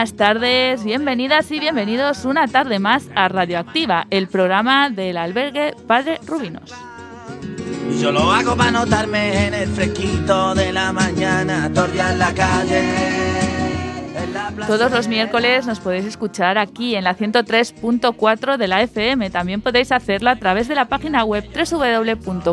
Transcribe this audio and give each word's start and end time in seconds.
buenas 0.00 0.16
tardes, 0.16 0.82
bienvenidas 0.82 1.50
y 1.50 1.60
bienvenidos 1.60 2.24
una 2.24 2.48
tarde 2.48 2.78
más 2.78 3.10
a 3.14 3.28
Radioactiva, 3.28 4.06
el 4.08 4.28
programa 4.28 4.88
del 4.88 5.18
albergue 5.18 5.74
Padre 5.86 6.18
Rubinos. 6.26 6.72
Y 7.90 8.00
yo 8.00 8.10
lo 8.10 8.32
hago 8.32 8.56
para 8.56 8.70
notarme 8.70 9.48
en 9.48 9.52
el 9.52 9.68
fresquito 9.68 10.54
de 10.54 10.72
la 10.72 10.90
mañana, 10.94 11.70
tordia 11.74 12.12
en 12.12 12.18
la 12.18 12.32
calle. 12.32 12.80
en 14.16 14.32
la 14.32 14.48
plaza 14.48 14.72
Todos 14.72 14.90
los 14.90 15.06
miércoles 15.06 15.66
nos 15.66 15.80
podéis 15.80 16.06
escuchar 16.06 16.56
aquí 16.56 16.96
en 16.96 17.04
la 17.04 17.14
103.4 17.14 18.56
de 18.56 18.68
la 18.68 18.80
FM. 18.80 19.28
También 19.28 19.60
podéis 19.60 19.92
hacerlo 19.92 20.30
a 20.30 20.36
través 20.36 20.66
de 20.66 20.76
la 20.76 20.86
página 20.86 21.24
web 21.24 21.44
www.cuacfm.org. 21.54 22.50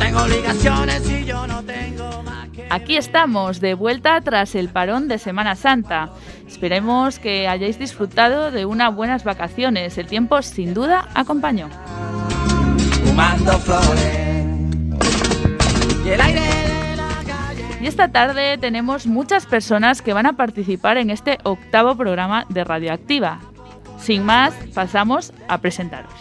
tengo 0.00 0.22
obligaciones 0.22 1.08
y 1.10 1.24
yo 1.24 1.46
no 1.46 1.62
tengo 1.62 2.22
más 2.24 2.48
que. 2.48 2.66
Aquí 2.70 2.96
estamos, 2.96 3.60
de 3.60 3.74
vuelta 3.74 4.20
tras 4.20 4.54
el 4.54 4.68
parón 4.70 5.08
de 5.08 5.18
Semana 5.18 5.54
Santa. 5.54 6.10
Esperemos 6.48 7.18
que 7.18 7.46
hayáis 7.46 7.78
disfrutado 7.78 8.50
de 8.50 8.64
unas 8.64 8.94
buenas 8.94 9.24
vacaciones. 9.24 9.96
El 9.98 10.06
tiempo 10.06 10.42
sin 10.42 10.74
duda 10.74 11.08
acompañó. 11.14 11.68
fumando 13.04 13.52
flores. 13.58 14.46
Y 16.04 16.08
el 16.08 16.20
aire 16.20 16.40
de 16.40 16.96
la 16.96 17.08
calle. 17.26 17.64
Y 17.80 17.86
esta 17.86 18.08
tarde 18.08 18.58
tenemos 18.58 19.06
muchas 19.06 19.46
personas 19.46 20.02
que 20.02 20.14
van 20.14 20.26
a 20.26 20.32
participar 20.32 20.96
en 20.96 21.10
este 21.10 21.38
octavo 21.44 21.94
programa 21.94 22.46
de 22.48 22.64
Radioactiva. 22.64 23.40
Sin 24.00 24.24
más, 24.24 24.54
pasamos 24.74 25.32
a 25.46 25.58
presentaros. 25.58 26.12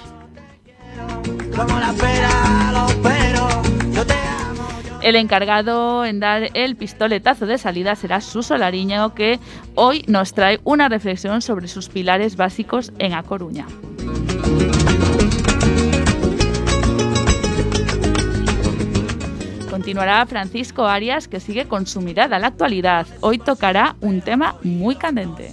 Como 1.59 1.79
la 1.79 1.91
pera, 1.93 2.71
los 2.71 2.93
peros. 2.95 3.53
Yo 3.93 4.05
te 4.05 4.13
amo. 4.13 4.67
yo- 4.87 4.99
El 5.01 5.15
encargado 5.17 6.05
en 6.05 6.19
dar 6.21 6.49
el 6.53 6.75
pistoletazo 6.77 7.45
de 7.45 7.57
salida 7.57 7.95
será 7.95 8.21
Suso 8.21 8.57
Lariño, 8.57 9.13
que 9.13 9.39
hoy 9.75 10.03
nos 10.07 10.33
trae 10.33 10.59
una 10.63 10.87
reflexión 10.87 11.41
sobre 11.41 11.67
sus 11.67 11.89
pilares 11.89 12.37
básicos 12.37 12.93
en 12.99 13.13
A 13.13 13.23
Coruña. 13.23 13.65
Continuará 19.69 20.25
Francisco 20.25 20.87
Arias, 20.87 21.27
que 21.27 21.39
sigue 21.39 21.67
con 21.67 21.85
su 21.85 22.01
mirada 22.01 22.37
a 22.37 22.39
la 22.39 22.47
actualidad. 22.47 23.05
Hoy 23.21 23.37
tocará 23.37 23.95
un 24.01 24.21
tema 24.21 24.55
muy 24.63 24.95
candente. 24.95 25.51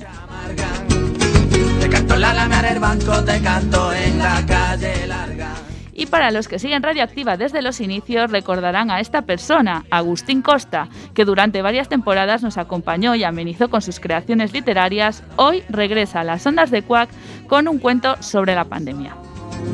Te 1.80 1.88
canto 1.88 2.14
en 2.14 2.20
la 2.22 2.30
alameda 2.30 2.62
del 2.62 2.80
banco, 2.80 3.22
te 3.24 3.40
canto 3.40 3.92
en 3.92 4.18
la 4.18 4.44
calle 4.46 5.06
larga. 5.06 5.50
Y 5.98 6.04
para 6.04 6.30
los 6.30 6.46
que 6.46 6.58
siguen 6.58 6.82
Radioactiva 6.82 7.38
desde 7.38 7.62
los 7.62 7.80
inicios, 7.80 8.30
recordarán 8.30 8.90
a 8.90 9.00
esta 9.00 9.22
persona, 9.22 9.86
Agustín 9.90 10.42
Costa, 10.42 10.88
que 11.14 11.24
durante 11.24 11.62
varias 11.62 11.88
temporadas 11.88 12.42
nos 12.42 12.58
acompañó 12.58 13.14
y 13.14 13.24
amenizó 13.24 13.70
con 13.70 13.80
sus 13.80 13.98
creaciones 13.98 14.52
literarias. 14.52 15.24
Hoy 15.36 15.62
regresa 15.70 16.20
a 16.20 16.24
las 16.24 16.46
ondas 16.46 16.70
de 16.70 16.82
Cuac 16.82 17.08
con 17.46 17.66
un 17.66 17.78
cuento 17.78 18.14
sobre 18.20 18.54
la 18.54 18.64
pandemia. 18.64 19.16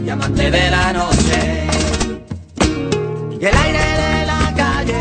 Llamante 0.04 0.48
de 0.48 0.70
la 0.70 0.92
noche. 0.92 1.66
Y 3.40 3.44
el 3.44 3.56
aire 3.56 3.78
de 3.80 4.26
la 4.26 4.54
calle. 4.56 5.00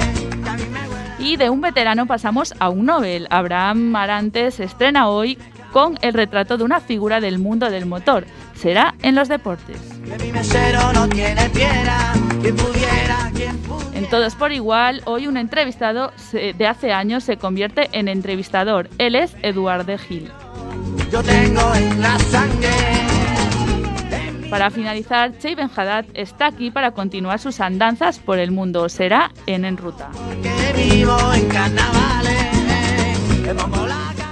Y 1.19 1.39
un 1.47 1.61
veterano 1.61 2.07
pasamos 2.07 2.55
a 2.57 2.69
un 2.69 2.87
Nobel. 2.87 3.27
Abraham 3.29 3.95
Arantes 3.95 4.55
se 4.55 4.63
estrena 4.63 5.07
hoy 5.07 5.37
con 5.71 5.99
el 6.01 6.13
retrato 6.13 6.57
de 6.57 6.63
una 6.63 6.79
figura 6.79 7.21
del 7.21 7.37
mundo 7.37 7.69
del 7.69 7.85
motor. 7.85 8.25
Será 8.55 8.95
en 9.03 9.13
los 9.13 9.27
deportes. 9.27 9.90
En 13.93 14.09
Todos 14.09 14.35
por 14.35 14.51
Igual, 14.51 15.01
hoy 15.05 15.27
un 15.27 15.37
entrevistado 15.37 16.11
de 16.31 16.67
hace 16.67 16.91
años 16.91 17.23
se 17.23 17.37
convierte 17.37 17.89
en 17.91 18.07
entrevistador. 18.07 18.89
Él 18.97 19.15
es 19.15 19.35
Eduardo 19.41 19.97
Gil. 19.97 20.31
Yo 21.11 21.21
tengo 21.23 21.73
en 21.75 22.01
la 22.01 22.17
sangre. 22.19 22.69
Para 24.49 24.69
finalizar, 24.69 25.37
Chey 25.37 25.55
Benhadat 25.55 26.05
está 26.13 26.47
aquí 26.47 26.71
para 26.71 26.91
continuar 26.91 27.39
sus 27.39 27.61
andanzas 27.61 28.19
por 28.19 28.37
el 28.37 28.51
mundo. 28.51 28.89
Será 28.89 29.31
en 29.45 29.63
En 29.63 29.77
Ruta. 29.77 30.09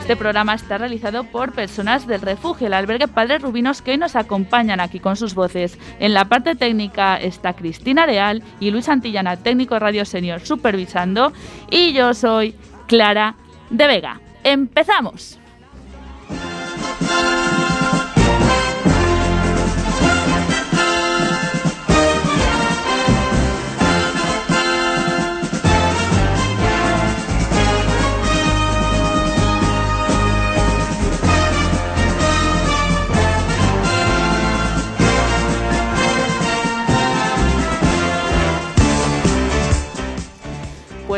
Este 0.10 0.18
programa 0.18 0.56
está 0.56 0.80
realizado 0.80 1.24
por 1.24 1.52
personas 1.52 2.08
del 2.08 2.22
refugio, 2.22 2.66
el 2.66 2.74
albergue 2.74 3.08
Padre 3.08 3.38
Rubinos, 3.38 3.84
que 3.84 3.92
hoy 3.92 3.98
nos 4.00 4.16
acompañan 4.16 4.80
aquí 4.80 5.00
con 5.00 5.16
sus 5.16 5.36
voces. 5.36 5.78
En 6.00 6.16
la 6.16 6.26
parte 6.26 6.56
técnica 6.56 7.16
está 7.18 7.54
Cristina 7.54 8.08
Leal 8.08 8.42
y 8.60 8.72
Luis 8.72 8.90
Antillana, 8.90 9.38
técnico 9.38 9.78
Radio 9.78 10.06
Senior, 10.06 10.42
supervisando. 10.42 11.32
Y 11.70 11.94
yo 11.94 12.16
soy 12.16 12.56
Clara 12.88 13.36
de 13.70 13.86
Vega. 13.86 14.20
¡Empezamos! 14.44 15.38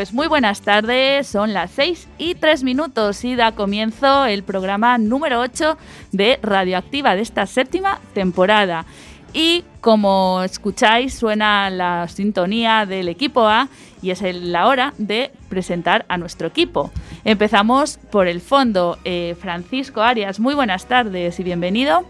Pues 0.02 0.12
muy 0.12 0.26
buenas 0.26 0.62
tardes, 0.62 1.28
son 1.28 1.52
las 1.52 1.70
6 1.70 2.08
y 2.18 2.34
3 2.34 2.64
minutos 2.64 3.22
y 3.22 3.36
da 3.36 3.52
comienzo 3.52 4.24
el 4.26 4.42
programa 4.42 4.98
número 4.98 5.38
8 5.38 5.78
de 6.10 6.40
Radioactiva 6.42 7.14
de 7.14 7.22
esta 7.22 7.46
séptima 7.46 8.00
temporada. 8.12 8.84
Y 9.32 9.62
como 9.80 10.42
escucháis, 10.42 11.14
suena 11.14 11.70
la 11.70 12.08
sintonía 12.08 12.84
del 12.84 13.08
equipo 13.08 13.46
A 13.46 13.68
y 14.02 14.10
es 14.10 14.22
la 14.22 14.66
hora 14.66 14.92
de 14.98 15.30
presentar 15.48 16.04
a 16.08 16.18
nuestro 16.18 16.48
equipo. 16.48 16.90
Empezamos 17.24 18.00
por 18.10 18.26
el 18.26 18.40
fondo. 18.40 18.98
Eh, 19.04 19.36
Francisco 19.40 20.02
Arias, 20.02 20.40
muy 20.40 20.56
buenas 20.56 20.86
tardes 20.86 21.38
y 21.38 21.44
bienvenido. 21.44 22.04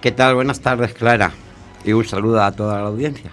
¿Qué 0.00 0.10
tal? 0.10 0.36
Buenas 0.36 0.60
tardes, 0.60 0.94
Clara. 0.94 1.32
Y 1.84 1.92
un 1.92 2.06
saludo 2.06 2.42
a 2.42 2.50
toda 2.52 2.80
la 2.80 2.88
audiencia. 2.88 3.32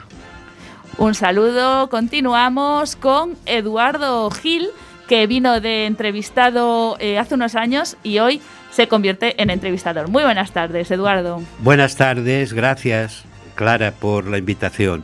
Un 0.98 1.14
saludo. 1.14 1.90
Continuamos 1.90 2.96
con 2.96 3.36
Eduardo 3.46 4.30
Gil, 4.32 4.70
que 5.08 5.28
vino 5.28 5.60
de 5.60 5.88
entrevistado 5.88 6.96
eh, 7.00 7.20
hace 7.20 7.36
unos 7.36 7.56
años 7.56 7.98
y 8.02 8.20
hoy 8.20 8.42
se 8.72 8.88
convierte 8.88 9.42
en 9.42 9.50
entrevistador. 9.50 10.08
Muy 10.08 10.24
buenas 10.24 10.52
tardes, 10.52 10.90
Eduardo. 10.92 11.42
Buenas 11.60 11.98
tardes, 11.98 12.54
gracias 12.54 13.26
Clara 13.56 13.92
por 13.92 14.28
la 14.28 14.38
invitación. 14.38 15.04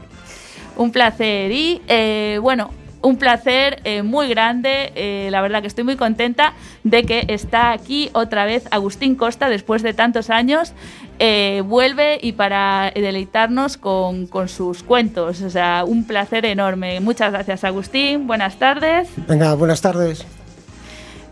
Un 0.78 0.92
placer 0.92 1.52
y 1.52 1.82
eh, 1.88 2.40
bueno, 2.42 2.72
un 3.02 3.18
placer 3.18 3.82
eh, 3.84 4.04
muy 4.04 4.28
grande. 4.28 4.92
eh, 4.96 5.30
la 5.32 5.42
verdad 5.42 5.62
que 5.62 5.68
estoy 5.68 5.84
muy 5.84 5.96
contenta 5.96 6.54
de 6.84 7.04
que 7.04 7.26
está 7.30 7.72
aquí 7.72 8.10
otra 8.14 8.46
vez 8.46 8.68
Agustín 8.72 9.16
Costa 9.16 9.50
después 9.50 9.82
de 9.84 9.94
tantos 9.94 10.30
años. 10.30 10.74
eh, 11.20 11.62
vuelve 11.66 12.18
y 12.22 12.32
para 12.32 12.92
deleitarnos 12.96 13.78
con, 13.78 14.26
con 14.28 14.50
sus 14.50 14.82
cuentos. 14.84 15.42
O 15.44 15.50
sea, 15.52 15.84
un 15.86 16.06
placer 16.08 16.46
enorme. 16.46 17.00
Muchas 17.00 17.32
gracias, 17.32 17.64
Agustín. 17.64 18.26
Buenas 18.28 18.58
tardes. 18.58 19.08
Venga, 19.28 19.54
buenas 19.54 19.82
tardes. 19.82 20.26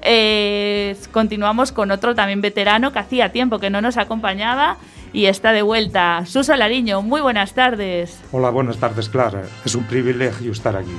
Eh, 0.01 0.95
continuamos 1.12 1.72
con 1.72 1.92
otro 1.92 2.15
también 2.15 2.39
veterano 2.42 2.94
que 2.94 3.00
hacía 3.00 3.31
tiempo 3.31 3.60
que 3.60 3.69
no 3.69 3.81
nos 3.81 3.98
acompañaba 3.98 4.77
y 5.12 5.25
está 5.25 5.51
de 5.51 5.62
vuelta. 5.62 6.24
Suso 6.25 6.56
Lariño, 6.56 7.01
muy 7.01 7.19
buenas 7.22 7.54
tardes. 7.54 8.19
Hola, 8.31 8.50
buenas 8.50 8.77
tardes, 8.77 9.10
Clara. 9.10 9.42
Es 9.65 9.75
un 9.75 9.83
privilegio 9.86 10.51
estar 10.51 10.75
aquí. 10.77 10.95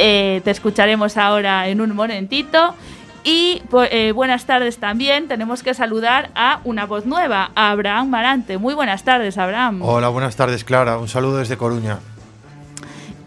Eh, 0.00 0.40
te 0.44 0.52
escucharemos 0.52 1.16
ahora 1.16 1.66
en 1.68 1.80
un 1.80 1.94
momentito. 1.94 2.74
Y 3.24 3.62
pu- 3.68 3.88
eh, 3.90 4.12
buenas 4.12 4.46
tardes 4.46 4.78
también. 4.78 5.26
Tenemos 5.28 5.62
que 5.64 5.74
saludar 5.74 6.30
a 6.36 6.60
una 6.64 6.86
voz 6.86 7.04
nueva, 7.04 7.50
a 7.54 7.70
Abraham 7.72 8.08
Marante. 8.08 8.58
Muy 8.58 8.74
buenas 8.74 9.02
tardes, 9.02 9.36
Abraham. 9.36 9.82
Hola, 9.82 10.08
buenas 10.08 10.36
tardes, 10.36 10.62
Clara. 10.64 10.98
Un 10.98 11.08
saludo 11.08 11.38
desde 11.38 11.56
Coruña. 11.56 11.98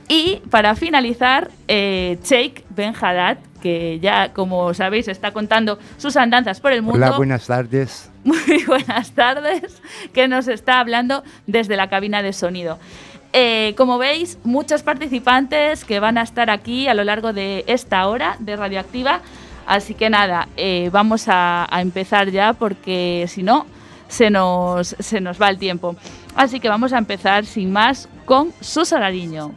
Y 0.08 0.42
para 0.50 0.76
finalizar, 0.76 1.52
eh, 1.68 2.18
Sheikh 2.24 2.66
Ben 2.70 2.94
Haddad, 3.00 3.38
que 3.62 4.00
ya, 4.02 4.34
como 4.34 4.74
sabéis, 4.74 5.08
está 5.08 5.32
contando 5.32 5.78
sus 5.98 6.18
andanzas 6.18 6.60
por 6.60 6.72
el 6.74 6.82
mundo. 6.82 6.98
Hola, 6.98 7.16
buenas 7.16 7.46
tardes. 7.48 8.10
Muy 8.24 8.64
buenas 8.68 9.12
tardes, 9.12 9.82
que 10.14 10.28
nos 10.28 10.48
está 10.48 10.80
hablando 10.80 11.24
desde 11.48 11.76
la 11.78 11.90
cabina 11.90 12.22
de 12.22 12.34
sonido. 12.34 12.78
Eh, 13.33 13.74
como 13.78 13.98
veis, 13.98 14.38
muchos 14.44 14.83
participantes 14.83 15.86
que 15.86 16.00
van 16.00 16.18
a 16.18 16.24
estar 16.24 16.50
aquí 16.50 16.88
a 16.88 16.94
lo 16.94 17.04
largo 17.04 17.31
de 17.31 17.63
esta 17.68 18.07
hora 18.07 18.36
de 18.39 18.56
Radioactiva. 18.56 19.22
Así 19.66 19.94
que 19.94 20.10
nada, 20.10 20.50
eh, 20.57 20.89
vamos 20.92 21.25
a, 21.28 21.68
empezar 21.80 22.30
ya 22.30 22.54
porque 22.54 23.25
si 23.30 23.44
no, 23.44 23.66
se 24.07 24.30
nos, 24.30 24.95
se 25.00 25.22
nos 25.22 25.42
va 25.42 25.50
el 25.50 25.57
tiempo. 25.57 25.95
Así 26.36 26.60
que 26.60 26.68
vamos 26.68 26.92
a 26.94 26.98
empezar 26.98 27.45
sin 27.45 27.72
más 27.72 28.10
con 28.25 28.51
su 28.60 28.83
salariño. 28.83 29.51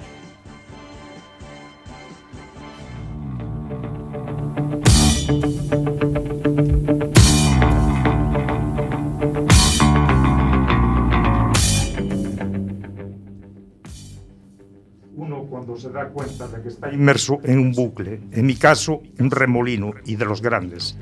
Que 16.62 16.68
está 16.68 16.92
inmerso 16.92 17.40
en 17.44 17.58
un 17.58 17.72
bucle, 17.72 18.20
en 18.32 18.46
mi 18.46 18.56
caso, 18.56 19.02
un 19.18 19.30
remolino 19.30 19.92
y 20.04 20.16
de 20.16 20.24
los 20.24 20.42
grandes, 20.42 20.96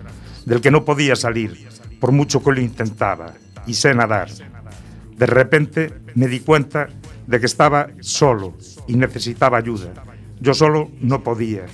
del 0.46 0.60
que 0.60 0.70
no 0.70 0.84
podía 0.84 1.16
salir, 1.16 1.66
por 2.00 2.12
mucho 2.12 2.42
que 2.42 2.52
lo 2.52 2.60
intentaba, 2.60 3.34
y 3.66 3.74
sé 3.74 3.94
nadar. 3.94 4.28
De 5.16 5.26
repente 5.26 5.92
me 6.14 6.26
di 6.26 6.40
cuenta 6.40 6.88
de 7.26 7.40
que 7.40 7.46
estaba 7.46 7.90
solo 8.00 8.56
y 8.88 8.96
necesitaba 8.96 9.58
ayuda. 9.58 9.92
Yo 10.40 10.54
solo 10.54 10.90
no 11.00 11.22
podía, 11.22 11.66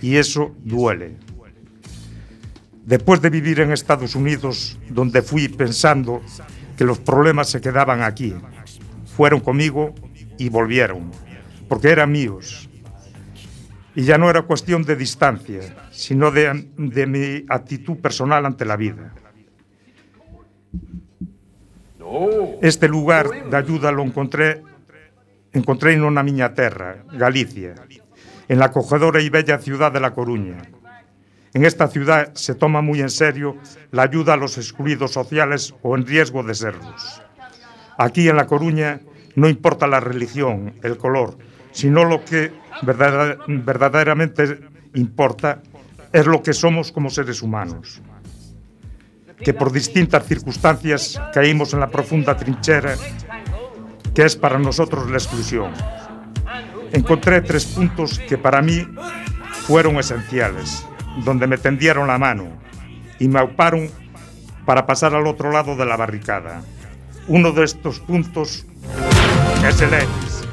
y 0.00 0.16
eso 0.16 0.54
duele. 0.64 1.16
Después 2.84 3.20
de 3.20 3.30
vivir 3.30 3.60
en 3.60 3.72
Estados 3.72 4.14
Unidos, 4.14 4.78
donde 4.88 5.22
fui 5.22 5.48
pensando 5.48 6.22
que 6.76 6.84
los 6.84 6.98
problemas 6.98 7.48
se 7.48 7.60
quedaban 7.60 8.02
aquí, 8.02 8.34
fueron 9.16 9.40
conmigo 9.40 9.94
y 10.38 10.48
volvieron, 10.48 11.10
porque 11.68 11.90
eran 11.90 12.12
míos. 12.12 12.65
Y 13.96 14.04
ya 14.04 14.18
no 14.18 14.28
era 14.28 14.42
cuestión 14.42 14.84
de 14.84 14.94
distancia, 14.94 15.88
sino 15.90 16.30
de, 16.30 16.68
de 16.76 17.06
mi 17.06 17.44
actitud 17.48 17.96
personal 17.96 18.44
ante 18.44 18.66
la 18.66 18.76
vida. 18.76 19.12
Este 22.60 22.88
lugar 22.88 23.28
de 23.50 23.56
ayuda 23.56 23.90
lo 23.90 24.02
encontré, 24.02 24.62
encontré 25.52 25.94
en 25.94 26.04
una 26.04 26.22
miña 26.22 26.52
terra, 26.54 27.04
Galicia, 27.12 27.74
en 28.48 28.58
la 28.58 28.66
acogedora 28.66 29.20
y 29.22 29.30
bella 29.30 29.58
ciudad 29.58 29.90
de 29.90 30.00
La 30.00 30.12
Coruña. 30.12 30.58
En 31.54 31.64
esta 31.64 31.88
ciudad 31.88 32.34
se 32.34 32.54
toma 32.54 32.82
muy 32.82 33.00
en 33.00 33.08
serio 33.08 33.56
la 33.90 34.02
ayuda 34.02 34.34
a 34.34 34.36
los 34.36 34.58
excluidos 34.58 35.12
sociales 35.12 35.74
o 35.80 35.96
en 35.96 36.06
riesgo 36.06 36.42
de 36.42 36.54
serlos. 36.54 37.22
Aquí 37.96 38.28
en 38.28 38.36
La 38.36 38.46
Coruña 38.46 39.00
no 39.36 39.48
importa 39.48 39.86
la 39.86 40.00
religión, 40.00 40.74
el 40.82 40.98
color, 40.98 41.38
sino 41.72 42.04
lo 42.04 42.24
que 42.24 42.52
verdadera- 42.82 43.38
verdaderamente 43.46 44.60
importa 44.94 45.62
es 46.12 46.26
lo 46.26 46.42
que 46.42 46.52
somos 46.52 46.92
como 46.92 47.10
seres 47.10 47.42
humanos. 47.42 48.00
Que 49.38 49.52
por 49.52 49.70
distintas 49.72 50.24
circunstancias 50.26 51.20
caímos 51.34 51.74
en 51.74 51.80
la 51.80 51.88
profunda 51.88 52.36
trinchera 52.36 52.94
que 54.14 54.24
es 54.24 54.34
para 54.34 54.58
nosotros 54.58 55.10
la 55.10 55.18
exclusión. 55.18 55.72
Encontré 56.92 57.42
tres 57.42 57.66
puntos 57.66 58.18
que 58.18 58.38
para 58.38 58.62
mí 58.62 58.86
fueron 59.66 59.96
esenciales, 59.96 60.86
donde 61.24 61.46
me 61.46 61.58
tendieron 61.58 62.06
la 62.06 62.16
mano 62.16 62.46
y 63.18 63.28
me 63.28 63.38
auparon 63.40 63.90
para 64.64 64.86
pasar 64.86 65.14
al 65.14 65.26
otro 65.26 65.52
lado 65.52 65.76
de 65.76 65.84
la 65.84 65.96
barricada. 65.96 66.62
Uno 67.28 67.52
de 67.52 67.64
estos 67.64 68.00
puntos 68.00 68.64
es 69.68 69.80
el 69.82 69.92
X. 69.92 70.48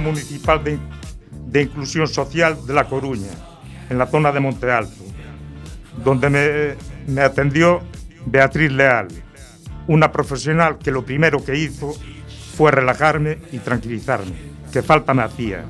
Municipal 0.00 0.62
de, 0.62 1.62
Inclusión 1.62 2.06
Social 2.06 2.66
de 2.66 2.74
La 2.74 2.84
Coruña, 2.84 3.30
en 3.88 3.98
la 3.98 4.06
zona 4.06 4.32
de 4.32 4.40
Monte 4.40 4.70
Alto, 4.70 5.04
donde 6.04 6.76
me, 7.06 7.20
atendió 7.20 7.80
Beatriz 8.26 8.70
Leal, 8.72 9.08
una 9.86 10.12
profesional 10.12 10.78
que 10.78 10.90
lo 10.90 11.04
primero 11.04 11.44
que 11.44 11.56
hizo 11.56 11.94
fue 12.56 12.70
relajarme 12.70 13.38
y 13.52 13.58
tranquilizarme, 13.58 14.32
que 14.72 14.82
falta 14.82 15.14
me 15.14 15.22
hacía. 15.22 15.64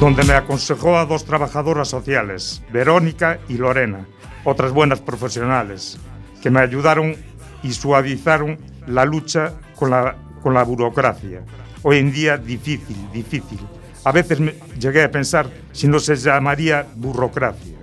Donde 0.00 0.24
me 0.24 0.34
aconsejó 0.34 0.98
a 0.98 1.06
dos 1.06 1.24
trabajadoras 1.24 1.88
sociales, 1.88 2.62
Verónica 2.72 3.38
y 3.48 3.58
Lorena, 3.58 4.06
otras 4.44 4.72
buenas 4.72 5.00
profesionales, 5.00 5.98
que 6.42 6.50
me 6.50 6.60
ayudaron 6.60 7.14
y 7.62 7.72
suavizaron 7.72 8.58
la 8.86 9.04
lucha 9.04 9.52
con 9.76 9.90
la 9.90 10.62
burocracia. 10.64 11.42
Hoy 11.82 11.98
en 11.98 12.12
día 12.12 12.36
difícil, 12.36 12.96
difícil. 13.12 13.60
A 14.04 14.12
veces 14.12 14.40
me 14.40 14.54
llegué 14.78 15.02
a 15.02 15.10
pensar 15.10 15.50
si 15.72 15.88
no 15.88 15.98
se 15.98 16.16
llamaría 16.16 16.86
burocracia. 16.94 17.74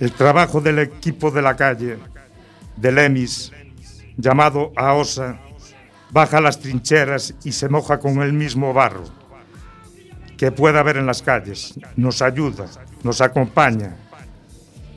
El 0.00 0.12
trabajo 0.12 0.60
del 0.60 0.78
equipo 0.78 1.30
de 1.30 1.42
la 1.42 1.56
calle, 1.56 1.98
del 2.76 2.98
EMIS, 2.98 3.52
llamado 4.16 4.72
AOSA, 4.76 5.40
baja 6.10 6.40
las 6.40 6.60
trincheras 6.60 7.34
y 7.44 7.52
se 7.52 7.68
moja 7.68 7.98
con 7.98 8.22
el 8.22 8.32
mismo 8.32 8.72
barro 8.72 9.17
que 10.38 10.50
pueda 10.52 10.80
haber 10.80 10.96
en 10.96 11.04
las 11.04 11.20
calles. 11.20 11.74
Nos 11.96 12.22
ayuda, 12.22 12.64
nos 13.02 13.20
acompaña 13.20 13.96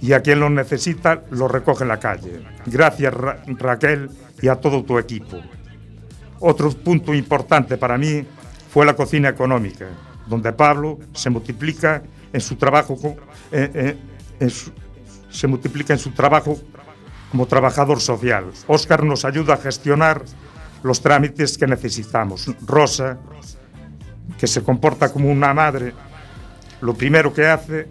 y 0.02 0.14
a 0.14 0.22
quien 0.22 0.40
lo 0.40 0.50
necesita 0.50 1.24
lo 1.32 1.48
recoge 1.50 1.84
en 1.84 1.90
la 1.90 2.00
calle. 2.00 2.42
Gracias 2.68 3.14
Ra- 3.14 3.44
Raquel 3.48 4.10
y 4.42 4.48
a 4.48 4.56
todo 4.56 4.84
tu 4.84 4.98
equipo. 4.98 5.38
Otro 6.40 6.72
punto 6.72 7.14
importante 7.14 7.78
para 7.78 7.98
mí 7.98 8.24
fue 8.72 8.86
la 8.86 8.96
cocina 8.96 9.30
económica, 9.30 9.88
donde 10.28 10.54
Pablo 10.54 10.98
se 11.14 11.30
multiplica 11.30 12.02
en 12.32 12.40
su 12.42 12.56
trabajo 12.56 12.98
eh, 13.52 13.98
eh, 14.40 14.50
se 15.30 15.48
multiplica 15.48 15.94
en 15.94 16.00
su 16.00 16.12
trabajo 16.12 16.58
como 17.32 17.46
trabajador 17.48 18.00
social. 18.00 18.46
Óscar 18.68 19.04
nos 19.04 19.24
ayuda 19.26 19.54
a 19.56 19.58
gestionar 19.58 20.24
los 20.84 21.02
trámites 21.02 21.58
que 21.58 21.68
necesitamos. 21.68 22.50
Rosa, 22.66 23.18
que 24.42 24.48
se 24.48 24.64
comporta 24.64 25.14
como 25.14 25.30
una 25.30 25.54
madre, 25.54 25.94
lo 26.82 26.96
primero 26.96 27.32
que 27.32 27.46
hace, 27.46 27.88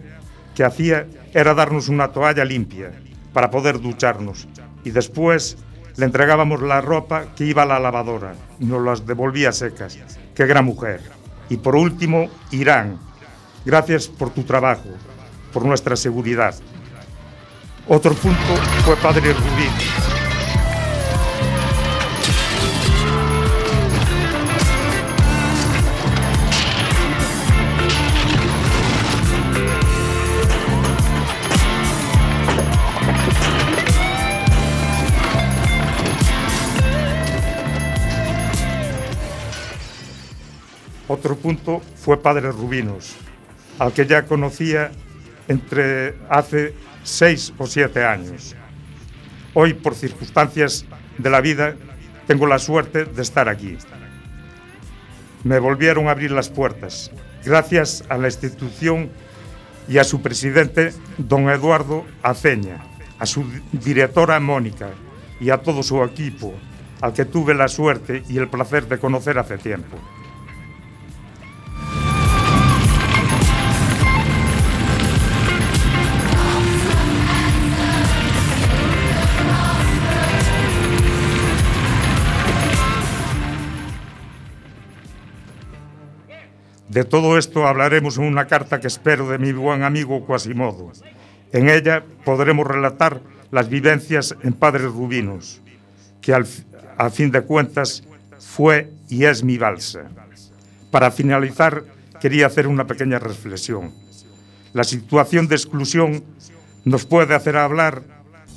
que 0.53 0.65
hacía, 0.65 1.07
era 1.33 1.53
darnos 1.53 1.87
una 1.87 2.09
toalla 2.09 2.43
limpia 2.43 2.91
para 3.31 3.49
poder 3.49 3.79
ducharnos. 3.79 4.49
Y 4.83 4.91
después 4.91 5.55
le 5.95 6.03
entregábamos 6.03 6.61
la 6.61 6.81
ropa 6.81 7.27
que 7.37 7.45
iba 7.45 7.63
a 7.63 7.65
la 7.65 7.79
lavadora 7.79 8.33
y 8.59 8.65
nos 8.65 8.83
las 8.83 9.05
devolvía 9.05 9.53
secas. 9.53 9.97
Qué 10.35 10.45
gran 10.45 10.65
mujer. 10.65 10.99
Y 11.47 11.55
por 11.55 11.77
último, 11.77 12.29
Irán. 12.51 12.99
Gracias 13.63 14.09
por 14.09 14.31
tu 14.31 14.43
trabajo, 14.43 14.89
por 15.53 15.63
nuestra 15.63 15.95
seguridad. 15.95 16.53
Otro 17.87 18.13
punto 18.13 18.55
fue 18.83 18.97
Padre 18.97 19.31
Rubín. 19.31 20.00
Otro 41.11 41.35
punto 41.35 41.81
fue 41.97 42.21
Padre 42.21 42.53
Rubinos, 42.53 43.17
al 43.79 43.91
que 43.91 44.05
ya 44.05 44.23
conocía 44.23 44.91
entre 45.49 46.15
hace 46.29 46.73
seis 47.03 47.53
o 47.57 47.67
siete 47.67 48.05
años. 48.05 48.55
Hoy, 49.53 49.73
por 49.73 49.93
circunstancias 49.93 50.85
de 51.17 51.29
la 51.29 51.41
vida, 51.41 51.75
tengo 52.27 52.47
la 52.47 52.59
suerte 52.59 53.03
de 53.03 53.21
estar 53.21 53.49
aquí. 53.49 53.77
Me 55.43 55.59
volvieron 55.59 56.07
a 56.07 56.11
abrir 56.11 56.31
las 56.31 56.47
puertas, 56.47 57.11
gracias 57.43 58.05
a 58.07 58.17
la 58.17 58.29
institución 58.29 59.09
y 59.89 59.97
a 59.97 60.05
su 60.05 60.21
presidente, 60.21 60.93
don 61.17 61.49
Eduardo 61.49 62.05
Aceña, 62.23 62.85
a 63.19 63.25
su 63.25 63.43
directora 63.73 64.39
Mónica 64.39 64.91
y 65.41 65.49
a 65.49 65.57
todo 65.57 65.83
su 65.83 66.01
equipo, 66.05 66.53
al 67.01 67.11
que 67.11 67.25
tuve 67.25 67.53
la 67.53 67.67
suerte 67.67 68.23
y 68.29 68.37
el 68.37 68.47
placer 68.47 68.87
de 68.87 68.97
conocer 68.97 69.37
hace 69.39 69.57
tiempo. 69.57 69.99
De 86.91 87.05
todo 87.05 87.37
esto 87.37 87.65
hablaremos 87.65 88.17
en 88.17 88.25
una 88.25 88.47
carta 88.47 88.81
que 88.81 88.87
espero 88.87 89.29
de 89.29 89.37
mi 89.37 89.53
buen 89.53 89.83
amigo 89.83 90.25
Quasimodo. 90.27 90.91
En 91.53 91.69
ella 91.69 92.03
podremos 92.25 92.67
relatar 92.67 93.21
las 93.49 93.69
vivencias 93.69 94.35
en 94.43 94.51
Padres 94.51 94.91
Rubinos, 94.91 95.61
que 96.19 96.33
a 96.33 97.09
fin 97.09 97.31
de 97.31 97.43
cuentas 97.43 98.03
fue 98.39 98.91
y 99.07 99.23
es 99.23 99.41
mi 99.41 99.57
balsa. 99.57 100.09
Para 100.91 101.11
finalizar, 101.11 101.85
quería 102.19 102.47
hacer 102.47 102.67
una 102.67 102.85
pequeña 102.85 103.19
reflexión. 103.19 103.93
La 104.73 104.83
situación 104.83 105.47
de 105.47 105.55
exclusión 105.55 106.25
nos 106.83 107.05
puede 107.05 107.35
hacer 107.35 107.55
hablar 107.55 108.03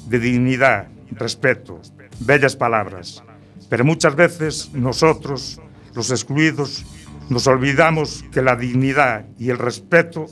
de 0.09 0.19
dignidad, 0.19 0.89
respeto, 1.13 1.81
bellas 2.19 2.57
palabras, 2.57 3.23
pero 3.69 3.85
muchas 3.85 4.17
veces 4.17 4.71
nosotros, 4.73 5.61
los 5.95 6.11
excluidos, 6.11 6.85
nos 7.29 7.47
olvidamos 7.47 8.25
que 8.31 8.43
la 8.43 8.57
dignidad 8.57 9.27
y 9.39 9.51
el 9.51 9.59
respeto, 9.59 10.27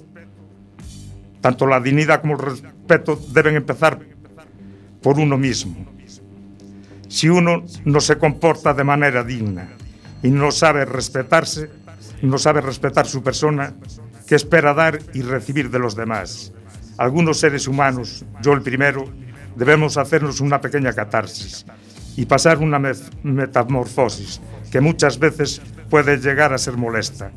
tanto 1.40 1.66
la 1.66 1.80
dignidad 1.80 2.20
como 2.20 2.34
el 2.34 2.40
respeto, 2.40 3.18
deben 3.32 3.56
empezar 3.56 3.98
por 5.02 5.18
uno 5.18 5.36
mismo. 5.38 5.86
Si 7.08 7.28
uno 7.28 7.64
no 7.84 8.00
se 8.00 8.16
comporta 8.16 8.72
de 8.72 8.84
manera 8.84 9.22
digna 9.24 9.68
y 10.22 10.30
no 10.30 10.50
sabe 10.50 10.84
respetarse, 10.84 11.70
no 12.22 12.38
sabe 12.38 12.60
respetar 12.60 13.06
su 13.06 13.22
persona, 13.22 13.74
¿qué 14.26 14.34
espera 14.34 14.72
dar 14.72 14.98
y 15.12 15.22
recibir 15.22 15.70
de 15.70 15.78
los 15.78 15.96
demás? 15.96 16.52
Algunos 16.98 17.38
seres 17.38 17.66
humanos, 17.66 18.24
yo 18.42 18.52
el 18.52 18.62
primero, 18.62 19.04
debemos 19.56 19.96
hacernos 19.96 20.40
una 20.40 20.60
pequeña 20.60 20.92
catarsis 20.92 21.66
y 22.16 22.26
pasar 22.26 22.58
una 22.58 22.80
metamorfosis 23.22 24.40
que 24.70 24.80
muchas 24.80 25.18
veces 25.18 25.60
puede 25.92 26.16
llegar 26.16 26.54
a 26.54 26.58
ser 26.58 26.78
molesta 26.78 27.30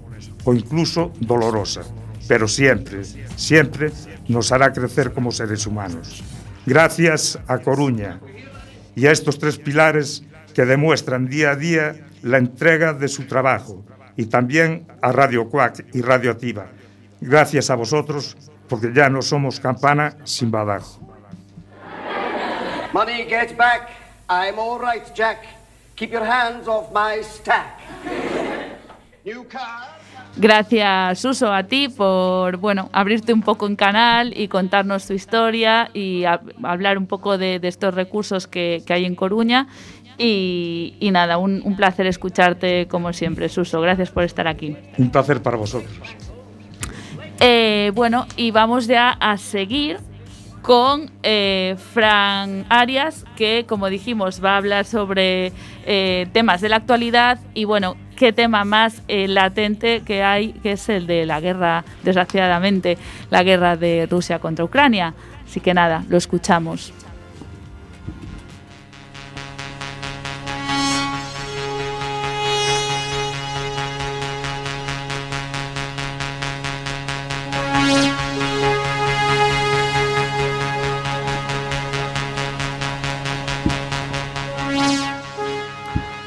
o 0.45 0.53
incluso 0.53 1.11
dolorosa, 1.19 1.81
pero 2.25 2.47
siempre, 2.47 3.03
siempre 3.35 3.91
nos 4.29 4.49
hará 4.53 4.71
crecer 4.71 5.11
como 5.11 5.33
seres 5.33 5.67
humanos. 5.67 6.23
Gracias 6.65 7.37
a 7.47 7.57
Coruña 7.57 8.21
y 8.95 9.07
a 9.07 9.11
estos 9.11 9.39
tres 9.39 9.57
pilares 9.57 10.23
que 10.53 10.63
demuestran 10.63 11.27
día 11.27 11.51
a 11.51 11.55
día 11.57 12.07
la 12.21 12.37
entrega 12.37 12.93
de 12.93 13.09
su 13.09 13.27
trabajo 13.27 13.83
y 14.15 14.27
también 14.27 14.87
a 15.01 15.11
Radio 15.11 15.49
Cuac 15.49 15.87
y 15.93 16.01
Radio 16.01 16.31
Activa. 16.31 16.67
Gracias 17.19 17.69
a 17.69 17.75
vosotros 17.75 18.37
porque 18.69 18.93
ya 18.93 19.09
no 19.09 19.21
somos 19.21 19.59
campana 19.59 20.15
sin 20.23 20.49
badajo. 20.49 21.01
Money, 22.93 23.25
get 23.27 23.57
back. 23.57 23.89
I'm 24.29 24.57
all 24.57 24.79
right, 24.79 25.13
Jack. 25.13 25.45
Keep 25.97 26.13
your 26.13 26.23
hands 26.23 26.69
off 26.69 26.93
my 26.93 27.21
stack. 27.21 28.44
Gracias, 30.37 31.19
Suso, 31.19 31.53
a 31.53 31.63
ti 31.63 31.87
por 31.87 32.57
bueno 32.57 32.89
abrirte 32.91 33.31
un 33.33 33.41
poco 33.41 33.67
en 33.67 33.75
canal 33.77 34.33
y 34.37 34.47
contarnos 34.49 35.07
tu 35.07 35.13
historia 35.13 35.89
y 35.93 36.25
a- 36.25 36.41
hablar 36.63 36.97
un 36.97 37.07
poco 37.07 37.37
de, 37.37 37.59
de 37.59 37.67
estos 37.69 37.93
recursos 37.93 38.45
que, 38.47 38.83
que 38.85 38.93
hay 38.93 39.05
en 39.05 39.15
Coruña. 39.15 39.67
Y, 40.17 40.95
y 40.99 41.11
nada, 41.11 41.37
un, 41.37 41.61
un 41.65 41.75
placer 41.75 42.05
escucharte 42.07 42.87
como 42.87 43.11
siempre, 43.13 43.49
Suso. 43.49 43.81
Gracias 43.81 44.11
por 44.11 44.23
estar 44.23 44.47
aquí. 44.47 44.75
Un 44.97 45.09
placer 45.09 45.41
para 45.41 45.57
vosotros. 45.57 45.91
Eh, 47.39 47.91
bueno, 47.93 48.25
y 48.37 48.51
vamos 48.51 48.87
ya 48.87 49.09
a 49.11 49.37
seguir 49.37 49.97
con 50.61 51.11
eh, 51.21 51.75
Fran 51.93 52.65
Arias, 52.69 53.25
que 53.35 53.65
como 53.67 53.89
dijimos 53.89 54.43
va 54.43 54.53
a 54.53 54.57
hablar 54.57 54.85
sobre 54.85 55.51
eh, 55.85 56.27
temas 56.31 56.61
de 56.61 56.69
la 56.69 56.77
actualidad 56.77 57.39
y 57.53 57.65
bueno, 57.65 57.95
qué 58.15 58.33
tema 58.33 58.63
más 58.65 59.01
eh, 59.07 59.27
latente 59.27 60.01
que 60.01 60.23
hay, 60.23 60.53
que 60.53 60.73
es 60.73 60.89
el 60.89 61.07
de 61.07 61.25
la 61.25 61.39
guerra, 61.39 61.83
desgraciadamente, 62.03 62.97
la 63.29 63.43
guerra 63.43 63.75
de 63.77 64.07
Rusia 64.09 64.39
contra 64.39 64.65
Ucrania. 64.65 65.13
Así 65.45 65.59
que 65.59 65.73
nada, 65.73 66.03
lo 66.09 66.17
escuchamos. 66.17 66.93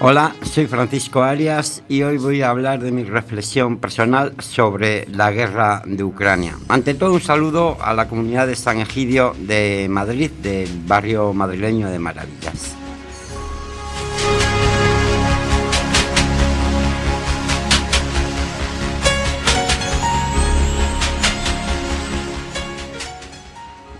Hola, 0.00 0.32
soy 0.42 0.68
Francisco 0.68 1.24
Arias 1.24 1.82
y 1.88 2.02
hoy 2.02 2.18
voy 2.18 2.40
a 2.42 2.50
hablar 2.50 2.78
de 2.78 2.92
mi 2.92 3.02
reflexión 3.02 3.78
personal 3.78 4.32
sobre 4.38 5.08
la 5.08 5.32
guerra 5.32 5.82
de 5.84 6.04
Ucrania. 6.04 6.56
Ante 6.68 6.94
todo, 6.94 7.14
un 7.14 7.20
saludo 7.20 7.76
a 7.80 7.92
la 7.94 8.06
comunidad 8.06 8.46
de 8.46 8.54
San 8.54 8.78
Egidio 8.78 9.34
de 9.36 9.88
Madrid, 9.90 10.30
del 10.40 10.68
barrio 10.86 11.32
madrileño 11.32 11.90
de 11.90 11.98
Maravillas. 11.98 12.76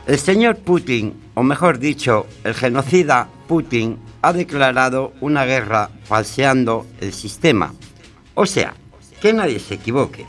El 0.06 0.18
señor 0.18 0.58
Putin, 0.58 1.14
o 1.34 1.42
mejor 1.42 1.80
dicho, 1.80 2.26
el 2.44 2.54
genocida 2.54 3.28
Putin, 3.48 3.98
ha 4.22 4.32
declarado 4.32 5.12
una 5.20 5.44
guerra 5.44 5.90
falseando 6.04 6.86
el 7.00 7.12
sistema. 7.12 7.74
O 8.34 8.46
sea, 8.46 8.74
que 9.20 9.32
nadie 9.32 9.58
se 9.58 9.74
equivoque. 9.74 10.26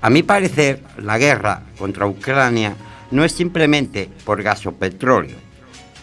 A 0.00 0.10
mi 0.10 0.22
parecer, 0.22 0.82
la 0.96 1.18
guerra 1.18 1.62
contra 1.78 2.06
Ucrania 2.06 2.76
no 3.10 3.24
es 3.24 3.32
simplemente 3.32 4.08
por 4.24 4.42
gas 4.42 4.64
o 4.66 4.72
petróleo. 4.72 5.36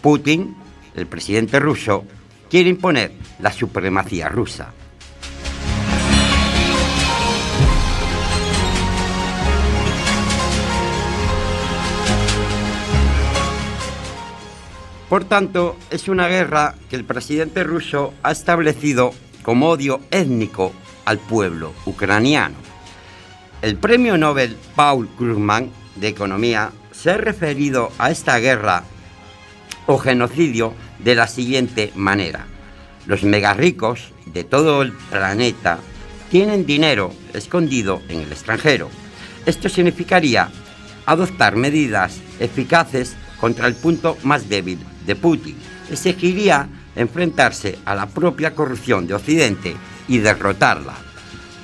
Putin, 0.02 0.56
el 0.94 1.06
presidente 1.06 1.60
ruso, 1.60 2.04
quiere 2.50 2.70
imponer 2.70 3.12
la 3.40 3.52
supremacía 3.52 4.28
rusa. 4.28 4.72
Por 15.08 15.24
tanto, 15.24 15.76
es 15.90 16.08
una 16.08 16.26
guerra 16.26 16.74
que 16.90 16.96
el 16.96 17.04
presidente 17.04 17.62
ruso 17.62 18.12
ha 18.24 18.32
establecido 18.32 19.12
como 19.42 19.68
odio 19.68 20.00
étnico 20.10 20.72
al 21.04 21.18
pueblo 21.18 21.72
ucraniano. 21.86 22.56
El 23.62 23.76
premio 23.76 24.18
Nobel 24.18 24.56
Paul 24.74 25.08
Krugman 25.16 25.70
de 25.94 26.08
Economía 26.08 26.72
se 26.90 27.12
ha 27.12 27.18
referido 27.18 27.92
a 27.98 28.10
esta 28.10 28.38
guerra 28.38 28.82
o 29.86 29.96
genocidio 29.98 30.74
de 30.98 31.14
la 31.14 31.28
siguiente 31.28 31.92
manera. 31.94 32.46
Los 33.06 33.22
megarricos 33.22 34.12
de 34.26 34.42
todo 34.42 34.82
el 34.82 34.92
planeta 34.92 35.78
tienen 36.30 36.66
dinero 36.66 37.12
escondido 37.32 38.02
en 38.08 38.22
el 38.22 38.32
extranjero. 38.32 38.90
Esto 39.46 39.68
significaría 39.68 40.50
adoptar 41.06 41.54
medidas 41.54 42.20
eficaces 42.40 43.14
contra 43.38 43.68
el 43.68 43.76
punto 43.76 44.18
más 44.24 44.48
débil 44.48 44.80
de 45.06 45.16
Putin. 45.16 45.56
Exigiría 45.90 46.68
enfrentarse 46.94 47.78
a 47.84 47.94
la 47.94 48.06
propia 48.06 48.54
corrupción 48.54 49.06
de 49.06 49.14
Occidente 49.14 49.76
y 50.08 50.18
derrotarla. 50.18 50.94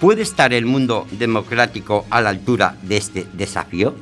¿Puede 0.00 0.22
estar 0.22 0.52
el 0.52 0.66
mundo 0.66 1.06
democrático 1.12 2.06
a 2.11 2.20
la 2.20 2.30
altura 2.30 2.76
de 2.82 2.96
este 2.96 3.26
desafío? 3.32 3.94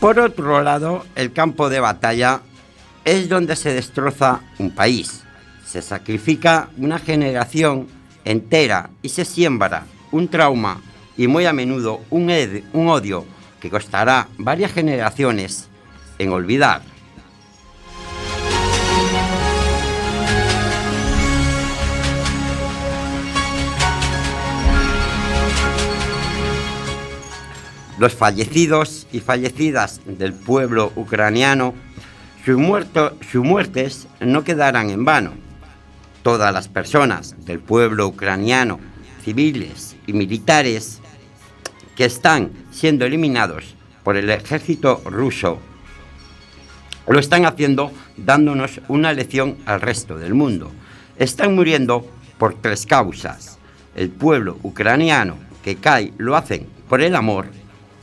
Por 0.00 0.20
otro 0.20 0.62
lado, 0.62 1.04
el 1.16 1.32
campo 1.32 1.68
de 1.68 1.80
batalla 1.80 2.40
es 3.04 3.28
donde 3.28 3.56
se 3.56 3.72
destroza 3.72 4.40
un 4.58 4.70
país 4.70 5.25
se 5.66 5.82
sacrifica 5.82 6.70
una 6.78 6.98
generación 6.98 7.88
entera 8.24 8.90
y 9.02 9.08
se 9.08 9.24
siembra 9.24 9.84
un 10.12 10.28
trauma 10.28 10.80
y 11.16 11.26
muy 11.26 11.44
a 11.44 11.52
menudo 11.52 12.00
un, 12.10 12.30
odio 12.88 13.24
que 13.60 13.68
costará 13.68 14.28
varias 14.38 14.72
generaciones 14.72 15.68
en 16.18 16.30
olvidar. 16.30 16.82
Los 27.98 28.14
fallecidos 28.14 29.06
y 29.10 29.20
fallecidas 29.20 30.02
del 30.04 30.34
pueblo 30.34 30.92
ucraniano, 30.96 31.74
sus, 32.44 32.58
muerto, 32.58 33.16
sus 33.32 33.42
muertes 33.42 34.06
no 34.20 34.44
quedarán 34.44 34.90
en 34.90 35.04
vano 35.06 35.45
Todas 36.26 36.52
las 36.52 36.66
personas 36.66 37.36
del 37.44 37.60
pueblo 37.60 38.08
ucraniano, 38.08 38.80
civiles 39.22 39.94
y 40.08 40.12
militares, 40.12 40.98
que 41.94 42.04
están 42.04 42.50
siendo 42.72 43.04
eliminados 43.04 43.76
por 44.02 44.16
el 44.16 44.28
ejército 44.30 45.00
ruso, 45.04 45.60
lo 47.06 47.20
están 47.20 47.46
haciendo 47.46 47.92
dándonos 48.16 48.80
una 48.88 49.12
lección 49.12 49.56
al 49.66 49.80
resto 49.80 50.18
del 50.18 50.34
mundo. 50.34 50.72
Están 51.16 51.54
muriendo 51.54 52.04
por 52.38 52.60
tres 52.60 52.86
causas. 52.86 53.60
El 53.94 54.10
pueblo 54.10 54.58
ucraniano 54.64 55.36
que 55.62 55.76
cae 55.76 56.12
lo 56.18 56.34
hacen 56.34 56.66
por 56.88 57.02
el 57.02 57.14
amor, 57.14 57.46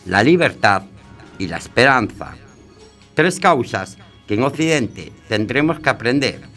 la 0.06 0.24
libertad 0.24 0.84
y 1.40 1.48
la 1.48 1.58
esperanza. 1.58 2.38
Tres 3.16 3.42
causas 3.42 3.98
que 4.26 4.36
en 4.36 4.44
Occidente 4.44 5.12
tendremos 5.28 5.82
que 5.82 5.90
aprender. 5.90 6.53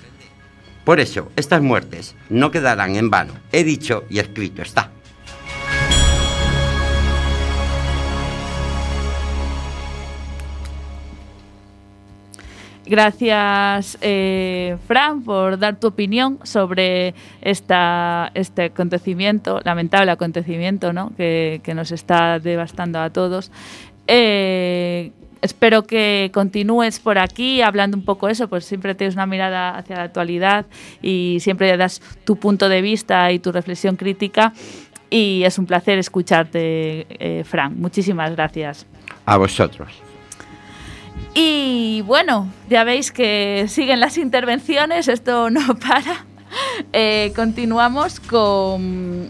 Por 0.86 1.00
eso, 1.00 1.32
estas 1.34 1.62
muertes 1.62 2.14
no 2.30 2.52
quedarán 2.52 2.94
en 2.94 3.10
vano. 3.10 3.32
He 3.50 3.64
dicho 3.64 4.04
y 4.08 4.20
escrito 4.20 4.62
está. 4.62 4.92
Gracias, 12.86 13.98
eh, 14.00 14.76
Fran, 14.86 15.24
por 15.24 15.58
dar 15.58 15.80
tu 15.80 15.88
opinión 15.88 16.38
sobre 16.44 17.16
este 17.40 17.74
acontecimiento, 17.74 19.60
lamentable 19.64 20.12
acontecimiento, 20.12 20.92
¿no? 20.92 21.10
que 21.16 21.72
nos 21.74 21.90
está 21.90 22.38
devastando 22.38 23.00
a 23.00 23.10
todos. 23.10 23.50
Eh, 24.06 25.12
espero 25.42 25.84
que 25.84 26.30
continúes 26.32 26.98
por 26.98 27.18
aquí 27.18 27.62
hablando 27.62 27.96
un 27.96 28.04
poco 28.04 28.28
eso, 28.28 28.48
pues 28.48 28.64
siempre 28.64 28.94
tienes 28.94 29.14
una 29.14 29.26
mirada 29.26 29.76
hacia 29.76 29.96
la 29.96 30.02
actualidad 30.02 30.66
y 31.02 31.38
siempre 31.40 31.76
das 31.76 32.00
tu 32.24 32.36
punto 32.36 32.68
de 32.68 32.82
vista 32.82 33.30
y 33.32 33.38
tu 33.38 33.52
reflexión 33.52 33.96
crítica. 33.96 34.52
Y 35.08 35.44
es 35.44 35.58
un 35.58 35.66
placer 35.66 35.98
escucharte, 35.98 37.06
eh, 37.08 37.44
Fran. 37.44 37.80
Muchísimas 37.80 38.32
gracias. 38.32 38.86
A 39.24 39.36
vosotros. 39.36 39.88
Y 41.34 42.02
bueno, 42.06 42.48
ya 42.68 42.82
veis 42.84 43.12
que 43.12 43.66
siguen 43.68 44.00
las 44.00 44.18
intervenciones, 44.18 45.06
esto 45.08 45.50
no 45.50 45.76
para. 45.88 46.24
Eh, 46.92 47.32
continuamos 47.36 48.20
con, 48.20 49.28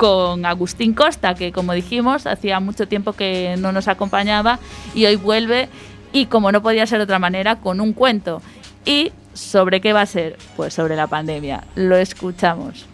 con 0.00 0.46
Agustín 0.46 0.94
Costa, 0.94 1.34
que 1.34 1.52
como 1.52 1.74
dijimos, 1.74 2.26
hacía 2.26 2.58
mucho 2.58 2.88
tiempo 2.88 3.12
que 3.12 3.56
no 3.58 3.70
nos 3.70 3.86
acompañaba 3.86 4.58
y 4.94 5.04
hoy 5.04 5.16
vuelve 5.16 5.68
y 6.10 6.24
como 6.24 6.50
no 6.52 6.62
podía 6.62 6.86
ser 6.86 7.00
de 7.00 7.04
otra 7.04 7.18
manera, 7.18 7.56
con 7.56 7.82
un 7.82 7.92
cuento. 7.92 8.40
¿Y 8.86 9.12
sobre 9.34 9.82
qué 9.82 9.92
va 9.92 10.00
a 10.00 10.06
ser? 10.06 10.38
Pues 10.56 10.72
sobre 10.72 10.96
la 10.96 11.06
pandemia. 11.06 11.64
Lo 11.74 11.96
escuchamos. 11.96 12.86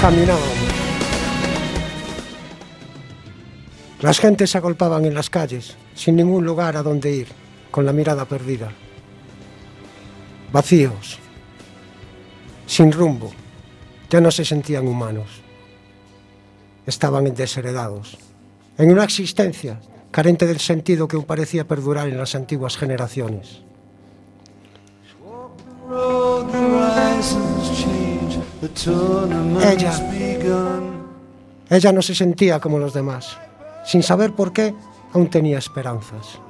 Caminábamos. 0.00 0.53
Las 4.00 4.18
gentes 4.18 4.50
se 4.50 4.58
agolpaban 4.58 5.04
en 5.04 5.14
las 5.14 5.30
calles, 5.30 5.76
sin 5.94 6.16
ningún 6.16 6.44
lugar 6.44 6.76
a 6.76 6.82
donde 6.82 7.10
ir, 7.12 7.28
con 7.70 7.86
la 7.86 7.92
mirada 7.92 8.24
perdida. 8.24 8.70
Vacíos, 10.52 11.18
sin 12.66 12.92
rumbo, 12.92 13.32
ya 14.10 14.20
no 14.20 14.30
se 14.30 14.44
sentían 14.44 14.86
humanos. 14.86 15.42
Estaban 16.86 17.32
desheredados, 17.34 18.18
en 18.76 18.90
una 18.92 19.04
existencia 19.04 19.80
carente 20.10 20.46
del 20.46 20.60
sentido 20.60 21.08
que 21.08 21.18
parecía 21.20 21.66
perdurar 21.66 22.08
en 22.08 22.18
las 22.18 22.34
antiguas 22.34 22.76
generaciones. 22.76 23.62
Ella. 29.62 29.92
Ella 31.70 31.92
no 31.92 32.02
se 32.02 32.14
sentía 32.14 32.60
como 32.60 32.78
los 32.78 32.94
demás. 32.94 33.38
Sin 33.84 34.02
saber 34.02 34.32
por 34.32 34.52
qué, 34.52 34.74
aún 35.12 35.28
tenía 35.28 35.58
esperanzas. 35.58 36.40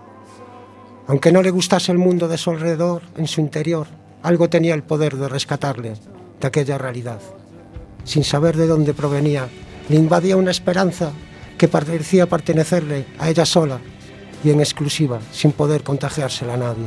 Aunque 1.06 1.32
no 1.32 1.42
le 1.42 1.50
gustase 1.50 1.92
el 1.92 1.98
mundo 1.98 2.28
de 2.28 2.38
su 2.38 2.50
alrededor, 2.50 3.02
en 3.16 3.26
su 3.26 3.40
interior, 3.40 3.86
algo 4.22 4.48
tenía 4.48 4.74
el 4.74 4.82
poder 4.82 5.16
de 5.16 5.28
rescatarle 5.28 5.94
de 6.40 6.46
aquella 6.46 6.78
realidad. 6.78 7.20
Sin 8.04 8.24
saber 8.24 8.56
de 8.56 8.66
dónde 8.66 8.94
provenía, 8.94 9.48
le 9.88 9.96
invadía 9.96 10.36
una 10.36 10.50
esperanza 10.50 11.12
que 11.58 11.68
parecía 11.68 12.26
pertenecerle 12.26 13.06
a 13.18 13.28
ella 13.28 13.44
sola 13.44 13.80
y 14.42 14.50
en 14.50 14.60
exclusiva, 14.60 15.20
sin 15.32 15.52
poder 15.52 15.82
contagiársela 15.82 16.54
a 16.54 16.58
nadie. 16.58 16.86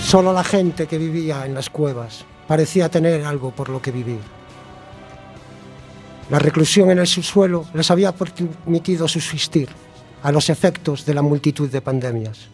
Solo 0.00 0.32
la 0.32 0.42
gente 0.42 0.86
que 0.86 0.98
vivía 0.98 1.44
en 1.44 1.54
las 1.54 1.68
cuevas 1.68 2.24
parecía 2.46 2.88
tener 2.88 3.24
algo 3.24 3.50
por 3.50 3.68
lo 3.68 3.82
que 3.82 3.92
vivir. 3.92 4.37
La 6.30 6.38
reclusión 6.38 6.90
en 6.90 6.98
el 6.98 7.06
subsuelo 7.06 7.64
les 7.72 7.90
había 7.90 8.12
permitido 8.12 9.08
subsistir 9.08 9.68
a 10.22 10.30
los 10.30 10.50
efectos 10.50 11.06
de 11.06 11.14
la 11.14 11.22
multitud 11.22 11.70
de 11.70 11.80
pandemias. 11.80 12.48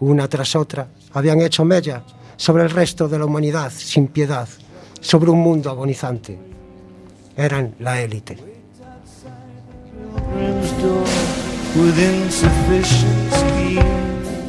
Una 0.00 0.28
tras 0.28 0.54
otra 0.54 0.88
habían 1.14 1.40
hecho 1.40 1.64
mella 1.64 2.02
sobre 2.36 2.64
el 2.64 2.70
resto 2.70 3.08
de 3.08 3.18
la 3.18 3.24
humanidad 3.24 3.72
sin 3.74 4.08
piedad, 4.08 4.46
sobre 5.00 5.30
un 5.30 5.40
mundo 5.40 5.70
agonizante. 5.70 6.38
Eran 7.34 7.74
la 7.78 8.02
élite. 8.02 8.36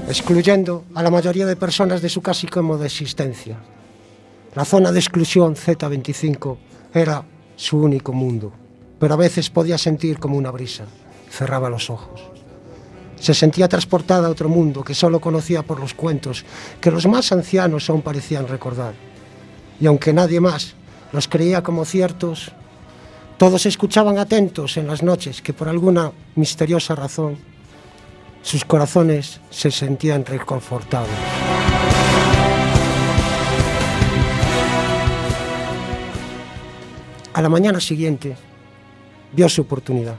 Excluyendo 0.09 0.83
a 0.95 1.03
la 1.03 1.09
mayoría 1.09 1.45
de 1.45 1.55
personas 1.55 2.01
de 2.01 2.09
su 2.09 2.21
casi 2.21 2.47
cómoda 2.47 2.85
existencia. 2.85 3.57
La 4.55 4.65
zona 4.65 4.91
de 4.91 4.99
exclusión 4.99 5.55
Z25 5.55 6.57
era 6.93 7.23
su 7.59 7.77
único 7.77 8.13
mundo, 8.13 8.53
pero 8.99 9.15
a 9.15 9.17
veces 9.17 9.49
podía 9.49 9.77
sentir 9.77 10.17
como 10.17 10.37
una 10.37 10.49
brisa. 10.49 10.85
Cerraba 11.29 11.69
los 11.69 11.89
ojos. 11.89 12.21
Se 13.19 13.33
sentía 13.33 13.67
transportada 13.67 14.27
a 14.27 14.31
otro 14.31 14.47
mundo 14.47 14.81
que 14.81 14.95
solo 14.95 15.19
conocía 15.19 15.61
por 15.61 15.77
los 15.77 15.93
cuentos 15.93 16.45
que 16.79 16.89
los 16.89 17.05
más 17.05 17.33
ancianos 17.33 17.89
aún 17.89 18.01
parecían 18.01 18.47
recordar. 18.47 18.93
Y 19.81 19.87
aunque 19.87 20.13
nadie 20.13 20.39
más 20.39 20.73
los 21.11 21.27
creía 21.27 21.61
como 21.61 21.83
ciertos, 21.83 22.53
todos 23.37 23.65
escuchaban 23.65 24.17
atentos 24.19 24.77
en 24.77 24.87
las 24.87 25.03
noches 25.03 25.41
que 25.41 25.51
por 25.51 25.67
alguna 25.67 26.13
misteriosa 26.35 26.95
razón 26.95 27.37
sus 28.41 28.63
corazones 28.63 29.41
se 29.49 29.69
sentían 29.69 30.23
reconfortados. 30.23 31.09
A 37.33 37.41
la 37.41 37.49
mañana 37.49 37.79
siguiente 37.79 38.35
vio 39.33 39.47
su 39.49 39.61
oportunidad. 39.61 40.15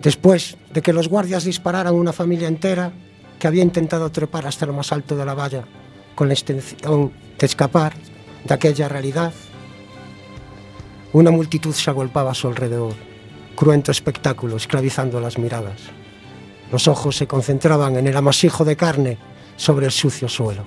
Después 0.00 0.56
de 0.72 0.82
que 0.82 0.92
los 0.92 1.08
guardias 1.08 1.44
dispararan 1.44 1.94
una 1.94 2.12
familia 2.12 2.48
entera 2.48 2.92
que 3.38 3.46
había 3.46 3.62
intentado 3.62 4.10
trepar 4.10 4.46
hasta 4.46 4.66
lo 4.66 4.72
más 4.72 4.92
alto 4.92 5.16
de 5.16 5.24
la 5.24 5.34
valla 5.34 5.64
con 6.14 6.28
la 6.28 6.34
intención 6.34 7.12
de 7.38 7.46
escapar 7.46 7.94
de 8.44 8.54
aquella 8.54 8.88
realidad, 8.88 9.32
una 11.12 11.30
multitud 11.30 11.74
se 11.74 11.90
agolpaba 11.90 12.30
a 12.30 12.34
su 12.34 12.48
alrededor, 12.48 12.94
cruento 13.54 13.90
espectáculo 13.90 14.56
esclavizando 14.56 15.20
las 15.20 15.38
miradas. 15.38 15.80
Los 16.70 16.88
ojos 16.88 17.16
se 17.16 17.26
concentraban 17.26 17.96
en 17.96 18.06
el 18.06 18.16
amasijo 18.16 18.64
de 18.64 18.76
carne 18.76 19.18
sobre 19.56 19.86
el 19.86 19.92
sucio 19.92 20.28
suelo. 20.28 20.64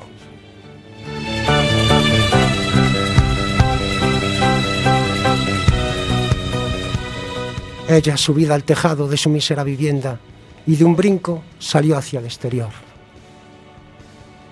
Ella, 7.96 8.18
subida 8.18 8.56
al 8.56 8.66
tejado 8.66 9.08
de 9.08 9.16
su 9.16 9.30
mísera 9.30 9.64
vivienda, 9.64 10.20
y 10.68 10.76
de 10.76 10.84
un 10.84 10.98
brinco 10.98 11.44
salió 11.60 11.98
hacia 11.98 12.20
el 12.20 12.26
exterior. 12.26 12.70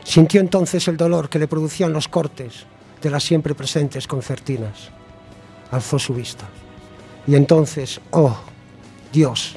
Sintió 0.06 0.40
entonces 0.40 0.88
el 0.88 0.96
dolor 0.96 1.28
que 1.28 1.40
le 1.40 1.50
producían 1.50 1.92
los 1.92 2.08
cortes 2.08 2.66
de 3.02 3.10
las 3.10 3.24
siempre 3.24 3.54
presentes 3.54 4.08
concertinas. 4.08 4.92
Alzó 5.72 6.00
su 6.00 6.14
vista. 6.14 6.46
Y 7.28 7.36
entonces, 7.36 8.00
oh, 8.12 8.38
Dios, 9.12 9.56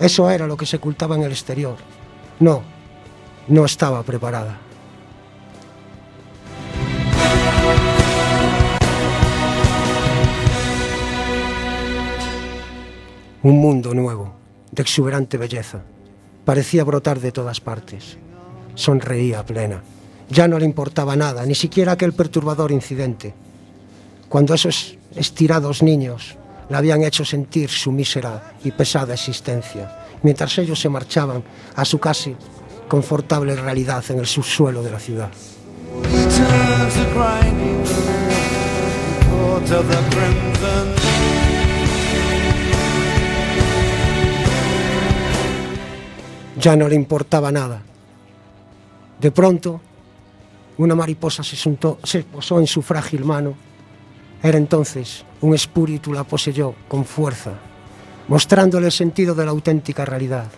eso 0.00 0.28
era 0.28 0.48
lo 0.48 0.56
que 0.56 0.66
se 0.66 0.78
ocultaba 0.78 1.14
en 1.14 1.22
el 1.22 1.30
exterior. 1.30 1.76
No, 2.40 2.62
no 3.46 3.64
estaba 3.66 4.02
preparada. 4.02 4.58
Un 13.42 13.58
mundo 13.58 13.94
nuevo, 13.94 14.34
de 14.70 14.82
exuberante 14.82 15.38
belleza. 15.38 15.80
Parecía 16.44 16.84
brotar 16.84 17.20
de 17.20 17.32
todas 17.32 17.58
partes. 17.58 18.18
Sonreía 18.74 19.46
plena. 19.46 19.82
Ya 20.28 20.46
no 20.46 20.58
le 20.58 20.66
importaba 20.66 21.16
nada, 21.16 21.46
ni 21.46 21.54
siquiera 21.54 21.92
aquel 21.92 22.12
perturbador 22.12 22.70
incidente. 22.70 23.32
Cuando 24.28 24.52
esos 24.52 24.98
estirados 25.16 25.82
niños 25.82 26.36
la 26.68 26.78
habían 26.78 27.02
hecho 27.02 27.24
sentir 27.24 27.70
su 27.70 27.92
mísera 27.92 28.52
y 28.62 28.72
pesada 28.72 29.14
existencia, 29.14 30.06
mientras 30.22 30.58
ellos 30.58 30.78
se 30.78 30.90
marchaban 30.90 31.42
a 31.74 31.84
su 31.86 31.98
casi 31.98 32.36
confortable 32.88 33.56
realidad 33.56 34.04
en 34.10 34.18
el 34.18 34.26
subsuelo 34.26 34.82
de 34.82 34.90
la 34.90 35.00
ciudad. 35.00 35.30
Ya 46.60 46.76
no 46.76 46.88
le 46.88 46.94
importaba 46.94 47.50
nada. 47.50 47.80
De 49.18 49.30
pronto, 49.30 49.80
una 50.76 50.94
mariposa 50.94 51.42
se, 51.42 52.22
posó 52.24 52.60
en 52.60 52.66
su 52.66 52.82
frágil 52.82 53.24
mano. 53.24 53.54
Era 54.42 54.58
entonces 54.58 55.24
un 55.40 55.54
espíritu 55.54 56.12
la 56.12 56.24
poseyó 56.24 56.74
con 56.86 57.06
fuerza, 57.06 57.52
mostrándole 58.28 58.86
el 58.86 58.92
sentido 58.92 59.34
de 59.34 59.44
la 59.46 59.52
auténtica 59.52 60.04
realidad. 60.04 60.48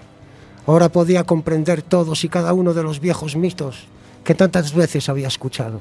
Ahora 0.66 0.88
podía 0.88 1.24
comprender 1.24 1.82
todos 1.82 2.24
y 2.24 2.28
cada 2.28 2.52
uno 2.52 2.74
de 2.74 2.82
los 2.82 2.98
viejos 2.98 3.36
mitos 3.36 3.84
que 4.24 4.34
tantas 4.34 4.74
veces 4.74 5.08
había 5.08 5.28
escuchado. 5.28 5.80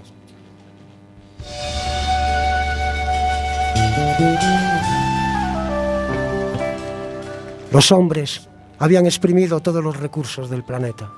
Los 7.72 7.92
hombres 7.92 8.51
habían 8.82 9.06
exprimido 9.06 9.60
todos 9.60 9.84
los 9.84 9.96
recursos 9.96 10.50
del 10.50 10.64
planeta. 10.64 11.14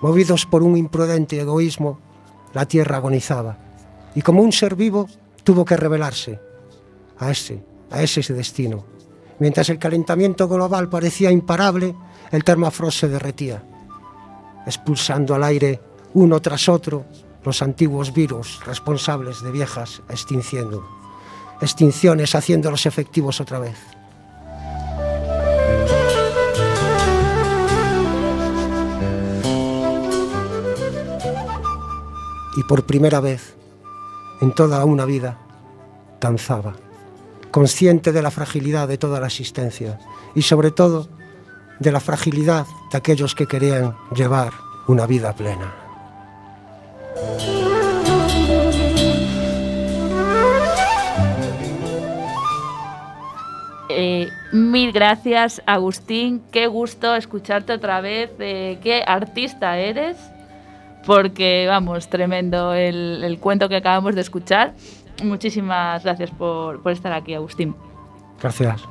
Movidos 0.00 0.46
por 0.46 0.62
un 0.62 0.76
imprudente 0.76 1.40
egoísmo, 1.40 1.98
la 2.54 2.66
Tierra 2.66 2.98
agonizaba 2.98 3.58
y 4.14 4.22
como 4.22 4.42
un 4.42 4.52
ser 4.52 4.76
vivo 4.76 5.08
tuvo 5.42 5.64
que 5.64 5.76
rebelarse 5.76 6.38
a 7.18 7.32
ese, 7.32 7.64
a 7.90 8.00
ese 8.00 8.32
destino. 8.32 8.84
Mientras 9.40 9.68
el 9.70 9.80
calentamiento 9.80 10.46
global 10.46 10.88
parecía 10.88 11.32
imparable, 11.32 11.96
el 12.30 12.44
termafrost 12.44 13.00
se 13.00 13.08
derretía, 13.08 13.64
expulsando 14.66 15.34
al 15.34 15.42
aire 15.42 15.80
uno 16.14 16.40
tras 16.40 16.68
otro 16.68 17.06
los 17.44 17.60
antiguos 17.60 18.14
virus 18.14 18.60
responsables 18.64 19.42
de 19.42 19.50
viejas 19.50 20.00
extinciones 21.60 22.34
haciéndolos 22.36 22.86
efectivos 22.86 23.40
otra 23.40 23.58
vez. 23.58 23.95
Y 32.56 32.64
por 32.64 32.86
primera 32.86 33.20
vez 33.20 33.54
en 34.40 34.52
toda 34.52 34.84
una 34.84 35.04
vida 35.04 35.38
danzaba, 36.20 36.74
consciente 37.50 38.12
de 38.12 38.22
la 38.22 38.30
fragilidad 38.30 38.88
de 38.88 38.98
toda 38.98 39.20
la 39.20 39.26
existencia 39.26 39.98
y 40.34 40.42
sobre 40.42 40.70
todo 40.70 41.08
de 41.78 41.92
la 41.92 42.00
fragilidad 42.00 42.66
de 42.90 42.98
aquellos 42.98 43.34
que 43.34 43.46
querían 43.46 43.96
llevar 44.14 44.52
una 44.88 45.06
vida 45.06 45.34
plena. 45.34 45.74
Eh, 53.88 54.28
mil 54.52 54.92
gracias, 54.92 55.62
Agustín. 55.64 56.42
Qué 56.50 56.66
gusto 56.66 57.14
escucharte 57.14 57.72
otra 57.72 58.02
vez. 58.02 58.30
Eh, 58.38 58.78
qué 58.82 59.02
artista 59.06 59.78
eres. 59.78 60.18
Porque, 61.06 61.66
vamos, 61.68 62.10
tremendo 62.10 62.74
el, 62.74 63.22
el 63.22 63.38
cuento 63.38 63.68
que 63.68 63.76
acabamos 63.76 64.14
de 64.14 64.20
escuchar. 64.20 64.74
Muchísimas 65.22 66.04
gracias 66.04 66.30
por, 66.32 66.82
por 66.82 66.92
estar 66.92 67.12
aquí, 67.12 67.32
Agustín. 67.32 67.74
Gracias. 68.40 68.82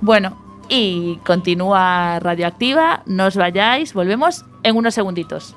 Bueno, 0.00 0.36
y 0.68 1.16
continúa 1.24 2.18
Radioactiva. 2.20 3.02
No 3.06 3.26
os 3.26 3.36
vayáis. 3.36 3.94
Volvemos 3.94 4.44
en 4.62 4.76
unos 4.76 4.94
segunditos. 4.94 5.54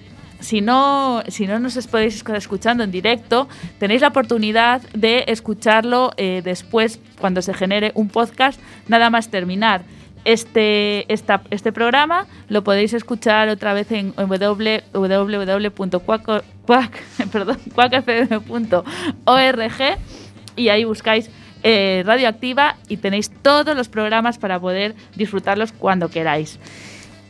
si 0.42 0.61
no, 0.61 1.22
si 1.28 1.46
no 1.46 1.59
nos 1.59 1.87
podéis 1.87 2.22
escuchando 2.35 2.85
en 2.85 2.90
directo, 2.90 3.48
tenéis 3.78 4.02
la 4.02 4.09
oportunidad 4.09 4.83
de 4.92 5.24
escucharlo 5.28 6.12
eh, 6.16 6.42
después, 6.44 6.98
cuando 7.20 7.40
se 7.42 7.55
genere 7.55 7.92
un 7.94 8.09
podcast, 8.09 8.61
nada 8.88 9.09
más 9.09 9.31
terminar. 9.31 9.83
Este, 10.24 11.12
este 11.12 11.72
programa 11.72 12.26
lo 12.48 12.62
podéis 12.62 12.92
escuchar 12.92 13.48
otra 13.48 13.72
vez 13.72 13.90
en, 13.90 14.12
quackfm.org 17.74 18.83
y 20.57 20.68
ahí 20.68 20.85
buscáis 20.85 21.31
eh, 21.64 22.02
Radioactiva 22.05 22.76
y 22.88 22.96
tenéis 22.96 23.31
todos 23.42 23.76
los 23.76 23.88
programas 23.88 24.38
para 24.38 24.59
poder 24.61 24.94
disfrutarlos 25.14 25.72
cuando 25.72 26.09
queráis. 26.09 26.59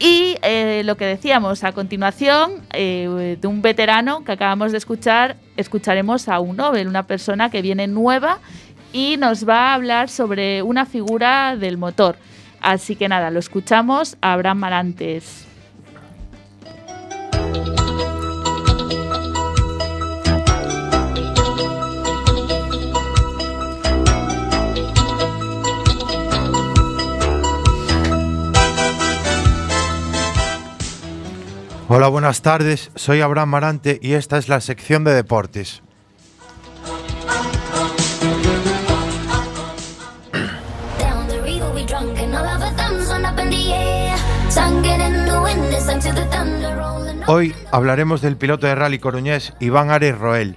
Y 0.05 0.37
eh, 0.43 0.83
lo 0.85 0.97
que 0.97 1.05
decíamos, 1.05 1.63
a 1.63 1.71
continuación, 1.71 2.55
eh, 2.73 3.39
de 3.41 3.47
un 3.47 3.63
veterano 3.63 4.25
que 4.25 4.33
acabamos 4.33 4.73
de 4.73 4.79
escuchar, 4.79 5.37
escucharemos 5.57 6.27
a 6.29 6.41
un 6.41 6.57
Nobel, 6.57 6.89
una 6.89 7.07
persona 7.07 7.51
que 7.51 7.63
viene 7.63 7.87
nueva 7.87 8.41
y 8.93 9.17
nos 9.17 9.49
va 9.49 9.71
a 9.71 9.75
hablar 9.75 10.09
sobre 10.09 10.61
una 10.63 10.87
figura 10.87 11.57
del 11.57 11.79
motor. 11.79 12.17
Así 12.61 12.97
que 12.97 13.09
nada, 13.09 13.31
lo 13.31 13.39
escuchamos 13.39 14.17
a 14.21 14.33
Abraham 14.33 14.59
Marantes. 14.59 15.42
Hola, 31.95 32.09
buenas 32.09 32.41
tardes. 32.41 32.91
Soy 32.95 33.21
Abraham 33.21 33.51
Marante 33.51 33.99
y 34.01 34.15
esta 34.15 34.39
es 34.39 34.49
la 34.49 34.63
sección 34.63 35.05
de 35.05 35.13
deportes. 35.13 35.83
Hoy 47.27 47.55
hablaremos 47.71 48.23
del 48.23 48.39
piloto 48.39 48.67
de 48.67 48.75
rally 48.75 48.99
coruñés 48.99 49.53
Iván 49.61 49.91
Ares 49.91 50.17
Roel. 50.17 50.57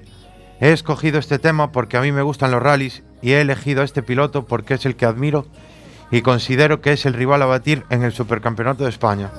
He 0.61 0.71
escogido 0.71 1.19
este 1.19 1.37
tema 1.37 1.73
porque 1.73 1.97
a 1.97 2.01
mí 2.01 2.13
me 2.13 2.21
gustan 2.21 2.51
los 2.51 2.63
rallies 2.63 3.03
y 3.21 3.33
he 3.33 3.41
elegido 3.41 3.81
a 3.81 3.83
este 3.83 4.01
piloto 4.01 4.45
porque 4.45 4.75
es 4.75 4.85
el 4.85 4.95
que 4.95 5.05
admiro 5.05 5.45
y 6.11 6.21
considero 6.21 6.79
que 6.79 6.93
es 6.93 7.05
el 7.05 7.13
rival 7.13 7.41
a 7.41 7.45
batir 7.45 7.83
en 7.89 8.03
el 8.03 8.13
Supercampeonato 8.13 8.85
de 8.85 8.89
España. 8.89 9.31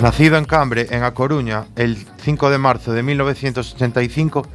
Nacido 0.00 0.36
en 0.36 0.44
Cambre, 0.44 0.88
en 0.90 1.04
A 1.04 1.14
Coruña, 1.14 1.64
el 1.74 1.96
5 2.22 2.50
de 2.50 2.58
marzo 2.58 2.92
de 2.92 3.02
1985, 3.02 4.46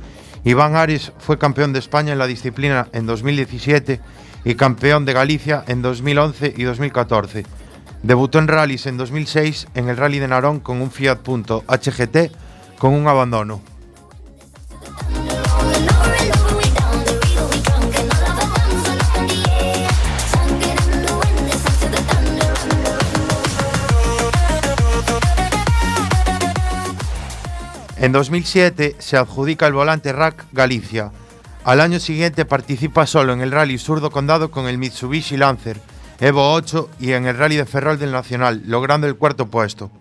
Iván 0.43 0.75
Ares 0.75 1.13
fue 1.17 1.39
campeón 1.39 1.73
de 1.73 1.79
España 1.79 2.13
en 2.13 2.19
la 2.19 2.27
disciplina 2.27 2.89
en 2.93 3.07
2017 3.07 3.99
y 4.45 4.55
campeón 4.55 5.03
de 5.03 5.13
Galicia 5.13 5.63
en 5.67 5.81
2011 5.81 6.53
y 6.55 6.63
2014. 6.63 7.45
Debutó 8.03 8.37
en 8.37 8.47
rallies 8.47 8.85
en 8.85 8.97
2006 8.97 9.67
en 9.73 9.89
el 9.89 9.97
Rally 9.97 10.19
de 10.19 10.27
Narón 10.27 10.59
con 10.59 10.79
un 10.79 10.91
Fiat 10.91 11.17
Punto 11.17 11.63
HGT 11.67 12.77
con 12.77 12.93
un 12.93 13.07
abandono. 13.07 13.61
En 28.01 28.11
2007 28.13 28.95
se 28.97 29.15
adjudica 29.15 29.67
el 29.67 29.73
volante 29.73 30.11
RAC 30.11 30.47
Galicia. 30.53 31.11
Al 31.63 31.79
año 31.79 31.99
siguiente 31.99 32.45
participa 32.45 33.05
solo 33.05 33.31
en 33.31 33.41
el 33.41 33.51
Rally 33.51 33.77
Surdo 33.77 34.09
Condado 34.09 34.49
con 34.49 34.65
el 34.67 34.79
Mitsubishi 34.79 35.37
Lancer 35.37 35.79
Evo 36.19 36.51
8 36.51 36.89
y 36.99 37.11
en 37.11 37.27
el 37.27 37.37
Rally 37.37 37.57
de 37.57 37.65
Ferrol 37.67 37.99
del 37.99 38.11
Nacional, 38.11 38.63
logrando 38.65 39.05
el 39.05 39.17
cuarto 39.17 39.51
puesto. 39.51 39.91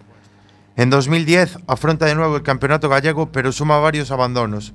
En 0.78 0.88
2010 0.88 1.58
afronta 1.66 2.06
de 2.06 2.14
nuevo 2.14 2.36
el 2.36 2.42
campeonato 2.42 2.88
gallego, 2.88 3.30
pero 3.32 3.52
suma 3.52 3.78
varios 3.78 4.10
abandonos 4.10 4.72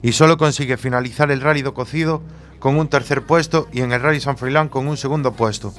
y 0.00 0.12
solo 0.12 0.36
consigue 0.36 0.76
finalizar 0.76 1.32
el 1.32 1.40
Rally 1.40 1.62
do 1.62 1.74
Cocido 1.74 2.22
con 2.60 2.76
un 2.76 2.86
tercer 2.86 3.22
puesto 3.22 3.66
y 3.72 3.80
en 3.80 3.90
el 3.90 4.00
Rally 4.00 4.20
San 4.20 4.36
Froilán 4.36 4.68
con 4.68 4.86
un 4.86 4.96
segundo 4.96 5.32
puesto. 5.32 5.74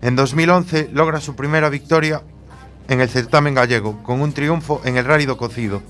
En 0.00 0.14
2011 0.14 0.90
logra 0.92 1.20
su 1.20 1.34
primera 1.34 1.68
victoria 1.70 2.22
en 2.88 3.00
el 3.00 3.08
certamen 3.08 3.54
gallego, 3.54 4.02
con 4.02 4.20
un 4.20 4.32
triunfo 4.32 4.80
en 4.84 4.96
el 4.96 5.04
Rally 5.04 5.26
do 5.26 5.36
Cocido. 5.36 5.82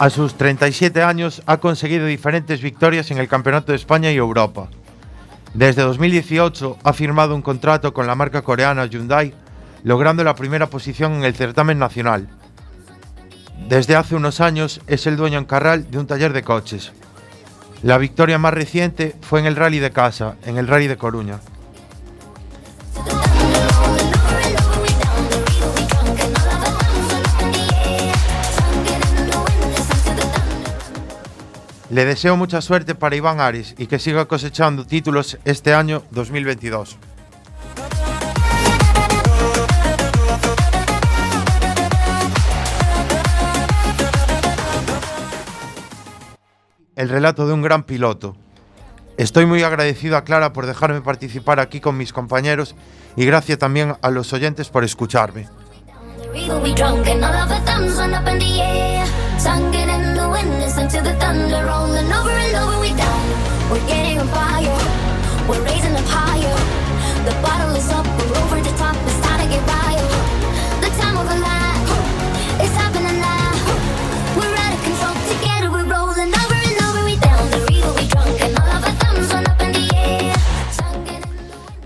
A 0.00 0.10
sus 0.10 0.34
37 0.34 1.02
años 1.02 1.42
ha 1.46 1.56
conseguido 1.56 2.06
diferentes 2.06 2.62
victorias 2.62 3.10
en 3.10 3.18
el 3.18 3.26
Campeonato 3.26 3.72
de 3.72 3.76
España 3.76 4.12
y 4.12 4.16
Europa. 4.16 4.68
Desde 5.54 5.82
2018 5.82 6.78
ha 6.84 6.92
firmado 6.92 7.34
un 7.34 7.42
contrato 7.42 7.92
con 7.92 8.06
la 8.06 8.14
marca 8.14 8.42
coreana 8.42 8.86
Hyundai, 8.86 9.34
logrando 9.84 10.24
la 10.24 10.34
primera 10.34 10.68
posición 10.68 11.14
en 11.14 11.24
el 11.24 11.34
certamen 11.34 11.78
nacional. 11.78 12.28
Desde 13.68 13.96
hace 13.96 14.14
unos 14.14 14.40
años 14.40 14.80
es 14.86 15.06
el 15.06 15.16
dueño 15.16 15.38
en 15.38 15.44
Carral 15.44 15.90
de 15.90 15.98
un 15.98 16.06
taller 16.06 16.32
de 16.32 16.42
coches. 16.42 16.92
La 17.82 17.98
victoria 17.98 18.38
más 18.38 18.54
reciente 18.54 19.14
fue 19.20 19.40
en 19.40 19.46
el 19.46 19.56
Rally 19.56 19.78
de 19.78 19.90
Casa, 19.90 20.36
en 20.44 20.56
el 20.56 20.66
Rally 20.66 20.88
de 20.88 20.96
Coruña. 20.96 21.40
Le 31.90 32.04
deseo 32.04 32.36
mucha 32.36 32.60
suerte 32.60 32.94
para 32.94 33.16
Iván 33.16 33.40
Ares 33.40 33.74
y 33.78 33.86
que 33.86 33.98
siga 33.98 34.26
cosechando 34.26 34.86
títulos 34.86 35.38
este 35.44 35.72
año 35.72 36.02
2022. 36.10 36.98
El 46.98 47.08
relato 47.08 47.46
de 47.46 47.52
un 47.52 47.62
gran 47.62 47.84
piloto. 47.84 48.34
Estoy 49.18 49.46
muy 49.46 49.62
agradecido 49.62 50.16
a 50.16 50.24
Clara 50.24 50.52
por 50.52 50.66
dejarme 50.66 51.00
participar 51.00 51.60
aquí 51.60 51.78
con 51.78 51.96
mis 51.96 52.12
compañeros 52.12 52.74
y 53.14 53.24
gracias 53.24 53.56
también 53.56 53.94
a 54.02 54.10
los 54.10 54.32
oyentes 54.32 54.68
por 54.68 54.82
escucharme. 54.82 55.46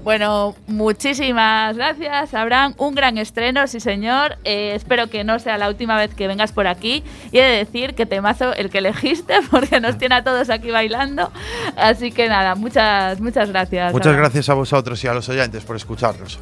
Bueno, 0.02 0.56
muchísimas 0.66 1.76
gracias, 1.76 2.34
Abraham. 2.34 2.74
Un 2.76 2.94
gran 2.94 3.18
estreno, 3.18 3.66
sí 3.68 3.78
señor. 3.78 4.36
Eh, 4.42 4.72
espero 4.74 5.08
que 5.08 5.22
no 5.22 5.38
sea 5.38 5.58
la 5.58 5.68
última 5.68 5.96
vez 5.96 6.12
que 6.12 6.26
vengas 6.26 6.50
por 6.52 6.66
aquí. 6.66 7.04
Y 7.30 7.38
he 7.38 7.42
de 7.42 7.56
decir 7.58 7.94
que 7.94 8.04
temazo 8.04 8.52
el 8.54 8.68
que 8.68 8.78
elegiste, 8.78 9.34
porque 9.50 9.80
nos 9.80 9.98
tiene 9.98 10.16
a 10.16 10.24
todos 10.24 10.50
aquí 10.50 10.70
bailando. 10.70 11.30
Así 11.76 12.10
que 12.10 12.28
nada, 12.28 12.56
muchas, 12.56 13.20
muchas 13.20 13.50
gracias. 13.50 13.92
Muchas 13.92 14.08
Abraham. 14.08 14.24
gracias 14.24 14.48
a 14.48 14.54
vosotros 14.54 15.02
y 15.04 15.06
a 15.06 15.14
los 15.14 15.28
oyentes 15.28 15.64
por 15.64 15.76
escucharnos. 15.76 16.38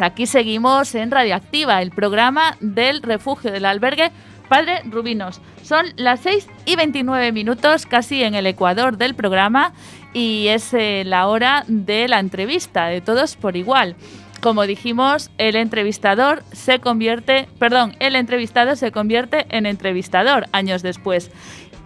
Pues 0.00 0.12
aquí 0.12 0.26
seguimos 0.26 0.94
en 0.94 1.10
Radioactiva, 1.10 1.82
el 1.82 1.90
programa 1.90 2.56
del 2.60 3.02
refugio 3.02 3.52
del 3.52 3.66
albergue 3.66 4.10
Padre 4.48 4.80
Rubinos. 4.86 5.42
Son 5.62 5.84
las 5.96 6.20
6 6.20 6.48
y 6.64 6.74
29 6.74 7.32
minutos, 7.32 7.84
casi 7.84 8.22
en 8.22 8.34
el 8.34 8.46
ecuador 8.46 8.96
del 8.96 9.14
programa, 9.14 9.74
y 10.14 10.46
es 10.48 10.72
eh, 10.72 11.02
la 11.04 11.26
hora 11.26 11.64
de 11.68 12.08
la 12.08 12.18
entrevista, 12.18 12.86
de 12.86 13.02
todos 13.02 13.36
por 13.36 13.58
igual. 13.58 13.94
Como 14.40 14.62
dijimos, 14.62 15.30
el 15.36 15.54
entrevistador 15.54 16.44
se 16.50 16.78
convierte, 16.78 17.46
perdón, 17.58 17.94
el 18.00 18.16
entrevistado 18.16 18.76
se 18.76 18.92
convierte 18.92 19.44
en 19.50 19.66
entrevistador 19.66 20.46
años 20.52 20.80
después. 20.80 21.30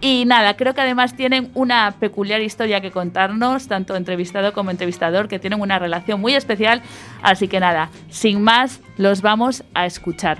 Y 0.01 0.25
nada, 0.25 0.55
creo 0.55 0.73
que 0.73 0.81
además 0.81 1.15
tienen 1.15 1.51
una 1.53 1.95
peculiar 1.99 2.41
historia 2.41 2.81
que 2.81 2.91
contarnos, 2.91 3.67
tanto 3.67 3.95
entrevistado 3.95 4.53
como 4.53 4.71
entrevistador, 4.71 5.27
que 5.27 5.39
tienen 5.39 5.61
una 5.61 5.79
relación 5.79 6.21
muy 6.21 6.35
especial. 6.35 6.81
Así 7.21 7.47
que 7.47 7.59
nada, 7.59 7.89
sin 8.09 8.41
más, 8.43 8.81
los 8.97 9.21
vamos 9.21 9.63
a 9.73 9.85
escuchar. 9.85 10.39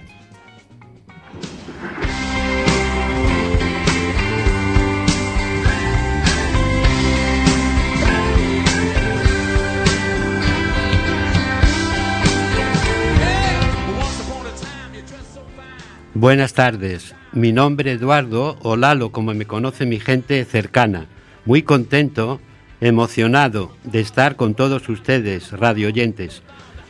Buenas 16.13 16.53
tardes. 16.53 17.13
Mi 17.35 17.51
nombre 17.51 17.91
Eduardo, 17.91 18.57
o 18.61 18.77
Lalo, 18.77 19.11
como 19.11 19.33
me 19.33 19.45
conoce 19.45 19.85
mi 19.85 19.99
gente 19.99 20.45
cercana. 20.45 21.07
Muy 21.43 21.63
contento, 21.63 22.39
emocionado 22.79 23.75
de 23.83 23.99
estar 23.99 24.37
con 24.37 24.55
todos 24.55 24.87
ustedes, 24.87 25.51
radio 25.51 25.89
oyentes. 25.89 26.43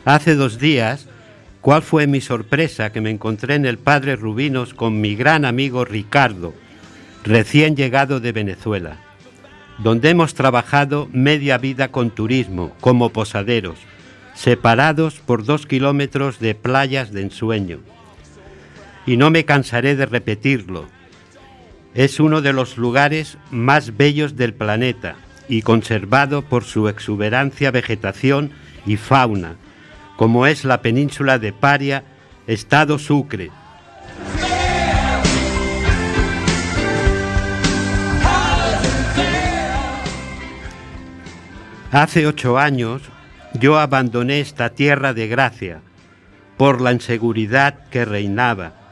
Hace 0.04 0.36
dos 0.36 0.60
días, 0.60 1.08
¿cuál 1.62 1.82
fue 1.82 2.06
mi 2.06 2.20
sorpresa 2.20 2.92
que 2.92 3.00
me 3.00 3.10
encontré 3.10 3.56
en 3.56 3.66
el 3.66 3.76
Padre 3.76 4.14
Rubinos 4.14 4.72
con 4.72 5.00
mi 5.00 5.16
gran 5.16 5.44
amigo 5.44 5.84
Ricardo, 5.84 6.54
recién 7.24 7.74
llegado 7.74 8.20
de 8.20 8.30
Venezuela, 8.30 8.98
donde 9.78 10.10
hemos 10.10 10.34
trabajado 10.34 11.08
media 11.12 11.58
vida 11.58 11.88
con 11.88 12.10
turismo, 12.10 12.70
como 12.80 13.10
posaderos, 13.10 13.80
separados 14.34 15.14
por 15.18 15.44
dos 15.44 15.66
kilómetros 15.66 16.38
de 16.38 16.54
playas 16.54 17.10
de 17.10 17.22
ensueño. 17.22 17.80
Y 19.06 19.16
no 19.16 19.30
me 19.30 19.44
cansaré 19.44 19.96
de 19.96 20.04
repetirlo. 20.06 20.86
Es 21.94 22.20
uno 22.20 22.42
de 22.42 22.52
los 22.52 22.76
lugares 22.76 23.38
más 23.50 23.96
bellos 23.96 24.36
del 24.36 24.52
planeta 24.52 25.16
y 25.48 25.62
conservado 25.62 26.42
por 26.42 26.64
su 26.64 26.88
exuberancia 26.88 27.70
vegetación 27.70 28.50
y 28.84 28.96
fauna, 28.96 29.56
como 30.16 30.46
es 30.46 30.64
la 30.64 30.82
península 30.82 31.38
de 31.38 31.52
Paria, 31.52 32.04
Estado 32.46 32.98
Sucre. 32.98 33.50
Hace 41.92 42.26
ocho 42.26 42.58
años 42.58 43.02
yo 43.54 43.78
abandoné 43.78 44.40
esta 44.40 44.70
tierra 44.70 45.14
de 45.14 45.28
gracia 45.28 45.80
por 46.56 46.80
la 46.80 46.92
inseguridad 46.92 47.88
que 47.90 48.04
reinaba. 48.04 48.85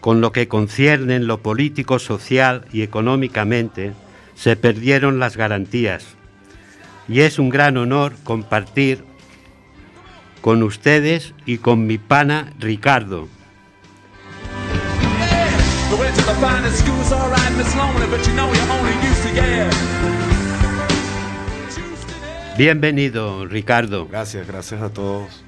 Con 0.00 0.20
lo 0.20 0.32
que 0.32 0.48
concierne 0.48 1.16
en 1.16 1.26
lo 1.26 1.42
político, 1.42 1.98
social 1.98 2.64
y 2.72 2.82
económicamente, 2.82 3.92
se 4.34 4.56
perdieron 4.56 5.18
las 5.18 5.36
garantías. 5.36 6.06
Y 7.08 7.20
es 7.20 7.38
un 7.38 7.50
gran 7.50 7.76
honor 7.76 8.14
compartir 8.24 9.04
con 10.40 10.62
ustedes 10.62 11.34
y 11.44 11.58
con 11.58 11.86
mi 11.86 11.98
pana 11.98 12.52
Ricardo. 12.58 13.28
Bienvenido, 22.56 23.46
Ricardo. 23.46 24.06
Gracias, 24.06 24.46
gracias 24.46 24.80
a 24.80 24.90
todos. 24.90 25.44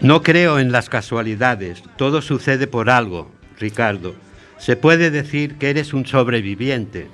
No 0.00 0.22
creo 0.22 0.58
en 0.58 0.72
las 0.72 0.88
casualidades, 0.88 1.82
todo 1.96 2.22
sucede 2.22 2.66
por 2.66 2.88
algo, 2.88 3.30
Ricardo. 3.58 4.14
Se 4.58 4.76
puede 4.76 5.10
decir 5.10 5.56
que 5.56 5.70
eres 5.70 5.92
un 5.92 6.06
sobreviviente. 6.06 7.08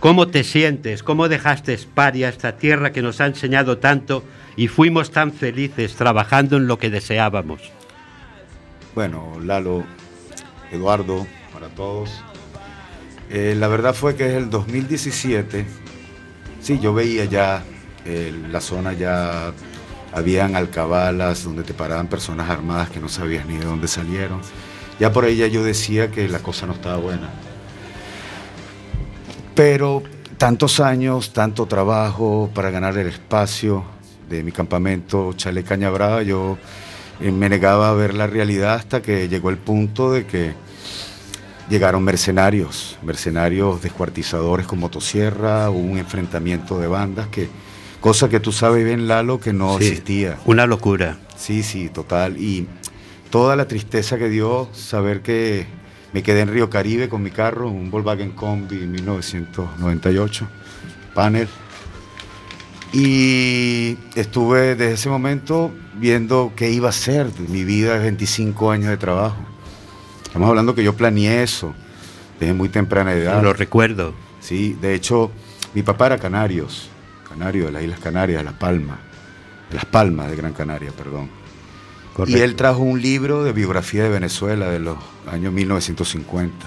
¿Cómo 0.00 0.28
te 0.28 0.44
sientes? 0.44 1.02
¿Cómo 1.02 1.28
dejaste 1.28 1.74
Esparia, 1.74 2.28
esta 2.28 2.56
tierra 2.56 2.92
que 2.92 3.02
nos 3.02 3.20
ha 3.20 3.26
enseñado 3.26 3.78
tanto 3.78 4.22
y 4.56 4.68
fuimos 4.68 5.10
tan 5.10 5.32
felices 5.32 5.96
trabajando 5.96 6.56
en 6.56 6.68
lo 6.68 6.78
que 6.78 6.88
deseábamos? 6.88 7.60
Bueno, 8.94 9.40
Lalo, 9.42 9.84
Eduardo, 10.70 11.26
para 11.52 11.68
todos. 11.68 12.10
Eh, 13.30 13.56
la 13.58 13.66
verdad 13.68 13.92
fue 13.92 14.14
que 14.14 14.28
es 14.28 14.34
el 14.34 14.50
2017. 14.50 15.66
Sí, 16.60 16.78
yo 16.78 16.94
veía 16.94 17.24
ya 17.24 17.64
eh, 18.04 18.32
la 18.50 18.60
zona 18.60 18.92
ya 18.92 19.52
habían 20.12 20.56
alcabalas 20.56 21.44
donde 21.44 21.62
te 21.62 21.74
paraban 21.74 22.06
personas 22.06 22.48
armadas 22.48 22.88
que 22.90 23.00
no 23.00 23.08
sabías 23.08 23.46
ni 23.46 23.56
de 23.56 23.64
dónde 23.64 23.88
salieron. 23.88 24.40
Ya 24.98 25.12
por 25.12 25.24
ella 25.24 25.46
yo 25.46 25.62
decía 25.62 26.10
que 26.10 26.28
la 26.28 26.40
cosa 26.40 26.66
no 26.66 26.72
estaba 26.72 26.96
buena. 26.96 27.30
Pero 29.54 30.02
tantos 30.38 30.80
años, 30.80 31.32
tanto 31.32 31.66
trabajo 31.66 32.50
para 32.54 32.70
ganar 32.70 32.96
el 32.98 33.08
espacio 33.08 33.84
de 34.28 34.42
mi 34.42 34.52
campamento 34.52 35.32
Chale 35.32 35.64
Caña 35.64 35.90
Brava, 35.90 36.22
yo 36.22 36.58
eh, 37.20 37.32
me 37.32 37.48
negaba 37.48 37.90
a 37.90 37.94
ver 37.94 38.14
la 38.14 38.26
realidad 38.26 38.74
hasta 38.74 39.02
que 39.02 39.28
llegó 39.28 39.50
el 39.50 39.56
punto 39.56 40.12
de 40.12 40.26
que 40.26 40.52
llegaron 41.68 42.02
mercenarios, 42.04 42.98
mercenarios 43.02 43.82
descuartizadores 43.82 44.66
con 44.66 44.78
motosierra, 44.78 45.70
hubo 45.70 45.78
un 45.80 45.98
enfrentamiento 45.98 46.78
de 46.78 46.86
bandas 46.86 47.28
que, 47.28 47.48
cosa 48.00 48.28
que 48.28 48.40
tú 48.40 48.52
sabes 48.52 48.84
bien, 48.84 49.08
Lalo, 49.08 49.40
que 49.40 49.52
no 49.52 49.78
Sí, 49.78 49.86
existía. 49.86 50.38
Una 50.44 50.66
locura. 50.66 51.18
Sí, 51.36 51.62
sí, 51.62 51.88
total. 51.88 52.36
Y 52.38 52.66
toda 53.30 53.56
la 53.56 53.68
tristeza 53.68 54.18
que 54.18 54.28
dio 54.28 54.68
saber 54.72 55.22
que 55.22 55.66
me 56.12 56.22
quedé 56.22 56.40
en 56.40 56.52
Río 56.52 56.70
Caribe 56.70 57.08
con 57.08 57.22
mi 57.22 57.30
carro, 57.30 57.68
un 57.68 57.90
Volkswagen 57.90 58.32
Combi 58.32 58.86
1998, 58.86 60.48
panel. 61.14 61.48
Y 62.92 63.98
estuve 64.14 64.74
desde 64.74 64.94
ese 64.94 65.08
momento 65.10 65.70
viendo 65.94 66.52
qué 66.56 66.70
iba 66.70 66.88
a 66.88 66.92
ser 66.92 67.30
de 67.32 67.46
mi 67.48 67.64
vida 67.64 67.94
de 67.94 67.98
25 68.00 68.70
años 68.70 68.88
de 68.88 68.96
trabajo. 68.96 69.36
Estamos 70.24 70.48
hablando 70.48 70.74
que 70.74 70.82
yo 70.82 70.94
planeé 70.94 71.42
eso 71.42 71.74
desde 72.40 72.54
muy 72.54 72.70
temprana 72.70 73.12
edad. 73.12 73.42
Lo 73.42 73.52
recuerdo. 73.52 74.14
Sí, 74.40 74.76
de 74.80 74.94
hecho, 74.94 75.30
mi 75.74 75.82
papá 75.82 76.06
era 76.06 76.18
canarios, 76.18 76.88
canario 77.28 77.66
de 77.66 77.72
las 77.72 77.82
Islas 77.82 78.00
Canarias, 78.00 78.38
de 78.38 78.44
Las 78.44 78.54
Palmas, 78.54 78.98
de 79.68 79.76
Las 79.76 79.84
Palmas 79.84 80.30
de 80.30 80.36
Gran 80.36 80.54
Canaria, 80.54 80.90
perdón. 80.92 81.37
Correcto. 82.18 82.36
Y 82.36 82.42
él 82.42 82.56
trajo 82.56 82.80
un 82.80 83.00
libro 83.00 83.44
de 83.44 83.52
biografía 83.52 84.02
de 84.02 84.08
Venezuela 84.08 84.68
de 84.68 84.80
los 84.80 84.98
años 85.30 85.52
1950. 85.52 86.66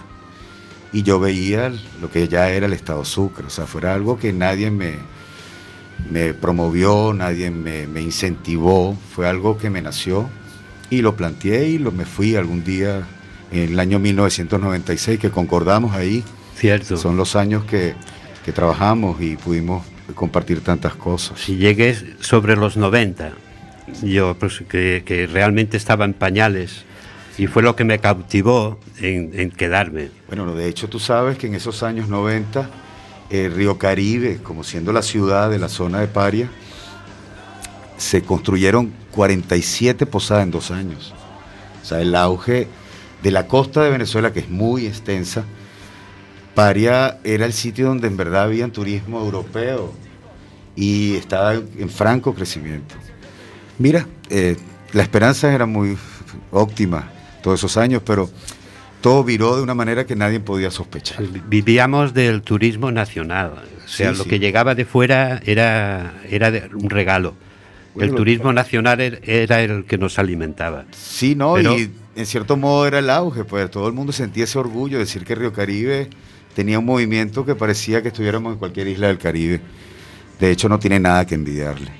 Y 0.93 1.03
yo 1.03 1.19
veía 1.19 1.73
lo 2.01 2.09
que 2.09 2.29
ya 2.29 2.49
era 2.51 2.67
el 2.67 2.73
Estado 2.73 3.03
Sucre, 3.03 3.47
o 3.47 3.49
sea, 3.49 3.65
fuera 3.65 3.93
algo 3.93 4.17
que 4.17 4.31
nadie 4.31 4.71
me, 4.71 4.93
me 6.09 6.33
promovió, 6.33 7.13
nadie 7.13 7.51
me, 7.51 7.85
me 7.85 8.01
incentivó, 8.01 8.97
fue 9.13 9.27
algo 9.27 9.57
que 9.57 9.69
me 9.69 9.81
nació 9.81 10.29
y 10.89 11.01
lo 11.01 11.17
planteé 11.17 11.67
y 11.67 11.79
lo, 11.79 11.91
me 11.91 12.05
fui 12.05 12.37
algún 12.37 12.63
día 12.63 13.05
en 13.51 13.73
el 13.73 13.79
año 13.81 13.99
1996 13.99 15.19
que 15.19 15.31
concordamos 15.31 15.93
ahí. 15.93 16.23
Cierto. 16.55 16.95
Son 16.95 17.17
los 17.17 17.35
años 17.35 17.65
que, 17.65 17.95
que 18.45 18.53
trabajamos 18.53 19.21
y 19.21 19.35
pudimos 19.35 19.85
compartir 20.15 20.61
tantas 20.61 20.95
cosas. 20.95 21.41
Si 21.41 21.57
llegué 21.57 21.97
sobre 22.21 22.55
los 22.55 22.77
90, 22.77 23.33
yo 24.01 24.35
pues, 24.39 24.63
que, 24.67 25.29
realmente 25.31 25.77
estaba 25.77 26.05
en 26.05 26.13
pañales 26.13 26.85
y 27.37 27.47
fue 27.47 27.63
lo 27.63 27.75
que 27.75 27.83
me 27.83 27.99
cautivó 27.99 28.79
en, 28.99 29.31
en 29.33 29.51
quedarme. 29.51 30.09
Bueno, 30.27 30.53
de 30.53 30.67
hecho 30.67 30.89
tú 30.89 30.99
sabes 30.99 31.37
que 31.37 31.47
en 31.47 31.55
esos 31.55 31.83
años 31.83 32.09
90, 32.09 32.69
eh, 33.29 33.49
Río 33.53 33.77
Caribe, 33.77 34.39
como 34.43 34.63
siendo 34.63 34.91
la 34.91 35.01
ciudad 35.01 35.49
de 35.49 35.57
la 35.57 35.69
zona 35.69 35.99
de 36.01 36.07
Paria, 36.07 36.49
se 37.95 38.23
construyeron 38.23 38.91
47 39.11 40.05
posadas 40.05 40.43
en 40.43 40.51
dos 40.51 40.71
años. 40.71 41.13
O 41.81 41.85
sea, 41.85 42.01
el 42.01 42.13
auge 42.15 42.67
de 43.23 43.31
la 43.31 43.47
costa 43.47 43.83
de 43.83 43.89
Venezuela, 43.89 44.33
que 44.33 44.41
es 44.41 44.49
muy 44.49 44.85
extensa, 44.85 45.45
Paria 46.55 47.19
era 47.23 47.45
el 47.45 47.53
sitio 47.53 47.87
donde 47.87 48.07
en 48.07 48.17
verdad 48.17 48.43
había 48.43 48.67
turismo 48.67 49.21
europeo 49.21 49.93
y 50.75 51.15
estaba 51.15 51.53
en 51.53 51.89
franco 51.89 52.33
crecimiento. 52.33 52.95
Mira, 53.81 54.05
eh, 54.29 54.57
la 54.93 55.01
esperanza 55.01 55.51
era 55.53 55.65
muy 55.65 55.97
óptima 56.51 57.09
todos 57.41 57.59
esos 57.59 57.77
años, 57.77 58.03
pero 58.05 58.29
todo 59.01 59.23
viró 59.23 59.55
de 59.57 59.63
una 59.63 59.73
manera 59.73 60.05
que 60.05 60.15
nadie 60.15 60.39
podía 60.39 60.69
sospechar. 60.69 61.23
Vivíamos 61.47 62.13
del 62.13 62.43
turismo 62.43 62.91
nacional, 62.91 63.53
o 63.83 63.87
sea, 63.87 64.11
Sí, 64.11 64.17
lo 64.19 64.23
sí. 64.25 64.29
que 64.29 64.39
llegaba 64.39 64.75
de 64.75 64.85
fuera 64.85 65.41
era, 65.45 66.13
era 66.29 66.51
un 66.73 66.89
regalo. 66.91 67.33
Bueno, 67.95 68.05
el 68.05 68.11
lo- 68.11 68.17
turismo 68.17 68.53
nacional 68.53 68.99
er- 68.99 69.19
era 69.23 69.61
el 69.61 69.85
que 69.85 69.97
nos 69.97 70.19
alimentaba. 70.19 70.85
Sí, 70.91 71.33
¿no? 71.35 71.55
Pero- 71.55 71.77
y 71.77 71.89
en 72.15 72.25
cierto 72.27 72.55
modo 72.57 72.85
era 72.85 72.99
el 72.99 73.09
auge, 73.09 73.43
pues 73.43 73.69
todo 73.71 73.87
el 73.87 73.93
mundo 73.93 74.13
sentía 74.13 74.43
ese 74.43 74.59
orgullo 74.59 74.97
de 74.97 75.05
decir 75.05 75.25
que 75.25 75.33
Río 75.33 75.51
Caribe 75.51 76.09
tenía 76.55 76.77
un 76.77 76.85
movimiento 76.85 77.45
que 77.45 77.55
parecía 77.55 78.01
que 78.03 78.09
estuviéramos 78.09 78.53
en 78.53 78.59
cualquier 78.59 78.87
isla 78.87 79.07
del 79.07 79.17
Caribe. 79.17 79.59
De 80.39 80.51
hecho, 80.51 80.69
no 80.69 80.77
tiene 80.79 80.99
nada 80.99 81.25
que 81.25 81.33
envidiarle. 81.35 81.91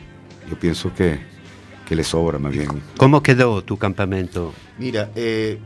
Yo 0.50 0.58
pienso 0.60 0.94
que, 0.94 1.20
que 1.92 1.96
le 1.98 2.06
sobra 2.06 2.40
más 2.40 2.54
bien. 2.54 2.70
¿Cómo 2.96 3.22
quedó 3.22 3.62
tu 3.66 3.76
campamento? 3.76 4.54
Mira, 4.80 5.10
eh, 5.14 5.60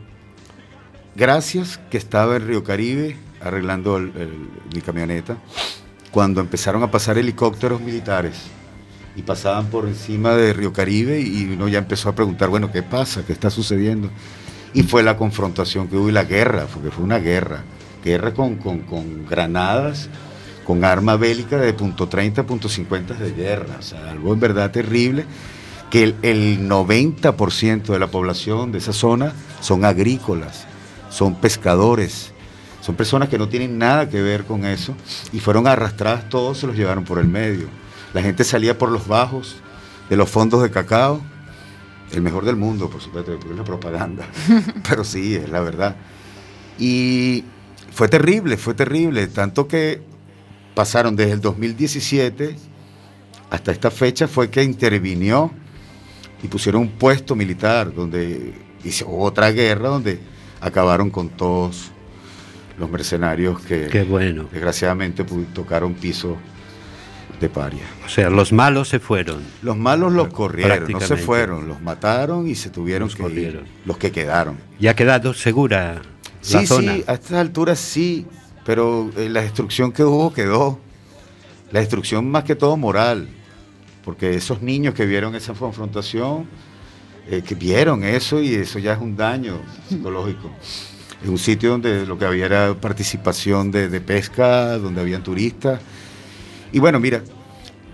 gracias 1.15 1.79
que 1.91 1.97
estaba 1.99 2.35
en 2.37 2.47
Río 2.47 2.63
Caribe 2.63 3.15
arreglando 3.41 3.97
el- 3.97 4.11
el- 4.17 4.49
mi 4.73 4.81
camioneta, 4.81 5.37
cuando 6.09 6.41
empezaron 6.41 6.81
a 6.81 6.89
pasar 6.89 7.19
helicópteros 7.19 7.79
militares 7.79 8.33
y 9.15 9.21
pasaban 9.21 9.67
por 9.67 9.85
encima 9.87 10.33
de 10.33 10.51
Río 10.53 10.73
Caribe 10.73 11.21
y 11.21 11.43
uno 11.53 11.67
ya 11.67 11.77
empezó 11.77 12.09
a 12.09 12.15
preguntar, 12.15 12.49
bueno, 12.49 12.71
¿qué 12.71 12.81
pasa? 12.81 13.23
¿Qué 13.23 13.31
está 13.31 13.51
sucediendo? 13.51 14.09
Y 14.73 14.81
fue 14.81 15.03
la 15.03 15.17
confrontación 15.17 15.87
que 15.87 15.95
hubo 15.95 16.09
y 16.09 16.11
la 16.11 16.23
guerra, 16.23 16.65
porque 16.73 16.89
fue 16.89 17.03
una 17.03 17.19
guerra, 17.19 17.61
guerra 18.03 18.33
con, 18.33 18.55
con- 18.55 18.79
con 18.79 19.27
granadas, 19.27 20.09
con 20.65 20.83
arma 20.83 21.17
bélica 21.17 21.57
de 21.57 21.71
punto 21.73 22.09
.30, 22.09 22.43
punto 22.47 22.67
.50 22.67 23.13
de 23.13 23.31
guerra, 23.31 23.75
o 23.77 23.83
sea, 23.83 24.09
algo 24.09 24.33
en 24.33 24.39
verdad 24.39 24.71
terrible 24.71 25.25
que 25.95 26.03
el, 26.03 26.15
el 26.23 26.67
90% 26.67 27.85
de 27.85 27.99
la 27.99 28.07
población 28.07 28.73
de 28.73 28.79
esa 28.79 28.91
zona 28.91 29.31
son 29.61 29.85
agrícolas, 29.85 30.65
son 31.09 31.35
pescadores, 31.35 32.33
son 32.81 32.95
personas 32.95 33.29
que 33.29 33.37
no 33.37 33.47
tienen 33.47 33.77
nada 33.77 34.09
que 34.09 34.21
ver 34.21 34.43
con 34.43 34.65
eso 34.65 34.93
y 35.31 35.39
fueron 35.39 35.67
arrastradas 35.67 36.27
todos, 36.27 36.57
se 36.57 36.67
los 36.67 36.75
llevaron 36.75 37.05
por 37.05 37.17
el 37.17 37.29
medio. 37.29 37.67
La 38.13 38.21
gente 38.21 38.43
salía 38.43 38.77
por 38.77 38.91
los 38.91 39.07
bajos 39.07 39.55
de 40.09 40.17
los 40.17 40.29
fondos 40.29 40.61
de 40.63 40.69
cacao, 40.69 41.21
el 42.11 42.21
mejor 42.21 42.43
del 42.43 42.57
mundo, 42.57 42.89
por 42.89 42.99
supuesto, 42.99 43.31
porque 43.31 43.53
es 43.53 43.57
la 43.57 43.63
propaganda, 43.63 44.25
pero 44.89 45.05
sí, 45.05 45.35
es 45.35 45.47
la 45.47 45.61
verdad. 45.61 45.95
Y 46.77 47.45
fue 47.93 48.09
terrible, 48.09 48.57
fue 48.57 48.73
terrible, 48.73 49.27
tanto 49.27 49.65
que 49.65 50.01
pasaron 50.73 51.15
desde 51.15 51.31
el 51.31 51.39
2017 51.39 52.57
hasta 53.49 53.71
esta 53.71 53.91
fecha 53.91 54.27
fue 54.27 54.49
que 54.49 54.61
intervinió 54.61 55.53
y 56.45 56.47
pusieron 56.47 56.83
un 56.83 56.89
puesto 56.89 57.35
militar 57.35 57.91
donde 57.93 58.53
hizo 58.83 59.09
otra 59.09 59.51
guerra 59.51 59.89
donde 59.89 60.19
acabaron 60.61 61.09
con 61.09 61.29
todos 61.29 61.91
los 62.77 62.89
mercenarios 62.89 63.59
que 63.61 63.87
Qué 63.87 64.03
bueno. 64.03 64.47
desgraciadamente 64.51 65.25
tocaron 65.53 65.95
piso 65.95 66.37
de 67.39 67.49
paria. 67.49 67.81
O 68.05 68.09
sea, 68.09 68.29
los 68.29 68.53
malos 68.53 68.87
se 68.89 68.99
fueron. 68.99 69.41
Los 69.63 69.75
malos 69.75 70.13
los 70.13 70.27
corrieron, 70.27 70.89
no 70.91 70.99
se 71.01 71.17
fueron, 71.17 71.67
los 71.67 71.81
mataron 71.81 72.47
y 72.47 72.55
se 72.55 72.69
tuvieron 72.69 73.07
Los 73.07 73.15
que 73.15 73.23
corrieron. 73.23 73.63
ir, 73.65 73.71
los 73.85 73.97
que 73.97 74.11
quedaron. 74.11 74.57
Y 74.79 74.87
ha 74.87 74.95
quedado 74.95 75.33
segura 75.33 75.95
la 75.95 76.01
Sí, 76.41 76.67
zona. 76.67 76.93
sí, 76.93 77.03
a 77.07 77.13
estas 77.13 77.33
alturas 77.33 77.79
sí, 77.79 78.25
pero 78.65 79.09
eh, 79.17 79.29
la 79.29 79.41
destrucción 79.41 79.91
que 79.91 80.03
hubo 80.03 80.31
quedó. 80.31 80.79
La 81.71 81.79
destrucción 81.79 82.29
más 82.29 82.43
que 82.43 82.55
todo 82.55 82.77
moral, 82.77 83.27
porque 84.05 84.35
esos 84.35 84.61
niños 84.61 84.93
que 84.93 85.05
vieron 85.05 85.35
esa 85.35 85.53
confrontación, 85.53 86.45
eh, 87.27 87.41
que 87.41 87.55
vieron 87.55 88.03
eso 88.03 88.39
y 88.39 88.53
eso 88.53 88.77
ya 88.77 88.93
es 88.93 89.01
un 89.01 89.17
daño 89.17 89.59
psicológico. 89.89 90.51
En 91.23 91.31
un 91.31 91.39
sitio 91.39 91.71
donde 91.71 92.05
lo 92.05 92.17
que 92.19 92.25
había 92.25 92.45
era 92.45 92.75
participación 92.75 93.71
de, 93.71 93.89
de 93.89 93.99
pesca, 93.99 94.77
donde 94.77 95.01
habían 95.01 95.23
turistas. 95.23 95.81
Y 96.71 96.77
bueno, 96.77 96.99
mira, 96.99 97.23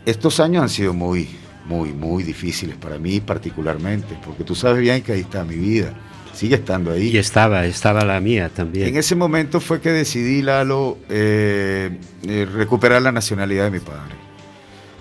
estos 0.06 0.42
años 0.42 0.64
han 0.64 0.70
sido 0.70 0.94
muy, 0.94 1.30
muy, 1.66 1.94
muy 1.94 2.24
difíciles 2.24 2.76
para 2.76 2.98
mí 2.98 3.22
particularmente, 3.22 4.18
porque 4.26 4.44
tú 4.44 4.54
sabes 4.54 4.82
bien 4.82 5.02
que 5.02 5.14
ahí 5.14 5.22
está 5.22 5.46
mi 5.46 5.56
vida, 5.56 5.94
sigue 6.34 6.56
estando 6.56 6.92
ahí. 6.92 7.08
Y 7.08 7.18
estaba, 7.18 7.66
estaba 7.66 8.04
la 8.04 8.20
mía 8.20 8.50
también. 8.50 8.90
En 8.90 8.98
ese 8.98 9.16
momento 9.16 9.62
fue 9.62 9.80
que 9.80 9.92
decidí, 9.92 10.42
Lalo, 10.42 10.98
eh, 11.10 11.98
eh, 12.28 12.48
recuperar 12.52 13.02
la 13.02 13.14
nacionalidad 13.14 13.66
de 13.66 13.72
mi 13.72 13.80
padre. 13.80 14.16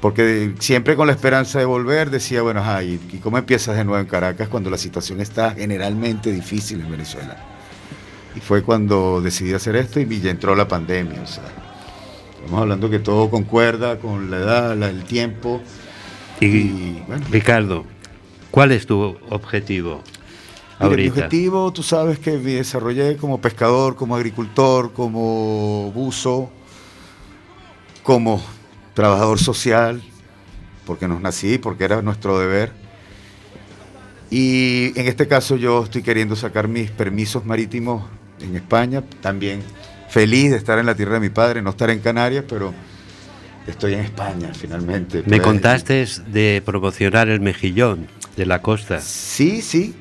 Porque 0.00 0.54
siempre 0.58 0.96
con 0.96 1.06
la 1.06 1.12
esperanza 1.12 1.58
de 1.58 1.66
volver 1.66 2.10
decía, 2.10 2.40
bueno, 2.40 2.60
ajá, 2.60 2.82
¿y, 2.82 2.98
cómo 3.22 3.36
empiezas 3.36 3.76
de 3.76 3.84
nuevo 3.84 4.00
en 4.00 4.06
Caracas 4.06 4.48
cuando 4.48 4.70
la 4.70 4.78
situación 4.78 5.20
está 5.20 5.52
generalmente 5.52 6.32
difícil 6.32 6.80
en 6.80 6.90
Venezuela? 6.90 7.36
Y 8.34 8.40
fue 8.40 8.62
cuando 8.62 9.20
decidí 9.20 9.52
hacer 9.52 9.76
esto 9.76 10.00
y 10.00 10.20
ya 10.20 10.30
entró 10.30 10.54
la 10.54 10.66
pandemia. 10.66 11.20
O 11.20 11.26
sea, 11.26 11.44
estamos 12.38 12.62
hablando 12.62 12.88
que 12.88 12.98
todo 12.98 13.28
concuerda 13.28 13.98
con 13.98 14.30
la 14.30 14.38
edad, 14.38 14.76
la- 14.76 14.88
el 14.88 15.04
tiempo. 15.04 15.60
Y, 16.40 17.02
Ricardo, 17.30 17.84
¿cuál 18.50 18.72
es 18.72 18.86
tu 18.86 19.18
objetivo 19.28 20.02
Mira, 20.80 20.96
mi 20.96 21.08
objetivo, 21.08 21.70
tú 21.74 21.82
sabes 21.82 22.18
que 22.18 22.38
me 22.38 22.54
desarrollé 22.54 23.18
como 23.18 23.38
pescador, 23.38 23.96
como 23.96 24.16
agricultor, 24.16 24.94
como 24.94 25.92
buzo, 25.92 26.48
como 28.02 28.42
trabajador 29.00 29.38
social, 29.38 30.02
porque 30.84 31.08
nos 31.08 31.22
nací, 31.22 31.56
porque 31.56 31.84
era 31.84 32.02
nuestro 32.02 32.38
deber. 32.38 32.70
Y 34.30 34.92
en 34.94 35.08
este 35.08 35.26
caso 35.26 35.56
yo 35.56 35.84
estoy 35.84 36.02
queriendo 36.02 36.36
sacar 36.36 36.68
mis 36.68 36.90
permisos 36.90 37.46
marítimos 37.46 38.04
en 38.42 38.56
España, 38.56 39.02
también 39.22 39.62
feliz 40.10 40.50
de 40.50 40.58
estar 40.58 40.78
en 40.78 40.84
la 40.84 40.94
tierra 40.94 41.14
de 41.14 41.20
mi 41.20 41.30
padre, 41.30 41.62
no 41.62 41.70
estar 41.70 41.88
en 41.88 42.00
Canarias, 42.00 42.44
pero 42.46 42.74
estoy 43.66 43.94
en 43.94 44.00
España 44.00 44.50
finalmente. 44.52 45.22
Me 45.24 45.38
Pues, 45.38 45.40
contaste 45.40 46.06
de 46.26 46.62
promocionar 46.62 47.30
el 47.30 47.40
mejillón 47.40 48.06
de 48.36 48.44
la 48.44 48.60
costa. 48.60 49.00
Sí, 49.00 49.62
sí. 49.62 49.94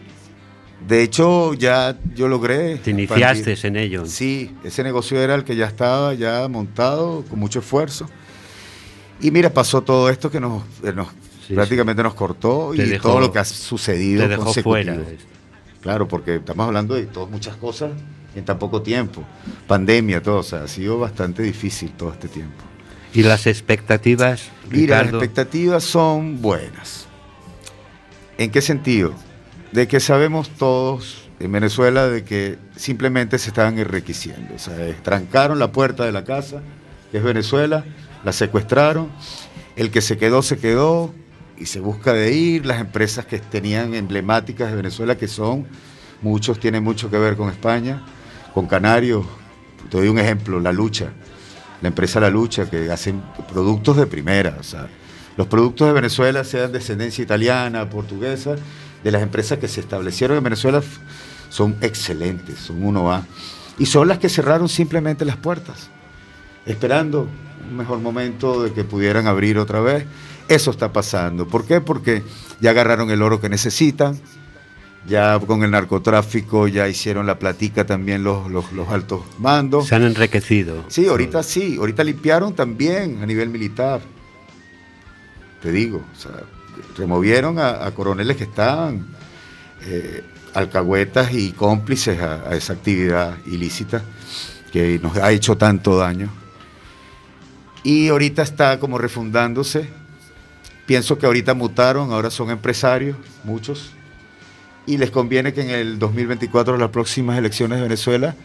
De 0.86 1.04
hecho, 1.04 1.54
ya 1.54 1.98
yo 2.16 2.28
logré. 2.28 2.76
Te 2.80 2.92
iniciaste 2.92 3.56
en 3.66 3.78
ello. 3.78 4.06
Sí, 4.06 4.54
ese 4.66 4.84
negocio 4.84 5.22
era 5.22 5.36
el 5.36 5.46
que 5.46 5.56
ya 5.56 5.68
estaba 5.68 6.14
ya 6.16 6.46
montado 6.50 7.24
con 7.30 7.40
mucho 7.40 7.60
esfuerzo. 7.60 8.10
Y 9.22 9.32
mira, 9.32 9.50
pasó 9.52 9.82
todo 9.82 10.10
esto 10.10 10.30
que 10.32 10.40
nos, 10.40 10.64
eh, 10.84 10.94
nos- 10.94 11.10
prácticamente 11.54 12.02
nos 12.04 12.14
cortó 12.14 12.72
Te 12.76 12.84
y 12.84 12.90
dejó- 12.90 13.10
todo 13.10 13.20
lo 13.20 13.32
que 13.32 13.40
ha 13.40 13.46
sucedido. 13.46 14.24
te 14.24 14.30
dejó 14.30 14.54
fuera. 14.54 14.98
Claro, 15.82 16.08
porque 16.08 16.36
estamos 16.36 16.66
hablando 16.68 16.96
de 16.96 17.06
todas 17.06 17.30
muchas 17.30 17.56
cosas 17.56 17.92
en 18.36 18.46
tan 18.46 18.60
poco 18.60 18.82
tiempo. 18.82 19.24
Pandemia, 19.68 20.22
todo. 20.22 20.38
O 20.40 20.44
sea, 20.44 20.64
ha 20.64 20.68
sido 20.68 21.00
bastante 21.00 21.42
difícil 21.44 21.92
todo 21.92 22.12
este 22.12 22.28
tiempo. 22.28 22.64
¿Y 23.14 23.24
las 23.24 23.48
expectativas, 23.48 24.50
Mira, 24.70 24.98
las 24.98 25.06
Ricardo? 25.08 25.18
expectativas 25.24 25.84
son 25.84 26.42
buenas. 26.42 27.08
¿En 28.38 28.52
qué 28.52 28.62
sentido? 28.62 29.14
De 29.72 29.88
que 29.88 30.00
sabemos 30.00 30.50
todos 30.50 31.28
en 31.40 31.52
Venezuela 31.52 32.08
de 32.08 32.24
que 32.24 32.58
simplemente 32.76 33.38
se 33.40 33.50
estaban 33.50 33.80
enriqueciendo. 33.80 34.54
O 34.56 34.60
sea, 34.60 34.76
trancaron 35.02 35.60
la 35.60 35.72
puerta 35.72 36.06
de 36.06 36.12
la 36.12 36.24
casa, 36.24 36.62
que 37.12 37.18
es 37.18 37.24
Venezuela, 37.24 37.84
la 38.24 38.34
secuestraron, 38.34 39.10
el 39.76 39.92
que 39.92 40.02
se 40.02 40.18
quedó, 40.18 40.42
se 40.42 40.58
quedó 40.58 41.14
y 41.58 41.66
se 41.66 41.80
busca 41.80 42.14
de 42.14 42.34
ir. 42.34 42.66
Las 42.66 42.80
empresas 42.82 43.26
que 43.26 43.40
tenían 43.40 43.94
emblemáticas 43.94 44.70
de 44.70 44.76
Venezuela, 44.76 45.18
que 45.18 45.28
son, 45.28 45.68
muchos 46.22 46.60
tienen 46.60 46.84
mucho 46.84 47.10
que 47.10 47.18
ver 47.18 47.36
con 47.36 47.50
España, 47.50 48.06
con 48.54 48.68
Canarios. 48.68 49.26
Te 49.90 49.98
doy 49.98 50.08
un 50.08 50.20
ejemplo, 50.20 50.60
La 50.60 50.72
Lucha 50.72 51.12
la 51.82 51.88
empresa 51.88 52.20
La 52.20 52.30
Lucha, 52.30 52.70
que 52.70 52.92
hacen 52.92 53.22
productos 53.52 53.98
de 53.98 54.08
primera. 54.08 54.58
O 54.60 54.64
sea, 54.64 54.88
los 55.38 55.48
productos 55.48 55.88
de 55.88 55.94
Venezuela, 55.94 56.44
sean 56.44 56.72
de 56.72 56.80
descendencia 56.80 57.24
italiana, 57.24 57.90
portuguesa, 57.90 58.56
de 59.04 59.12
las 59.12 59.22
empresas 59.22 59.60
que 59.60 59.68
se 59.68 59.80
establecieron 59.80 60.38
en 60.38 60.44
Venezuela, 60.44 60.82
son 61.50 61.78
excelentes, 61.82 62.60
son 62.60 62.84
uno 62.84 63.12
A. 63.12 63.26
Y 63.78 63.86
son 63.86 64.08
las 64.08 64.20
que 64.20 64.28
cerraron 64.28 64.68
simplemente 64.68 65.24
las 65.24 65.38
puertas, 65.38 65.90
esperando 66.66 67.30
un 67.70 67.78
mejor 67.78 68.00
momento 68.00 68.64
de 68.64 68.74
que 68.74 68.84
pudieran 68.84 69.28
abrir 69.28 69.58
otra 69.58 69.80
vez. 69.80 70.06
Eso 70.48 70.72
está 70.72 70.92
pasando. 70.92 71.48
¿Por 71.48 71.66
qué? 71.66 71.80
Porque 71.80 72.24
ya 72.60 72.72
agarraron 72.72 73.12
el 73.12 73.22
oro 73.22 73.40
que 73.40 73.50
necesitan, 73.50 74.20
ya 75.08 75.40
con 75.40 75.64
el 75.64 75.72
narcotráfico 75.72 76.68
ya 76.68 76.88
hicieron 76.88 77.28
la 77.28 77.38
platica 77.38 77.86
también 77.86 78.24
los, 78.24 78.50
los, 78.50 78.72
los 78.74 78.90
altos 78.90 79.22
mandos. 79.38 79.88
Se 79.88 79.96
han 79.96 80.04
enriquecido. 80.04 80.86
Sí, 80.88 81.08
ahorita 81.08 81.44
sí, 81.44 81.78
ahorita 81.78 82.04
limpiaron 82.04 82.54
también 82.56 83.20
a 83.22 83.26
nivel 83.26 83.50
militar. 83.50 84.02
Te 85.62 85.72
digo, 85.72 86.02
o 86.12 86.20
sea, 86.20 86.32
removieron 86.98 87.60
a, 87.60 87.86
a 87.86 87.92
coroneles 87.92 88.36
que 88.36 88.46
estaban 88.46 89.08
eh, 89.86 90.24
alcahuetas 90.56 91.32
y 91.34 91.52
cómplices 91.52 92.20
a, 92.20 92.50
a 92.50 92.56
esa 92.56 92.74
actividad 92.74 93.38
ilícita 93.46 94.02
que 94.72 95.00
nos 95.02 95.16
ha 95.18 95.32
hecho 95.32 95.58
tanto 95.58 95.98
daño. 95.98 96.30
Y 97.84 98.10
ahorita 98.10 98.42
está 98.42 98.80
como 98.80 98.98
refundándose. 98.98 99.90
Pienso 100.86 101.18
que 101.18 101.26
ahorita 101.26 101.54
mutaron, 101.54 102.12
ahora 102.12 102.32
son 102.32 102.50
empresarios, 102.50 103.16
muchos, 103.44 103.92
y 104.88 104.98
les 104.98 105.12
conviene 105.12 105.54
que 105.54 105.62
en 105.62 105.70
el 105.70 106.00
2024, 106.00 106.78
las 106.78 106.90
próximas 106.90 107.38
elecciones 107.38 107.78
de 107.78 107.84
Venezuela, 107.84 108.36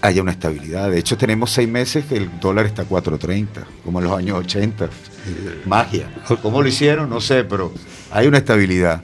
haya 0.00 0.22
una 0.22 0.30
estabilidad. 0.30 0.90
De 0.90 0.98
hecho, 0.98 1.18
tenemos 1.18 1.50
seis 1.50 1.68
meses 1.68 2.04
que 2.04 2.16
el 2.16 2.30
dólar 2.40 2.66
está 2.66 2.82
a 2.82 2.88
4.30, 2.88 3.48
como 3.84 3.98
en 3.98 4.04
los 4.04 4.16
años 4.16 4.38
80. 4.38 4.88
Magia. 5.66 6.08
¿Cómo 6.42 6.62
lo 6.62 6.68
hicieron? 6.68 7.10
No 7.10 7.20
sé, 7.20 7.44
pero 7.44 7.72
hay 8.10 8.26
una 8.26 8.38
estabilidad. 8.38 9.02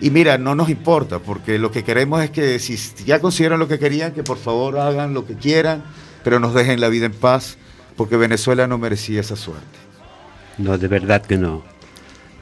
Y 0.00 0.10
mira, 0.10 0.38
no 0.38 0.54
nos 0.54 0.70
importa, 0.70 1.18
porque 1.18 1.58
lo 1.58 1.70
que 1.70 1.84
queremos 1.84 2.22
es 2.22 2.30
que 2.30 2.58
si 2.58 2.76
ya 3.04 3.20
consiguieron 3.20 3.58
lo 3.58 3.68
que 3.68 3.78
querían, 3.78 4.12
que 4.12 4.22
por 4.22 4.38
favor 4.38 4.78
hagan 4.78 5.12
lo 5.12 5.26
que 5.26 5.34
quieran, 5.34 5.84
pero 6.22 6.38
nos 6.40 6.54
dejen 6.54 6.80
la 6.80 6.88
vida 6.88 7.06
en 7.06 7.12
paz, 7.12 7.58
porque 7.98 8.16
Venezuela 8.16 8.66
no 8.66 8.78
merecía 8.78 9.20
esa 9.20 9.36
suerte. 9.36 9.66
No, 10.56 10.78
de 10.78 10.88
verdad 10.88 11.20
que 11.26 11.36
no. 11.36 11.62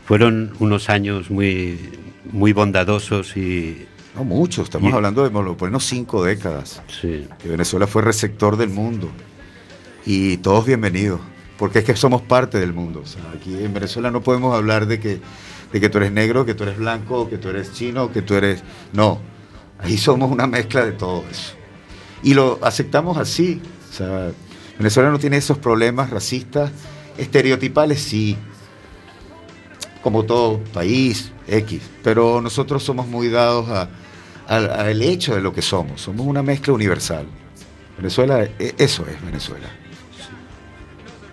Fueron 0.04 0.52
unos 0.61 0.88
años 0.88 1.30
muy, 1.30 1.90
muy 2.30 2.52
bondadosos 2.52 3.36
y... 3.36 3.86
No 4.14 4.24
mucho, 4.24 4.62
estamos 4.62 4.90
Y- 4.92 4.94
hablando 4.94 5.24
de 5.24 5.30
por 5.30 5.44
lo 5.44 5.57
menos 5.61 5.84
cinco 5.84 6.22
décadas. 6.24 6.80
Sí. 7.00 7.26
que 7.38 7.48
Venezuela 7.48 7.86
fue 7.86 8.00
receptor 8.02 8.57
del 8.57 8.70
mundo 8.70 9.11
y 10.07 10.36
todos 10.38 10.64
bienvenidos, 10.64 11.20
porque 11.59 11.80
es 11.80 11.84
que 11.84 11.96
somos 11.96 12.22
parte 12.22 12.59
del 12.61 12.72
mundo. 12.72 13.00
O 13.02 13.07
sea, 13.07 13.22
aquí 13.34 13.54
en 13.62 13.74
Venezuela 13.74 14.11
no 14.11 14.22
podemos 14.22 14.54
hablar 14.54 14.86
de 14.86 15.00
que, 15.00 15.20
de 15.72 15.80
que 15.80 15.88
tú 15.90 15.98
eres 15.98 16.12
negro, 16.12 16.46
que 16.46 16.54
tú 16.54 16.62
eres 16.62 16.78
blanco, 16.78 17.28
que 17.28 17.36
tú 17.38 17.48
eres 17.48 17.72
chino, 17.72 18.12
que 18.12 18.22
tú 18.22 18.34
eres... 18.34 18.62
No, 18.92 19.20
ahí 19.78 19.98
somos 19.98 20.30
una 20.30 20.46
mezcla 20.46 20.84
de 20.84 20.92
todo 20.92 21.24
eso. 21.30 21.54
Y 22.22 22.34
lo 22.34 22.59
aceptamos 22.62 23.18
así. 23.18 23.61
O 23.90 23.92
sea, 23.92 24.30
Venezuela 24.78 25.10
no 25.10 25.18
tiene 25.18 25.36
esos 25.38 25.58
problemas 25.58 26.10
racistas, 26.10 26.70
estereotipales 27.18 28.00
sí, 28.02 28.36
como 30.02 30.24
todo 30.24 30.60
país, 30.72 31.32
X, 31.48 31.80
pero 32.02 32.40
nosotros 32.40 32.82
somos 32.82 33.06
muy 33.06 33.28
dados 33.28 33.68
a- 33.70 33.88
al- 34.46 34.70
al 34.70 35.02
hecho 35.02 35.34
de 35.34 35.40
lo 35.40 35.52
que 35.52 35.62
somos, 35.62 36.00
somos 36.02 36.26
una 36.26 36.42
mezcla 36.42 36.72
universal. 36.72 37.26
Venezuela, 37.96 38.44
e- 38.44 38.74
eso 38.78 39.06
es 39.06 39.24
Venezuela. 39.24 39.66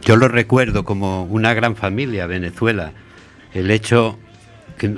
Yo 0.02 0.16
lo 0.18 0.28
recuerdo 0.28 0.84
como 0.84 1.24
una 1.24 1.54
gran 1.54 1.76
familia, 1.76 2.26
Venezuela. 2.28 2.92
El 3.54 3.70
hecho 3.72 4.18
que, 4.78 4.98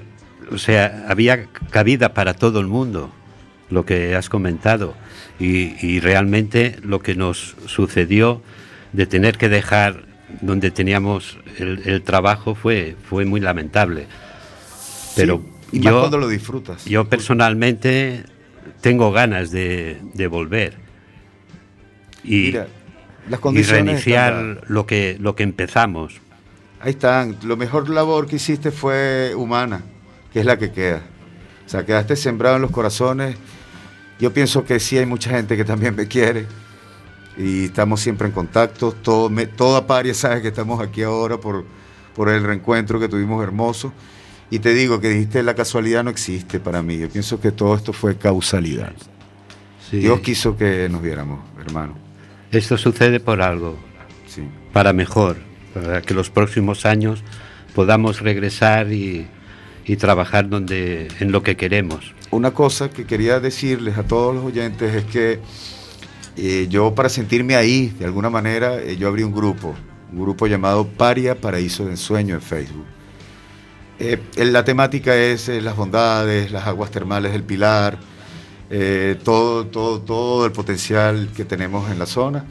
o 0.52 0.58
sea, 0.58 1.06
había 1.10 1.48
cabida 1.70 2.14
para 2.14 2.34
todo 2.34 2.60
el 2.60 2.68
mundo, 2.68 3.12
lo 3.70 3.86
que 3.86 4.16
has 4.16 4.30
comentado. 4.30 4.94
Y, 5.40 5.76
y 5.86 6.00
realmente 6.00 6.78
lo 6.82 7.00
que 7.00 7.16
nos 7.16 7.56
sucedió 7.66 8.42
de 8.94 9.06
tener 9.06 9.38
que 9.38 9.50
dejar 9.50 10.06
donde 10.42 10.72
teníamos 10.72 11.38
el, 11.58 11.82
el 11.86 12.02
trabajo 12.04 12.56
fue, 12.56 12.96
fue 13.10 13.26
muy 13.26 13.42
lamentable. 13.42 14.08
Pero 15.16 15.44
y 15.72 15.80
más 15.80 15.86
yo, 15.86 16.00
cuando 16.00 16.18
lo 16.18 16.28
disfrutas. 16.28 16.86
yo 16.86 17.06
personalmente 17.10 18.24
tengo 18.82 19.12
ganas 19.12 19.52
de, 19.52 20.00
de 20.14 20.28
volver 20.28 20.76
y, 22.24 22.48
Mira, 22.48 22.68
las 23.30 23.40
y 23.40 23.42
condiciones 23.42 23.86
reiniciar 23.86 24.34
están 24.34 24.60
lo 24.68 24.86
que, 24.86 25.18
lo 25.20 25.36
que 25.36 25.44
empezamos. 25.44 26.16
Ahí 26.80 26.92
están. 26.92 27.38
Lo 27.44 27.58
mejor 27.58 27.90
labor 27.90 28.28
que 28.28 28.38
hiciste 28.38 28.72
fue 28.72 29.34
humana, 29.36 29.84
que 30.34 30.40
es 30.40 30.46
la 30.46 30.58
que 30.58 30.72
queda. 30.72 31.02
O 31.66 31.70
sea, 31.70 31.86
quedaste 31.86 32.16
sembrado 32.16 32.58
en 32.58 32.62
los 32.62 32.72
corazones. 32.72 33.36
Yo 34.20 34.32
pienso 34.34 34.64
que 34.64 34.80
sí 34.80 34.98
hay 34.98 35.06
mucha 35.06 35.30
gente 35.32 35.58
que 35.58 35.66
también 35.66 35.96
me 35.96 36.08
quiere. 36.08 36.46
Y 37.38 37.66
estamos 37.66 38.00
siempre 38.00 38.28
en 38.28 38.34
contacto. 38.34 38.92
Todo, 38.94 39.30
me- 39.30 39.48
toda 39.48 39.86
paria 39.88 40.14
sabe 40.14 40.42
que 40.42 40.48
estamos 40.50 40.82
aquí 40.82 41.04
ahora 41.04 41.38
por, 41.38 41.66
por 42.16 42.30
el 42.30 42.44
reencuentro 42.44 43.00
que 43.00 43.10
tuvimos 43.10 43.44
hermoso. 43.44 43.92
Y 44.50 44.60
te 44.60 44.74
digo 44.74 45.02
que 45.02 45.10
dijiste 45.10 45.44
la 45.44 45.56
casualidad 45.56 46.04
no 46.04 46.10
existe 46.12 46.60
para 46.60 46.82
mí. 46.82 46.98
Yo 46.98 47.10
pienso 47.10 47.42
que 47.42 47.52
todo 47.52 47.76
esto 47.76 47.92
fue 47.94 48.18
causalidad. 48.18 48.94
Sí. 49.90 49.98
Dios 50.00 50.20
quiso 50.22 50.56
que 50.56 50.88
nos 50.90 51.02
viéramos, 51.02 51.42
hermano. 51.60 51.96
Esto 52.52 52.78
sucede 52.78 53.20
por 53.20 53.42
algo, 53.42 53.78
Sí. 54.28 54.44
para 54.72 54.94
mejor, 54.94 55.38
para 55.74 56.02
que 56.02 56.14
los 56.14 56.30
próximos 56.30 56.86
años 56.86 57.22
podamos 57.74 58.22
regresar 58.22 58.92
y, 58.94 59.28
y 59.86 59.96
trabajar 59.98 60.48
donde, 60.48 61.10
en 61.20 61.32
lo 61.32 61.44
que 61.44 61.58
queremos. 61.58 62.14
Una 62.36 62.54
cosa 62.54 62.90
que 62.90 63.06
quería 63.06 63.40
decirles 63.40 63.98
a 63.98 64.04
todos 64.04 64.36
los 64.36 64.44
oyentes 64.44 64.94
es 64.94 65.06
que 65.06 65.40
eh, 66.36 66.68
yo 66.70 66.94
para 66.94 67.08
sentirme 67.08 67.56
ahí, 67.56 67.96
de 67.98 68.04
alguna 68.04 68.30
manera, 68.30 68.78
eh, 68.78 68.98
yo 68.98 69.08
abrí 69.08 69.24
un 69.24 69.32
grupo, 69.32 69.74
un 70.12 70.20
grupo 70.22 70.46
llamado 70.46 70.86
Paria 70.86 71.40
Paraíso 71.40 71.86
de 71.86 71.92
Ensueño 71.92 72.36
en 72.36 72.42
Facebook. 72.42 72.84
Eh, 74.00 74.22
la 74.36 74.66
temática 74.66 75.16
es 75.16 75.48
las 75.48 75.78
bondades, 75.78 76.52
las 76.52 76.68
aguas 76.68 76.92
termales 76.92 77.32
del 77.32 77.44
Pilar, 77.44 78.00
todo, 79.24 79.68
todo, 79.68 80.02
todo 80.02 80.46
el 80.46 80.52
potencial 80.52 81.30
que 81.34 81.46
tenemos 81.46 81.90
en 81.90 82.00
la 82.00 82.06
zona. 82.06 82.44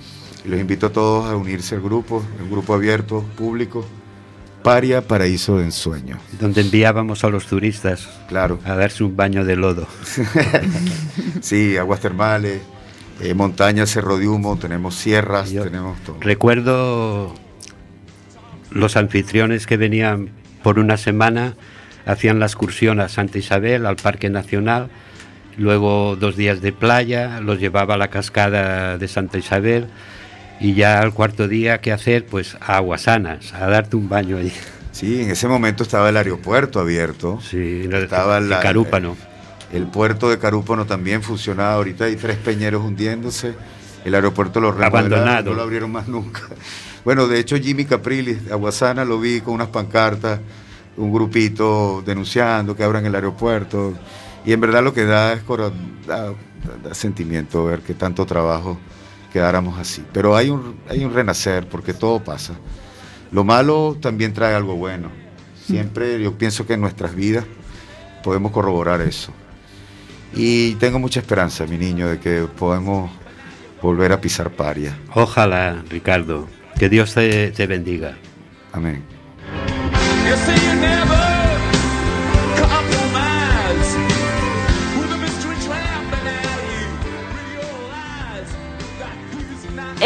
Los 0.46 0.58
invito 0.58 0.86
a 0.86 0.92
todos 0.92 1.26
a 1.26 1.36
unirse 1.36 1.74
al 1.74 1.82
grupo, 1.82 2.24
un 2.42 2.50
grupo 2.50 2.72
abierto, 2.72 3.22
público, 3.36 3.84
Paria 4.64 5.02
Paraíso 5.02 5.58
de 5.58 5.64
Ensueño. 5.64 6.18
Donde 6.40 6.62
enviábamos 6.62 7.22
a 7.22 7.28
los 7.28 7.44
turistas 7.46 8.08
Claro. 8.28 8.58
a 8.64 8.74
darse 8.74 9.04
un 9.04 9.14
baño 9.14 9.44
de 9.44 9.56
lodo. 9.56 9.86
Sí, 11.42 11.76
aguas 11.76 12.00
termales, 12.00 12.62
eh, 13.20 13.34
montañas, 13.34 13.90
cerro 13.90 14.16
de 14.16 14.26
humo, 14.26 14.56
tenemos 14.58 14.94
sierras, 14.94 15.50
Yo 15.50 15.62
tenemos 15.62 16.00
todo. 16.00 16.16
Recuerdo 16.20 17.34
los 18.70 18.96
anfitriones 18.96 19.66
que 19.66 19.76
venían 19.76 20.30
por 20.62 20.78
una 20.78 20.96
semana, 20.96 21.54
hacían 22.06 22.40
la 22.40 22.46
excursión 22.46 23.00
a 23.00 23.10
Santa 23.10 23.36
Isabel, 23.36 23.84
al 23.84 23.96
Parque 23.96 24.30
Nacional, 24.30 24.88
luego 25.58 26.16
dos 26.16 26.36
días 26.36 26.62
de 26.62 26.72
playa, 26.72 27.40
los 27.42 27.60
llevaba 27.60 27.94
a 27.94 27.98
la 27.98 28.08
cascada 28.08 28.96
de 28.96 29.06
Santa 29.08 29.36
Isabel 29.36 29.88
y 30.60 30.74
ya 30.74 31.00
al 31.00 31.12
cuarto 31.12 31.48
día, 31.48 31.80
¿qué 31.80 31.92
hacer? 31.92 32.26
Pues 32.26 32.56
a 32.60 32.76
Aguasanas, 32.76 33.52
a 33.54 33.66
darte 33.68 33.96
un 33.96 34.08
baño 34.08 34.36
allí. 34.38 34.52
Sí, 34.92 35.22
en 35.22 35.30
ese 35.30 35.48
momento 35.48 35.82
estaba 35.82 36.08
el 36.08 36.16
aeropuerto 36.16 36.78
abierto. 36.80 37.40
Sí, 37.42 37.88
estaba 37.92 38.40
de 38.40 38.48
la- 38.48 38.60
Carúpano. 38.60 39.16
El 39.72 39.86
puerto 39.88 40.30
de 40.30 40.38
Carúpano 40.38 40.86
también 40.86 41.22
funcionaba. 41.22 41.74
Ahorita 41.74 42.04
hay 42.04 42.14
tres 42.16 42.36
peñeros 42.36 42.84
hundiéndose. 42.84 43.54
El 44.04 44.14
aeropuerto 44.14 44.60
lo 44.60 44.68
Abandonado. 44.68 45.50
no 45.50 45.56
lo 45.56 45.62
abrieron 45.62 45.90
más 45.90 46.06
nunca. 46.08 46.42
Bueno, 47.04 47.26
de 47.26 47.40
hecho 47.40 47.56
Jimmy 47.56 47.84
Capriles, 47.84 48.44
de 48.46 48.52
Aguasana, 48.52 49.04
lo 49.04 49.18
vi 49.18 49.40
con 49.40 49.54
unas 49.54 49.68
pancartas, 49.68 50.40
un 50.96 51.12
grupito 51.12 52.02
denunciando 52.06 52.76
que 52.76 52.84
abran 52.84 53.04
el 53.04 53.14
aeropuerto. 53.14 53.94
Y 54.46 54.52
en 54.52 54.60
verdad 54.60 54.84
lo 54.84 54.94
que 54.94 55.04
da 55.06 55.32
es 55.32 55.42
da- 56.06 56.32
da 56.82 56.94
sentimiento 56.94 57.64
ver 57.64 57.80
que 57.80 57.94
tanto 57.94 58.24
trabajo 58.26 58.78
quedáramos 59.34 59.76
así. 59.80 60.04
Pero 60.12 60.36
hay 60.36 60.48
un, 60.48 60.76
hay 60.88 61.04
un 61.04 61.12
renacer 61.12 61.68
porque 61.68 61.92
todo 61.92 62.22
pasa. 62.22 62.54
Lo 63.32 63.42
malo 63.42 63.98
también 64.00 64.32
trae 64.32 64.54
algo 64.54 64.76
bueno. 64.76 65.10
Siempre 65.66 66.22
yo 66.22 66.38
pienso 66.38 66.68
que 66.68 66.74
en 66.74 66.80
nuestras 66.80 67.16
vidas 67.16 67.44
podemos 68.22 68.52
corroborar 68.52 69.00
eso. 69.00 69.32
Y 70.36 70.76
tengo 70.76 71.00
mucha 71.00 71.18
esperanza, 71.18 71.66
mi 71.66 71.76
niño, 71.76 72.08
de 72.08 72.20
que 72.20 72.46
podemos 72.56 73.10
volver 73.82 74.12
a 74.12 74.20
pisar 74.20 74.50
paria. 74.50 74.96
Ojalá, 75.14 75.82
Ricardo, 75.90 76.46
que 76.78 76.88
Dios 76.88 77.12
te, 77.14 77.50
te 77.50 77.66
bendiga. 77.66 78.16
Amén. 78.72 79.02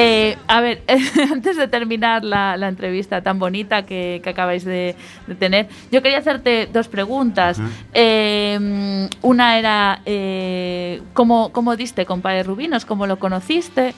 Eh, 0.01 0.37
a 0.47 0.61
ver, 0.61 0.83
antes 1.33 1.57
de 1.57 1.67
terminar 1.69 2.25
la, 2.25 2.57
la 2.57 2.69
entrevista 2.69 3.21
tan 3.23 3.39
bonita 3.39 3.85
que, 3.85 4.21
que 4.23 4.31
acabáis 4.31 4.65
de, 4.65 4.95
de 5.27 5.35
tener, 5.35 5.69
yo 5.91 6.03
quería 6.03 6.19
hacerte 6.19 6.69
dos 6.73 6.89
preguntas. 6.89 7.61
Eh, 7.93 9.09
una 9.23 9.59
era, 9.59 10.01
eh, 10.07 11.03
¿cómo, 11.15 11.51
¿cómo 11.53 11.75
diste 11.77 12.07
con 12.07 12.21
Padre 12.23 12.45
Rubinos? 12.45 12.85
¿Cómo 12.85 13.07
lo 13.07 13.19
conociste? 13.19 13.95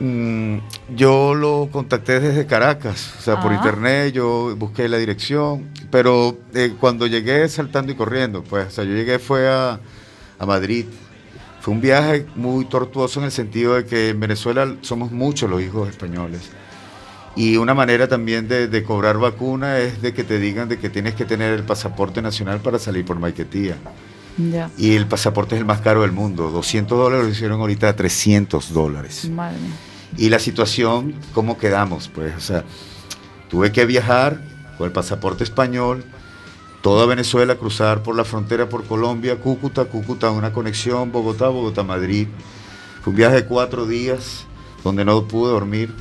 Mm, 0.00 0.58
yo 0.94 1.34
lo 1.34 1.68
contacté 1.72 2.20
desde 2.20 2.46
Caracas, 2.46 3.14
o 3.18 3.20
sea, 3.20 3.40
por 3.40 3.50
Ah. 3.50 3.56
internet, 3.56 4.12
yo 4.12 4.54
busqué 4.56 4.88
la 4.88 4.96
dirección, 4.96 5.68
pero 5.90 6.38
eh, 6.54 6.74
cuando 6.78 7.06
llegué 7.08 7.48
saltando 7.48 7.90
y 7.90 7.96
corriendo, 7.96 8.44
pues, 8.44 8.68
o 8.68 8.70
sea, 8.70 8.84
yo 8.84 8.92
llegué 8.94 9.18
fue 9.18 9.48
a, 9.48 9.80
a 10.38 10.46
Madrid. 10.46 10.86
Fue 11.68 11.74
un 11.74 11.82
viaje 11.82 12.24
muy 12.34 12.64
tortuoso 12.64 13.20
en 13.20 13.26
el 13.26 13.30
sentido 13.30 13.74
de 13.74 13.84
que 13.84 14.08
en 14.08 14.18
Venezuela 14.18 14.74
somos 14.80 15.12
muchos 15.12 15.50
los 15.50 15.60
hijos 15.60 15.86
españoles. 15.90 16.48
Y 17.36 17.58
una 17.58 17.74
manera 17.74 18.08
también 18.08 18.48
de, 18.48 18.68
de 18.68 18.82
cobrar 18.82 19.18
vacuna 19.18 19.76
es 19.76 20.00
de 20.00 20.14
que 20.14 20.24
te 20.24 20.38
digan 20.38 20.70
de 20.70 20.78
que 20.78 20.88
tienes 20.88 21.12
que 21.12 21.26
tener 21.26 21.52
el 21.52 21.64
pasaporte 21.64 22.22
nacional 22.22 22.60
para 22.60 22.78
salir 22.78 23.04
por 23.04 23.18
Maiquetía. 23.18 23.76
Ya. 24.38 24.70
Y 24.78 24.96
el 24.96 25.04
pasaporte 25.04 25.56
es 25.56 25.60
el 25.60 25.66
más 25.66 25.82
caro 25.82 26.00
del 26.00 26.12
mundo. 26.12 26.50
200 26.50 26.96
dólares 26.96 27.26
lo 27.26 27.32
hicieron 27.32 27.60
ahorita 27.60 27.90
a 27.90 27.96
300 27.96 28.72
dólares. 28.72 29.28
Madre 29.28 29.58
mía. 29.58 29.76
Y 30.16 30.30
la 30.30 30.38
situación, 30.38 31.16
¿cómo 31.34 31.58
quedamos? 31.58 32.08
Pues, 32.08 32.34
o 32.34 32.40
sea, 32.40 32.64
tuve 33.50 33.72
que 33.72 33.84
viajar 33.84 34.40
con 34.78 34.86
el 34.86 34.92
pasaporte 34.92 35.44
español, 35.44 36.02
toda 36.82 37.06
Venezuela, 37.06 37.56
cruzar 37.56 38.02
por 38.02 38.14
la 38.16 38.24
frontera 38.24 38.68
por 38.68 38.84
Colombia, 38.84 39.36
Cúcuta, 39.40 39.84
Cúcuta, 39.86 40.30
una 40.30 40.52
conexión, 40.52 41.10
Bogotá, 41.12 41.48
Bogotá, 41.48 41.82
Madrid. 41.82 42.28
Fue 43.02 43.10
un 43.10 43.16
viaje 43.16 43.36
de 43.36 43.44
cuatro 43.46 43.86
días 43.86 44.44
donde 44.84 45.04
no 45.04 45.26
pude 45.26 45.50
dormir. 45.52 45.92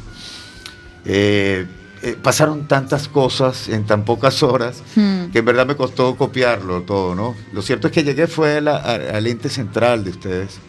Eh, 1.05 1.65
eh, 2.03 2.15
pasaron 2.21 2.67
tantas 2.67 3.07
cosas 3.07 3.69
en 3.69 3.86
tan 3.86 4.05
pocas 4.05 4.43
horas 4.43 4.84
Hmm. 4.95 5.28
que 5.32 5.39
en 5.39 5.45
verdad 5.45 5.65
me 5.65 5.75
costó 5.75 6.15
copiarlo 6.15 6.82
todo, 6.84 7.15
¿no? 7.15 7.36
Lo 7.53 7.61
cierto 7.61 7.88
es 7.88 7.93
que 7.93 8.03
llegué 8.03 8.28
fue 8.28 8.57
a 8.57 8.61
la- 8.61 8.78
a- 8.78 9.17
al 9.17 9.25
ente 9.25 9.49
central 9.49 10.03
de 10.03 10.11
ustedes, 10.11 10.59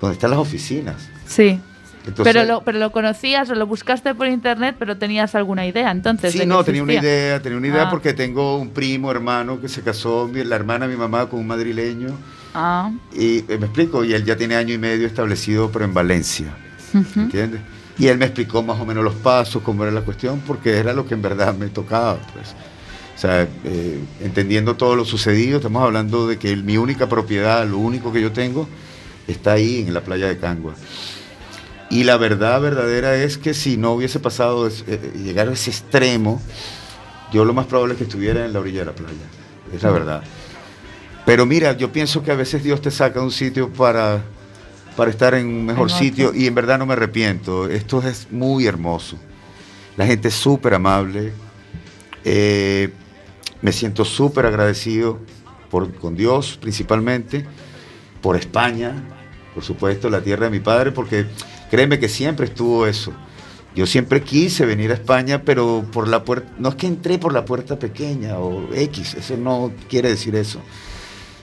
donde 0.00 0.14
están 0.14 0.30
las 0.30 0.38
oficinas. 0.38 1.08
Sí. 1.26 1.60
Entonces- 2.06 2.32
pero, 2.34 2.44
lo, 2.46 2.62
pero 2.62 2.78
lo 2.78 2.92
conocías 2.92 3.48
o 3.50 3.54
lo 3.54 3.66
buscaste 3.66 4.14
por 4.14 4.26
internet, 4.26 4.76
pero 4.78 4.96
tenías 4.98 5.34
alguna 5.34 5.66
idea 5.66 5.90
entonces. 5.90 6.32
Sí, 6.32 6.44
no, 6.46 6.62
tenía 6.62 6.82
una 6.82 6.94
idea, 6.94 7.40
tenía 7.40 7.56
una 7.58 7.68
idea 7.68 7.82
Ah. 7.84 7.90
porque 7.90 8.12
tengo 8.12 8.58
un 8.58 8.70
primo, 8.70 9.10
hermano, 9.10 9.60
que 9.60 9.68
se 9.68 9.82
casó, 9.82 10.30
la 10.32 10.54
hermana 10.56 10.86
de 10.86 10.92
mi 10.94 10.98
mamá 10.98 11.26
con 11.28 11.40
un 11.40 11.46
madrileño, 11.46 12.08
Ah. 12.54 12.90
y 13.14 13.38
eh, 13.38 13.56
me 13.58 13.66
explico, 13.66 14.04
y 14.04 14.12
él 14.12 14.24
ya 14.24 14.36
tiene 14.36 14.54
año 14.56 14.74
y 14.74 14.78
medio 14.78 15.06
establecido, 15.06 15.70
pero 15.72 15.84
en 15.86 15.94
Valencia, 15.94 16.54
Ujú. 16.92 17.20
¿entiendes? 17.20 17.60
Y 17.98 18.08
él 18.08 18.18
me 18.18 18.26
explicó 18.26 18.62
más 18.62 18.78
o 18.80 18.84
menos 18.84 19.02
los 19.04 19.14
pasos, 19.14 19.62
cómo 19.62 19.82
era 19.84 19.92
la 19.92 20.02
cuestión, 20.02 20.40
porque 20.46 20.76
era 20.78 20.92
lo 20.92 21.06
que 21.06 21.14
en 21.14 21.22
verdad 21.22 21.54
me 21.54 21.68
tocaba, 21.68 22.18
pues. 22.34 22.54
O 23.16 23.18
sea, 23.18 23.48
eh, 23.64 24.00
entendiendo 24.20 24.74
todo 24.74 24.94
lo 24.96 25.04
sucedido, 25.04 25.56
estamos 25.58 25.82
hablando 25.82 26.26
de 26.26 26.36
que 26.36 26.54
mi 26.56 26.76
única 26.76 27.08
propiedad, 27.08 27.64
lo 27.66 27.78
único 27.78 28.12
que 28.12 28.20
yo 28.20 28.32
tengo, 28.32 28.68
está 29.28 29.52
ahí 29.52 29.84
en 29.86 29.94
la 29.94 30.00
playa 30.02 30.26
de 30.26 30.36
Cangua. 30.36 30.74
Y 31.94 32.02
la 32.02 32.16
verdad 32.16 32.60
verdadera 32.60 33.14
es 33.14 33.38
que 33.38 33.54
si 33.54 33.76
no 33.76 33.92
hubiese 33.92 34.18
pasado, 34.18 34.66
eh, 34.66 35.12
llegar 35.14 35.48
a 35.48 35.52
ese 35.52 35.70
extremo, 35.70 36.42
yo 37.32 37.44
lo 37.44 37.54
más 37.54 37.66
probable 37.66 37.94
es 37.94 37.98
que 37.98 38.02
estuviera 38.02 38.44
en 38.44 38.52
la 38.52 38.58
orilla 38.58 38.80
de 38.80 38.86
la 38.86 38.94
playa. 38.96 39.14
Es 39.72 39.80
la 39.80 39.92
verdad. 39.92 40.24
Pero 41.24 41.46
mira, 41.46 41.76
yo 41.76 41.92
pienso 41.92 42.24
que 42.24 42.32
a 42.32 42.34
veces 42.34 42.64
Dios 42.64 42.82
te 42.82 42.90
saca 42.90 43.20
de 43.20 43.24
un 43.24 43.30
sitio 43.30 43.72
para, 43.72 44.24
para 44.96 45.08
estar 45.08 45.34
en 45.34 45.46
un 45.46 45.66
mejor 45.66 45.88
sitio 45.88 46.34
y 46.34 46.48
en 46.48 46.56
verdad 46.56 46.80
no 46.80 46.86
me 46.86 46.94
arrepiento. 46.94 47.68
Esto 47.68 48.02
es 48.02 48.26
muy 48.32 48.66
hermoso. 48.66 49.16
La 49.96 50.04
gente 50.04 50.26
es 50.26 50.34
súper 50.34 50.74
amable. 50.74 51.32
Eh, 52.24 52.90
me 53.62 53.70
siento 53.70 54.04
súper 54.04 54.46
agradecido 54.46 55.20
por, 55.70 55.94
con 55.94 56.16
Dios 56.16 56.58
principalmente, 56.60 57.46
por 58.20 58.34
España, 58.34 58.96
por 59.54 59.62
supuesto, 59.62 60.10
la 60.10 60.22
tierra 60.22 60.46
de 60.46 60.50
mi 60.50 60.58
padre, 60.58 60.90
porque 60.90 61.26
créeme 61.70 61.98
que 61.98 62.08
siempre 62.08 62.46
estuvo 62.46 62.86
eso. 62.86 63.12
Yo 63.74 63.86
siempre 63.86 64.22
quise 64.22 64.64
venir 64.66 64.92
a 64.92 64.94
España, 64.94 65.42
pero 65.44 65.84
por 65.92 66.06
la 66.06 66.22
puerta, 66.24 66.52
no 66.58 66.68
es 66.68 66.74
que 66.76 66.86
entré 66.86 67.18
por 67.18 67.32
la 67.32 67.44
puerta 67.44 67.76
pequeña 67.78 68.38
o 68.38 68.72
X, 68.72 69.14
eso 69.14 69.36
no 69.36 69.72
quiere 69.88 70.08
decir 70.10 70.36
eso, 70.36 70.60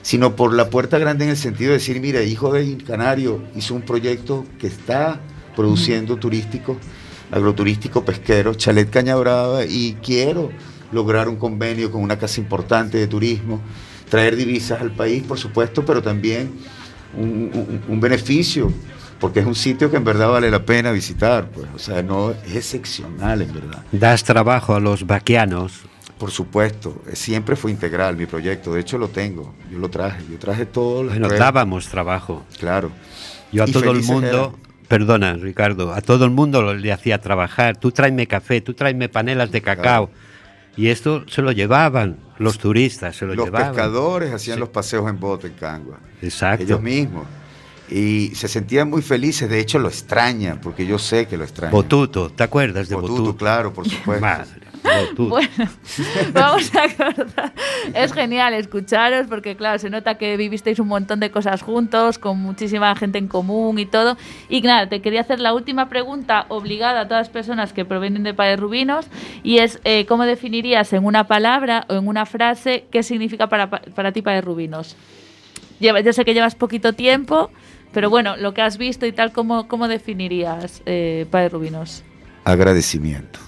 sino 0.00 0.34
por 0.34 0.54
la 0.54 0.70
puerta 0.70 0.96
grande 0.98 1.24
en 1.24 1.30
el 1.30 1.36
sentido 1.36 1.72
de 1.72 1.78
decir, 1.78 2.00
mira, 2.00 2.22
hijo 2.22 2.50
de 2.52 2.78
Canario 2.78 3.42
hizo 3.54 3.74
un 3.74 3.82
proyecto 3.82 4.46
que 4.58 4.66
está 4.66 5.20
produciendo 5.54 6.16
turístico, 6.16 6.78
agroturístico 7.30 8.02
pesquero, 8.02 8.54
Chalet 8.54 8.88
Caña 8.88 9.14
Brava, 9.16 9.66
y 9.66 9.98
quiero 10.02 10.50
lograr 10.90 11.28
un 11.28 11.36
convenio 11.36 11.90
con 11.90 12.02
una 12.02 12.18
casa 12.18 12.40
importante 12.40 12.96
de 12.96 13.06
turismo, 13.08 13.60
traer 14.08 14.36
divisas 14.36 14.80
al 14.80 14.92
país, 14.92 15.22
por 15.22 15.38
supuesto, 15.38 15.84
pero 15.84 16.02
también 16.02 16.50
un, 17.14 17.50
un- 17.52 17.82
un 17.88 18.00
beneficio, 18.00 18.72
porque 19.22 19.38
es 19.38 19.46
un 19.46 19.54
sitio 19.54 19.88
que 19.88 19.98
en 19.98 20.02
verdad 20.02 20.30
vale 20.30 20.50
la 20.50 20.64
pena 20.64 20.90
visitar, 20.90 21.46
pues, 21.46 21.68
o 21.72 21.78
sea, 21.78 22.02
no 22.02 22.32
es 22.32 22.56
excepcional 22.56 23.40
en 23.40 23.54
verdad. 23.54 23.84
Das 23.92 24.24
trabajo 24.24 24.74
a 24.74 24.80
los 24.80 25.06
vaquianos. 25.06 25.82
Por 26.18 26.32
supuesto, 26.32 27.00
eh, 27.06 27.14
siempre 27.14 27.54
fue 27.54 27.70
integral 27.70 28.16
mi 28.16 28.26
proyecto, 28.26 28.74
de 28.74 28.80
hecho 28.80 28.98
lo 28.98 29.10
tengo, 29.10 29.54
yo 29.70 29.78
lo 29.78 29.88
traje, 29.88 30.24
yo 30.28 30.40
traje 30.40 30.66
todo. 30.66 31.04
Bueno, 31.04 31.28
dábamos 31.28 31.86
trabajo. 31.86 32.44
Claro. 32.58 32.90
Yo 33.52 33.62
a 33.62 33.68
Y 33.68 33.72
todo 33.72 33.92
el 33.92 34.02
mundo, 34.02 34.58
perdona 34.88 35.34
Ricardo, 35.34 35.92
a 35.92 36.00
todo 36.00 36.24
el 36.24 36.32
mundo 36.32 36.74
le 36.74 36.92
hacía 36.92 37.20
trabajar. 37.20 37.76
Tú 37.76 37.92
tráeme 37.92 38.26
café, 38.26 38.60
tú 38.60 38.74
tráeme 38.74 39.08
panelas 39.08 39.52
de 39.52 39.62
cacao. 39.62 40.10
Y 40.76 40.88
esto 40.88 41.22
se 41.28 41.42
lo 41.42 41.52
llevaban 41.52 42.16
los 42.38 42.58
turistas, 42.58 43.14
se 43.14 43.24
lo 43.24 43.36
Los 43.36 43.44
llevaban. 43.44 43.68
pescadores 43.68 44.32
hacían 44.32 44.58
los 44.58 44.70
paseos 44.70 45.08
en 45.08 45.20
bote 45.20 45.46
en 45.46 45.52
Cangua. 45.52 46.00
Exacto. 46.20 46.64
Ellos 46.64 46.82
mismos. 46.82 47.24
Y 47.90 48.34
se 48.34 48.48
sentían 48.48 48.88
muy 48.88 49.02
felices, 49.02 49.50
de 49.50 49.60
hecho 49.60 49.78
lo 49.78 49.88
extrañan, 49.88 50.60
porque 50.60 50.86
yo 50.86 50.98
sé 50.98 51.26
que 51.26 51.36
lo 51.36 51.44
extrañan. 51.44 51.72
Botuto, 51.72 52.30
¿te 52.30 52.42
acuerdas 52.42 52.88
de 52.88 52.94
Botuto, 52.94 53.12
Botuto? 53.12 53.36
claro, 53.36 53.72
por 53.72 53.86
supuesto. 53.86 54.22
Madre, 54.22 54.62
Botuto. 54.82 55.28
Bueno, 55.28 55.48
vamos 56.32 56.70
a 56.74 56.88
cortar. 56.88 57.52
Es 57.94 58.12
genial 58.14 58.54
escucharos 58.54 59.26
porque, 59.26 59.56
claro, 59.56 59.78
se 59.78 59.90
nota 59.90 60.16
que 60.16 60.38
vivisteis 60.38 60.78
un 60.78 60.88
montón 60.88 61.20
de 61.20 61.30
cosas 61.30 61.60
juntos, 61.60 62.18
con 62.18 62.38
muchísima 62.38 62.94
gente 62.96 63.18
en 63.18 63.28
común 63.28 63.78
y 63.78 63.84
todo. 63.84 64.16
Y 64.48 64.62
nada, 64.62 64.88
te 64.88 65.02
quería 65.02 65.20
hacer 65.20 65.40
la 65.40 65.52
última 65.52 65.90
pregunta 65.90 66.46
obligada 66.48 67.02
a 67.02 67.08
todas 67.08 67.26
las 67.26 67.30
personas 67.30 67.74
que 67.74 67.84
provienen 67.84 68.22
de 68.22 68.32
Padres 68.32 68.58
Rubinos 68.58 69.06
y 69.42 69.58
es 69.58 69.80
eh, 69.84 70.06
¿cómo 70.06 70.24
definirías 70.24 70.92
en 70.92 71.04
una 71.04 71.26
palabra 71.26 71.84
o 71.88 71.94
en 71.94 72.08
una 72.08 72.24
frase 72.24 72.86
qué 72.90 73.02
significa 73.02 73.48
para, 73.48 73.68
para 73.70 74.12
ti 74.12 74.22
Padres 74.22 74.44
Rubinos? 74.44 74.96
Lleva- 75.82 76.00
yo 76.00 76.12
sé 76.12 76.24
que 76.24 76.32
llevas 76.32 76.54
poquito 76.54 76.92
tiempo, 76.94 77.50
pero 77.92 78.08
bueno, 78.08 78.36
lo 78.36 78.54
que 78.54 78.62
has 78.62 78.78
visto 78.78 79.04
y 79.04 79.12
tal, 79.12 79.32
¿cómo, 79.32 79.66
cómo 79.68 79.88
definirías 79.88 80.80
eh, 80.86 81.26
Padres 81.30 81.52
Rubinos? 81.52 82.04
Agradecimiento. 82.44 83.40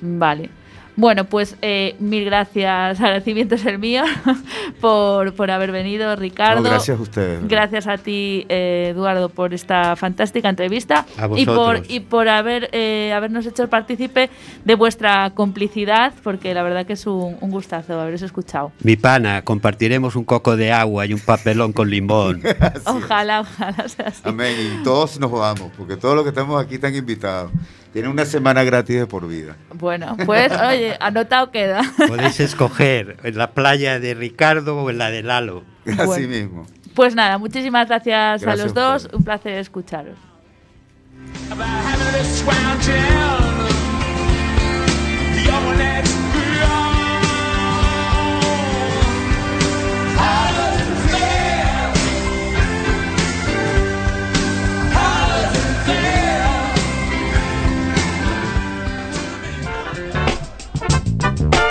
Vale. 0.00 0.48
Bueno, 0.96 1.24
pues 1.24 1.56
eh, 1.62 1.96
mil 1.98 2.24
gracias, 2.24 3.00
agradecimiento 3.00 3.56
es 3.56 3.66
el 3.66 3.78
mío 3.78 4.02
por, 4.80 5.34
por 5.34 5.50
haber 5.50 5.72
venido, 5.72 6.14
Ricardo. 6.16 6.62
No, 6.62 6.70
gracias 6.70 6.98
a 6.98 7.02
ustedes. 7.02 7.48
Gracias 7.48 7.86
a 7.86 7.98
ti, 7.98 8.46
eh, 8.48 8.90
Eduardo, 8.92 9.28
por 9.28 9.54
esta 9.54 9.96
fantástica 9.96 10.48
entrevista 10.48 11.06
A 11.18 11.28
y 11.36 11.46
por, 11.46 11.56
vosotros. 11.56 11.86
y 11.88 12.00
por 12.00 12.28
haber, 12.28 12.68
eh, 12.72 13.12
habernos 13.14 13.46
hecho 13.46 13.62
el 13.62 13.68
partícipe 13.68 14.30
de 14.64 14.74
vuestra 14.74 15.30
complicidad, 15.34 16.12
porque 16.22 16.54
la 16.54 16.62
verdad 16.62 16.86
que 16.86 16.92
es 16.92 17.06
un, 17.06 17.36
un 17.40 17.50
gustazo 17.50 18.00
haberos 18.00 18.22
escuchado. 18.22 18.72
Mi 18.80 18.96
pana, 18.96 19.42
compartiremos 19.42 20.16
un 20.16 20.24
coco 20.24 20.56
de 20.56 20.72
agua 20.72 21.06
y 21.06 21.12
un 21.12 21.20
papelón 21.20 21.72
con 21.72 21.90
limón. 21.90 22.42
Ojalá, 22.86 23.40
ojalá 23.40 23.88
sea 23.88 24.06
así. 24.08 24.22
Amén. 24.24 24.54
Y 24.80 24.84
todos 24.84 25.18
nos 25.18 25.30
vamos, 25.30 25.70
porque 25.76 25.96
todos 25.96 26.14
los 26.14 26.24
que 26.24 26.30
estamos 26.30 26.62
aquí 26.62 26.76
están 26.76 26.94
invitados. 26.94 27.50
Tienen 27.94 28.10
una 28.10 28.24
semana 28.24 28.64
gratis 28.64 28.96
de 28.96 29.06
por 29.06 29.28
vida. 29.28 29.56
Bueno, 29.72 30.16
pues 30.26 30.52
oye, 30.52 30.96
anotado 30.98 31.52
queda. 31.52 31.80
Podéis 32.08 32.40
escoger 32.40 33.18
en 33.22 33.38
la 33.38 33.52
playa 33.52 34.00
de 34.00 34.14
Ricardo 34.14 34.76
o 34.82 34.90
en 34.90 34.98
la 34.98 35.10
de 35.10 35.22
Lalo. 35.22 35.62
Así 35.86 36.04
Bueno. 36.04 36.28
mismo. 36.28 36.66
Pues 36.92 37.14
nada, 37.14 37.38
muchísimas 37.38 37.86
gracias, 37.86 38.42
a 38.42 38.44
Gracias 38.44 38.58
los 38.74 38.76
a 38.76 38.80
dos, 38.92 39.08
un 39.12 39.22
placer 39.22 39.58
escucharos. 39.58 40.16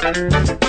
Thank 0.03 0.49
you. 0.49 0.62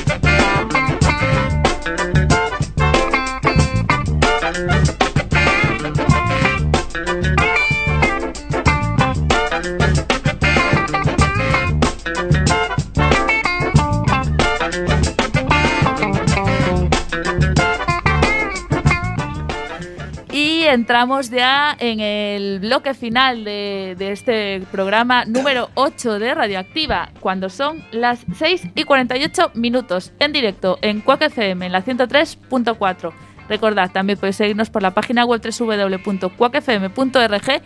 Entramos 20.67 21.31
ya 21.31 21.77
en 21.79 22.01
el 22.01 22.59
bloque 22.61 22.95
final 22.95 23.45
de, 23.45 23.95
este 23.99 24.63
programa 24.73 25.27
número 25.27 25.69
8 25.75 26.19
de 26.19 26.35
Radioactiva, 26.35 27.11
cuando 27.21 27.51
son 27.51 27.85
las 27.93 28.25
6 28.37 28.69
y 28.75 28.85
48 28.85 29.51
minutos 29.55 30.13
en 30.19 30.33
directo 30.33 30.79
en 30.81 31.03
Quack 31.03 31.21
FM 31.23 31.67
en 31.67 31.73
la 31.73 31.85
103.4. 31.85 33.13
Recordad, 33.49 33.93
también 33.93 34.19
podéis 34.19 34.37
seguirnos 34.37 34.71
por 34.71 34.83
la 34.83 34.93
página 34.93 35.27
web 35.27 35.43
www.quackfm.org 35.43 37.63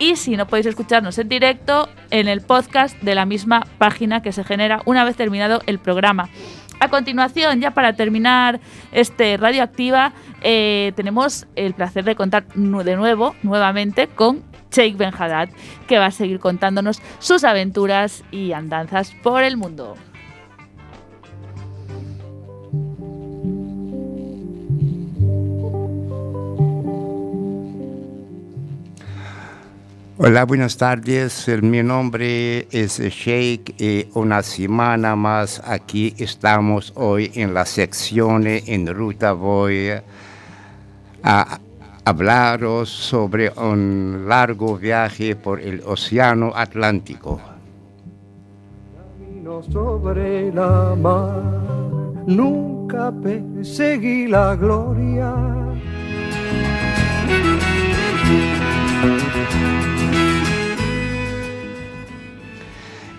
y 0.00 0.16
si 0.16 0.36
no 0.36 0.46
podéis 0.46 0.66
escucharnos 0.66 1.18
en 1.18 1.28
directo, 1.28 1.88
en 2.10 2.26
el 2.26 2.40
podcast 2.40 3.00
de 3.00 3.14
la 3.14 3.26
misma 3.26 3.66
página 3.78 4.22
que 4.22 4.32
se 4.32 4.44
genera 4.44 4.82
una 4.86 5.04
vez 5.04 5.14
terminado 5.14 5.60
el 5.66 5.78
programa. 5.78 6.30
A 6.80 6.88
continuación, 6.88 7.60
ya 7.60 7.72
para 7.72 7.92
terminar 7.92 8.58
este 8.90 9.36
Radioactiva, 9.36 10.14
eh, 10.40 10.92
tenemos 10.96 11.46
el 11.54 11.74
placer 11.74 12.04
de 12.04 12.16
contar 12.16 12.46
de 12.54 12.96
nuevo, 12.96 13.36
nuevamente, 13.42 14.08
con 14.08 14.42
Sheikh 14.72 14.96
Ben 14.96 15.12
Haddad, 15.16 15.50
que 15.86 15.98
va 15.98 16.06
a 16.06 16.10
seguir 16.10 16.40
contándonos 16.40 17.02
sus 17.18 17.44
aventuras 17.44 18.24
y 18.30 18.52
andanzas 18.52 19.12
por 19.22 19.42
el 19.42 19.58
mundo. 19.58 19.96
Hola, 30.22 30.44
buenas 30.44 30.76
tardes. 30.76 31.48
Eh, 31.48 31.62
Mi 31.62 31.82
nombre 31.82 32.68
es 32.72 33.00
Sheikh 33.00 33.80
y 33.80 34.06
una 34.12 34.42
semana 34.42 35.16
más 35.16 35.62
aquí 35.64 36.14
estamos 36.18 36.92
hoy 36.94 37.32
en 37.36 37.54
la 37.54 37.64
sección 37.64 38.46
En 38.46 38.94
Ruta 38.94 39.32
Voy 39.32 39.92
a 41.22 41.58
hablaros 42.04 42.90
sobre 42.90 43.48
un 43.48 44.26
largo 44.28 44.76
viaje 44.76 45.36
por 45.36 45.58
el 45.58 45.80
Océano 45.86 46.52
Atlántico. 46.54 47.40
Sobre 49.72 50.52
la 50.52 50.94
mar, 51.00 51.42
nunca 52.26 53.10
perseguí 53.10 54.26
la 54.26 54.54
gloria. 54.54 55.34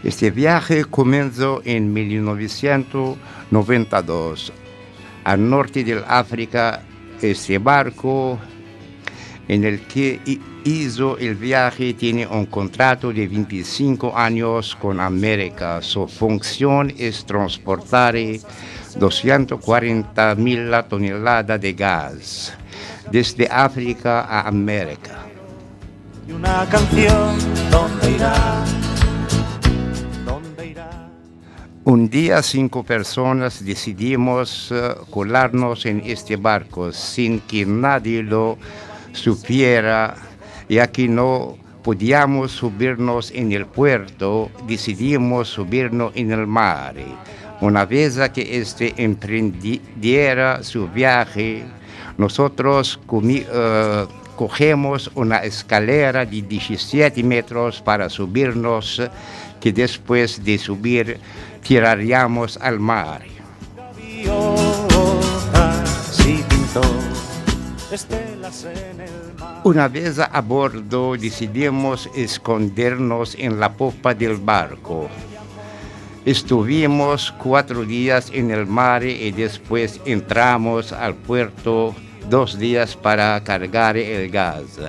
Este 0.04 0.32
viaje 0.32 0.86
comenzó 0.86 1.62
en 1.64 1.93
1992. 1.93 4.52
Al 5.24 5.47
norte 5.49 5.84
del 5.84 6.04
África, 6.08 6.82
este 7.22 7.60
barco 7.60 8.39
en 9.47 9.64
el 9.64 9.82
que 9.82 10.20
hi- 10.26 10.41
hizo 10.64 11.18
el 11.20 11.36
viaje 11.36 11.93
tiene 11.93 12.26
un 12.26 12.47
contrato 12.47 13.14
de 13.14 13.28
25 13.28 14.18
años 14.18 14.76
con 14.82 14.99
América. 14.99 15.80
Su 15.84 16.08
función 16.08 16.91
es 16.97 17.24
transportar 17.26 18.16
240 18.97 20.36
mil 20.36 20.72
toneladas 20.89 21.62
de 21.62 21.74
gas 21.74 22.54
desde 23.12 23.47
África 23.52 24.22
a 24.22 24.47
América. 24.47 25.20
Y 26.28 26.32
una 26.32 26.66
canción, 26.70 27.38
¿dónde 27.70 28.12
irá? 28.12 28.64
Un 31.84 32.12
día 32.12 32.44
cinco 32.44 32.84
personas 32.84 33.66
decidimos 33.66 34.72
eh, 34.72 34.94
colarnos 35.10 35.88
en 35.88 36.04
este 36.06 36.36
barco 36.36 36.94
sin 36.94 37.40
que 37.40 37.66
nadie 37.66 38.22
lo 38.22 38.60
supiera, 39.14 40.16
ya 40.70 40.86
que 40.92 41.08
no 41.08 41.58
podíamos 41.82 42.52
subirnos 42.52 43.32
en 43.32 43.52
el 43.52 43.66
puerto, 43.66 44.52
decidimos 44.68 45.48
subirnos 45.48 46.12
en 46.16 46.32
el 46.32 46.46
mar. 46.46 46.94
Una 47.62 47.86
vez 47.86 48.20
que 48.32 48.60
este 48.60 48.94
emprendiera 48.98 50.62
su 50.62 50.88
viaje, 50.88 51.64
nosotros 52.16 53.00
eh, 53.12 54.06
cogemos 54.36 55.10
una 55.16 55.38
escalera 55.38 56.28
de 56.28 56.44
17 56.44 57.24
metros 57.24 57.82
para 57.82 58.08
subirnos, 58.08 59.02
que 59.60 59.72
después 59.72 60.44
de 60.44 60.58
subir 60.58 61.20
tiraríamos 61.62 62.57
al 62.57 62.80
mar. 62.80 63.24
Una 69.64 69.88
vez 69.88 70.20
a 70.20 70.41
bordo 70.41 71.16
decidimos 71.18 72.09
escondernos 72.16 73.36
en 73.36 73.59
la 73.59 73.74
popa 73.74 74.14
del 74.14 74.38
barco. 74.38 75.09
Estuvimos 76.26 77.34
cuatro 77.39 77.84
días 77.84 78.32
en 78.34 78.51
el 78.51 78.68
mar 78.68 79.03
y 79.03 79.32
después 79.32 79.99
entramos 80.05 80.93
al 80.93 81.16
puerto 81.16 81.95
dos 82.30 82.59
días 82.59 82.95
para 82.95 83.43
cargar 83.43 83.97
el 83.97 84.30
gas 84.30 84.80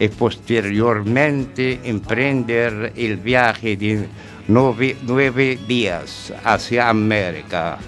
y 0.00 0.08
posteriormente 0.08 1.78
emprender 1.84 2.92
el 2.96 3.16
viaje 3.18 3.76
de 3.76 4.08
nueve, 4.50 4.96
nueve 5.02 5.58
días 5.66 6.32
hacia 6.44 6.88
América. 6.88 7.78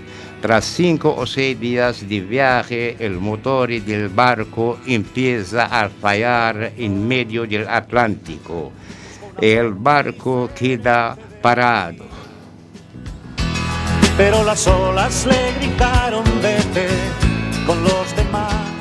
Tras 0.41 0.65
cinco 0.65 1.15
o 1.17 1.27
seis 1.27 1.59
días 1.59 2.09
de 2.09 2.21
viaje, 2.21 2.97
el 2.99 3.19
motor 3.19 3.69
del 3.69 4.09
barco 4.09 4.79
empieza 4.87 5.67
a 5.67 5.89
fallar 5.89 6.73
en 6.77 7.07
medio 7.07 7.47
del 7.47 7.69
Atlántico. 7.69 8.73
El 9.41 9.73
barco 9.73 10.51
queda 10.55 11.17
parado. 11.41 12.05
Pero 14.17 14.45
las 14.45 14.67
olas 14.67 15.27
le 15.27 15.53
gritaron 15.59 16.25
vete 16.43 16.89
con 17.67 17.83
los 17.83 18.17
demás. 18.17 18.72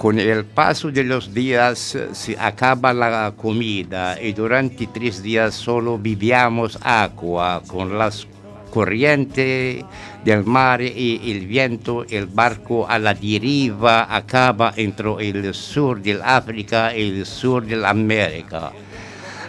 Con 0.00 0.18
el 0.18 0.46
paso 0.46 0.90
de 0.90 1.04
los 1.04 1.34
días 1.34 1.94
eh, 1.94 2.08
se 2.12 2.34
acaba 2.38 2.94
la 2.94 3.34
comida 3.36 4.18
y 4.18 4.32
durante 4.32 4.86
tres 4.86 5.22
días 5.22 5.54
solo 5.54 5.98
vivíamos 5.98 6.78
agua 6.80 7.62
con 7.66 7.98
las 7.98 8.26
corrientes 8.70 9.84
del 10.24 10.44
mar 10.46 10.80
y 10.80 11.20
el 11.30 11.46
viento, 11.46 12.06
el 12.08 12.24
barco 12.24 12.88
a 12.88 12.98
la 12.98 13.12
deriva 13.12 14.16
acaba 14.16 14.72
entre 14.74 15.28
el 15.28 15.52
sur 15.52 16.00
del 16.00 16.22
África 16.22 16.96
y 16.96 17.18
el 17.18 17.26
sur 17.26 17.66
de 17.66 17.84
América. 17.84 18.72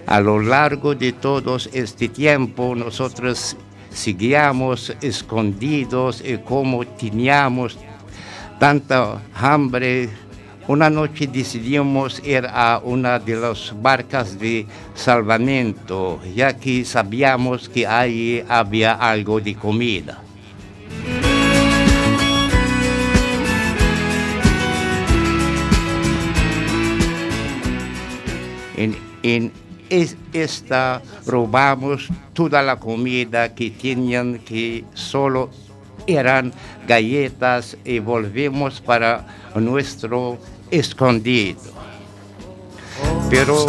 A 0.05 0.19
lo 0.19 0.37
largo 0.37 0.93
de 0.95 1.13
todo 1.13 1.55
este 1.71 2.09
tiempo 2.09 2.75
nosotros 2.75 3.55
seguíamos 3.89 4.93
escondidos 4.99 6.21
y 6.21 6.39
como 6.39 6.85
teníamos 6.85 7.77
tanta 8.59 9.21
hambre, 9.33 10.09
una 10.71 10.89
noche 10.89 11.27
decidimos 11.27 12.21
ir 12.25 12.45
a 12.49 12.79
una 12.83 13.19
de 13.19 13.35
las 13.35 13.73
barcas 13.81 14.39
de 14.39 14.65
salvamento, 14.95 16.19
ya 16.33 16.55
que 16.57 16.85
sabíamos 16.85 17.67
que 17.67 17.85
ahí 17.85 18.41
había 18.47 18.93
algo 18.93 19.41
de 19.41 19.53
comida. 19.55 20.21
En, 28.77 28.95
en 29.23 29.51
es- 29.89 30.15
esta 30.33 31.01
robamos 31.25 32.07
toda 32.33 32.61
la 32.61 32.77
comida 32.77 33.53
que 33.53 33.69
tenían 33.71 34.39
que 34.39 34.85
solo 34.93 35.49
eran 36.07 36.51
galletas 36.87 37.77
y 37.85 37.99
volvimos 37.99 38.81
para 38.81 39.25
nuestro 39.55 40.39
escondido. 40.71 41.61
Pero, 43.29 43.65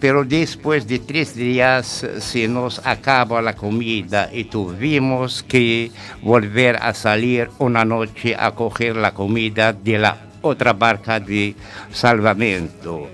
pero 0.00 0.24
después 0.24 0.86
de 0.86 0.98
tres 0.98 1.34
días 1.34 2.06
se 2.18 2.48
nos 2.48 2.84
acaba 2.84 3.40
la 3.40 3.54
comida 3.54 4.28
y 4.32 4.44
tuvimos 4.44 5.42
que 5.42 5.90
volver 6.22 6.76
a 6.76 6.92
salir 6.94 7.50
una 7.58 7.84
noche 7.84 8.34
a 8.38 8.50
coger 8.52 8.96
la 8.96 9.14
comida 9.14 9.72
de 9.72 9.98
la 9.98 10.18
otra 10.42 10.72
barca 10.72 11.20
de 11.20 11.54
salvamento. 11.92 13.08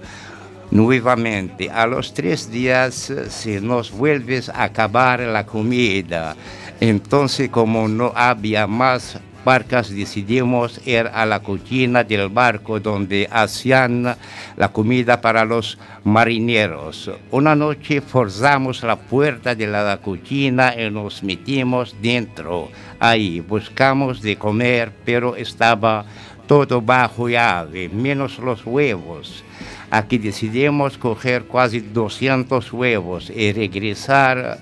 Nuevamente, 0.71 1.71
a 1.71 1.87
los 1.87 2.13
tres 2.13 2.51
días 2.51 3.11
eh, 3.11 3.31
se 3.31 3.61
nos 3.61 3.93
vuelve 3.93 4.43
a 4.53 4.65
acabar 4.65 5.21
la 5.21 5.47
comida. 5.47 6.35
Entonces, 6.81 7.49
como 7.49 7.87
no 7.87 8.13
había 8.15 8.67
más 8.67 9.19
barcas, 9.45 9.91
decidimos 9.95 10.81
ir 10.87 11.11
a 11.13 11.27
la 11.27 11.41
cocina 11.41 12.03
del 12.03 12.29
barco 12.29 12.81
donde 12.81 13.29
hacían 13.31 14.17
la 14.57 14.69
comida 14.73 15.21
para 15.21 15.45
los 15.45 15.79
marineros. 16.05 17.11
Una 17.31 17.55
noche 17.55 18.01
forzamos 18.01 18.83
la 18.83 18.97
puerta 18.97 19.55
de 19.55 19.67
la 19.67 19.99
cocina 19.99 20.75
y 20.75 20.91
nos 20.91 21.23
metimos 21.23 21.95
dentro. 22.01 22.71
Ahí 22.99 23.41
buscamos 23.41 24.23
de 24.23 24.37
comer, 24.37 24.91
pero 25.05 25.37
estaba 25.37 26.05
todo 26.47 26.81
bajo 26.81 27.29
llave, 27.29 27.89
menos 27.89 28.39
los 28.39 28.65
huevos. 28.65 29.45
Aquí 29.91 30.19
decidimos 30.19 30.99
coger 30.99 31.47
casi 31.47 31.81
200 31.81 32.73
huevos 32.73 33.31
y 33.31 33.53
regresar 33.53 34.59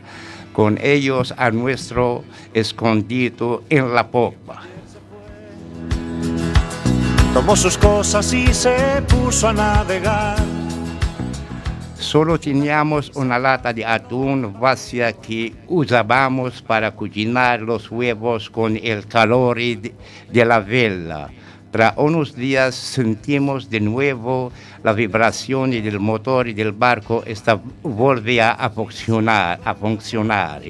con 0.52 0.78
ellos 0.82 1.32
a 1.36 1.50
nuestro 1.50 2.24
escondido 2.52 3.64
en 3.70 3.94
la 3.94 4.08
popa. 4.08 4.71
Tomó 7.34 7.56
sus 7.56 7.78
cosas 7.78 8.30
y 8.34 8.52
se 8.52 9.02
puso 9.08 9.48
a 9.48 9.52
navegar. 9.54 10.36
Solo 11.94 12.38
teníamos 12.38 13.10
una 13.14 13.38
lata 13.38 13.72
de 13.72 13.86
atún 13.86 14.54
vacía 14.60 15.14
que 15.14 15.54
usábamos 15.66 16.60
para 16.60 16.94
cocinar 16.94 17.62
los 17.62 17.90
huevos 17.90 18.50
con 18.50 18.76
el 18.76 19.06
calor 19.06 19.56
de 19.56 20.44
la 20.44 20.60
vela. 20.60 21.30
Tras 21.70 21.94
unos 21.96 22.36
días 22.36 22.74
sentimos 22.74 23.70
de 23.70 23.80
nuevo 23.80 24.52
la 24.84 24.92
vibración 24.92 25.70
del 25.70 25.98
motor 26.00 26.48
y 26.48 26.52
del 26.52 26.72
barco 26.72 27.22
esta 27.24 27.58
volvía 27.82 28.50
a 28.50 28.68
funcionar, 28.68 29.58
a 29.64 29.74
funcionar. 29.74 30.60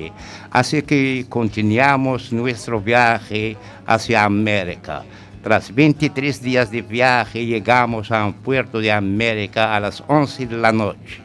Así 0.52 0.80
que 0.82 1.26
continuamos 1.28 2.32
nuestro 2.32 2.80
viaje 2.80 3.56
hacia 3.84 4.22
América. 4.22 5.02
Tras 5.42 5.74
23 5.74 6.40
días 6.40 6.70
de 6.70 6.82
viaje 6.82 7.44
llegamos 7.44 8.10
a 8.12 8.24
un 8.24 8.32
puerto 8.32 8.78
de 8.78 8.92
América 8.92 9.74
a 9.74 9.80
las 9.80 10.02
11 10.06 10.46
de 10.46 10.56
la 10.56 10.72
noche. 10.72 11.20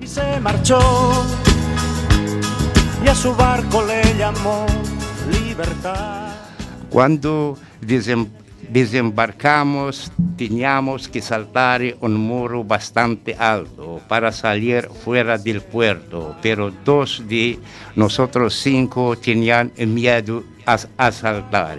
y 0.00 0.06
se 0.06 0.38
marchó. 0.40 0.78
Y 3.04 3.08
a 3.08 3.14
su 3.14 3.34
barco 3.34 3.82
le 3.86 4.02
llamó 4.18 4.66
libertad. 5.30 6.28
Cuando 6.90 7.56
desem- 7.80 8.28
desembarcamos 8.68 10.10
teníamos 10.36 11.08
que 11.08 11.20
saltar 11.22 11.80
un 12.00 12.14
muro 12.16 12.62
bastante 12.64 13.34
alto 13.38 14.00
para 14.08 14.32
salir 14.32 14.88
fuera 15.04 15.38
del 15.38 15.60
puerto, 15.62 16.36
pero 16.42 16.70
dos 16.84 17.22
de 17.28 17.58
nosotros 17.96 18.54
cinco 18.54 19.16
tenían 19.16 19.72
miedo 19.78 20.44
a, 20.66 20.78
a 20.98 21.12
saltar. 21.12 21.78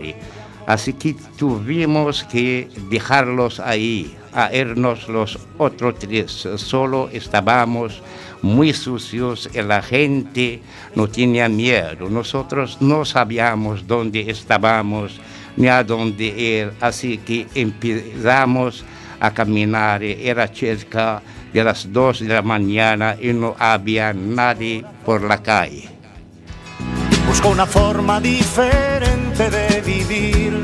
Así 0.68 0.94
que 0.94 1.16
tuvimos 1.38 2.24
que 2.24 2.68
dejarlos 2.90 3.60
ahí, 3.60 4.16
a 4.34 4.54
irnos 4.54 5.08
los 5.08 5.40
otros 5.58 6.00
tres. 6.00 6.48
Solo 6.58 7.10
estábamos 7.12 8.02
muy 8.42 8.74
sucios 8.74 9.50
y 9.54 9.62
la 9.62 9.82
gente 9.82 10.62
no 10.96 11.08
tenía 11.08 11.48
miedo. 11.50 12.10
Nosotros 12.10 12.78
no 12.82 13.06
sabíamos 13.06 13.88
dónde 13.88 14.30
estábamos 14.30 15.20
ni 15.56 15.68
a 15.68 15.84
dónde 15.84 16.26
ir, 16.26 16.74
así 16.82 17.18
que 17.20 17.48
empezamos 17.56 18.84
a 19.20 19.32
caminar. 19.34 20.04
Era 20.04 20.48
cerca 20.48 21.22
de 21.54 21.64
las 21.64 21.92
dos 21.92 22.20
de 22.20 22.28
la 22.28 22.42
mañana 22.42 23.16
y 23.22 23.32
no 23.32 23.56
había 23.58 24.14
nadie 24.14 24.84
por 25.06 25.22
la 25.22 25.42
calle. 25.42 25.95
Una 27.48 27.68
forma 27.68 28.20
diferente 28.20 29.52
de 29.52 29.82
vivir. 29.82 30.64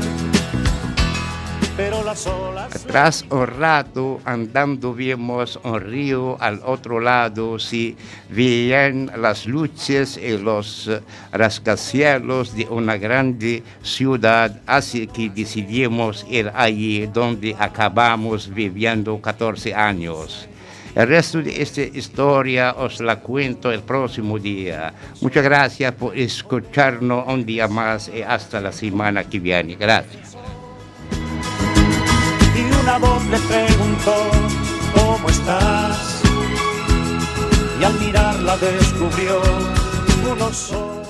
Pero 1.76 2.02
las 2.02 2.26
olas 2.26 2.72
Tras 2.86 3.24
un 3.30 3.46
rato 3.46 4.20
andando 4.24 4.92
vimos 4.92 5.60
un 5.62 5.80
río 5.80 6.36
al 6.40 6.60
otro 6.64 6.98
lado, 6.98 7.60
se 7.60 7.94
veían 8.28 9.12
las 9.16 9.46
luces 9.46 10.18
y 10.18 10.36
los 10.36 10.90
rascacielos 11.30 12.54
de 12.56 12.66
una 12.68 12.96
grande 12.96 13.62
ciudad, 13.82 14.60
así 14.66 15.06
que 15.06 15.30
decidimos 15.30 16.26
ir 16.28 16.50
allí 16.52 17.06
donde 17.06 17.54
acabamos 17.58 18.52
viviendo 18.52 19.20
14 19.20 19.72
años. 19.72 20.48
El 20.94 21.08
resto 21.08 21.40
de 21.40 21.62
esta 21.62 21.80
historia 21.80 22.74
os 22.76 23.00
la 23.00 23.20
cuento 23.20 23.72
el 23.72 23.80
próximo 23.80 24.38
día. 24.38 24.92
Muchas 25.22 25.42
gracias 25.42 25.92
por 25.94 26.16
escucharnos 26.16 27.24
un 27.26 27.46
día 27.46 27.66
más 27.66 28.10
y 28.14 28.20
hasta 28.20 28.60
la 28.60 28.72
semana 28.72 29.24
que 29.24 29.40
viene. 29.40 29.74
Gracias. 29.76 30.36
y 32.54 32.82
una 32.82 32.98
voz 32.98 33.24
le 33.26 33.38
preguntó 33.38 34.30
¿Cómo 34.94 35.28
estás? 35.28 36.22
Y 37.80 37.84
al 37.84 37.94
mirarla 37.94 38.56
descubrió 38.58 39.40
unos 40.30 40.72
ojos. 40.72 41.02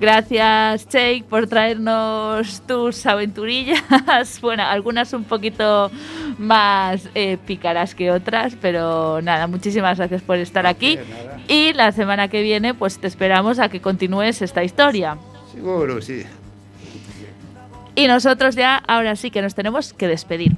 Gracias, 0.00 0.86
Jake, 0.88 1.24
por 1.28 1.48
traernos 1.48 2.62
tus 2.66 3.04
aventurillas. 3.06 3.82
Bueno, 4.40 4.62
algunas 4.62 5.12
un 5.12 5.24
poquito 5.24 5.90
más 6.38 7.08
eh, 7.14 7.36
pícaras 7.46 7.94
que 7.94 8.10
otras, 8.10 8.56
pero 8.60 9.20
nada, 9.20 9.46
muchísimas 9.46 9.98
gracias 9.98 10.22
por 10.22 10.38
estar 10.38 10.66
aquí. 10.66 10.98
Y 11.48 11.72
la 11.72 11.92
semana 11.92 12.28
que 12.28 12.42
viene, 12.42 12.74
pues 12.74 12.98
te 12.98 13.06
esperamos 13.06 13.58
a 13.58 13.68
que 13.68 13.80
continúes 13.80 14.40
esta 14.42 14.64
historia. 14.64 15.18
Seguro, 15.52 16.00
sí. 16.00 16.22
Y 17.94 18.06
nosotros 18.06 18.54
ya, 18.54 18.76
ahora 18.76 19.16
sí 19.16 19.30
que 19.30 19.42
nos 19.42 19.54
tenemos 19.54 19.92
que 19.92 20.06
despedir. 20.06 20.56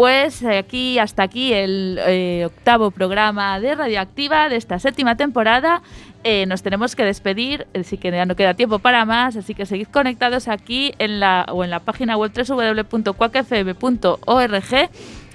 Pues 0.00 0.42
aquí, 0.44 0.98
hasta 0.98 1.24
aquí 1.24 1.52
el 1.52 2.00
eh, 2.06 2.44
octavo 2.46 2.90
programa 2.90 3.60
de 3.60 3.74
Radioactiva 3.74 4.48
de 4.48 4.56
esta 4.56 4.78
séptima 4.78 5.18
temporada. 5.18 5.82
Eh, 6.24 6.46
nos 6.46 6.62
tenemos 6.62 6.96
que 6.96 7.04
despedir, 7.04 7.66
así 7.78 7.98
que 7.98 8.10
ya 8.10 8.24
no 8.24 8.34
queda 8.34 8.54
tiempo 8.54 8.78
para 8.78 9.04
más, 9.04 9.36
así 9.36 9.54
que 9.54 9.66
seguid 9.66 9.88
conectados 9.88 10.48
aquí 10.48 10.94
en 10.98 11.20
la, 11.20 11.44
o 11.52 11.64
en 11.64 11.70
la 11.70 11.80
página 11.80 12.16
web 12.16 12.32
www.cuacfm.org 12.34 14.90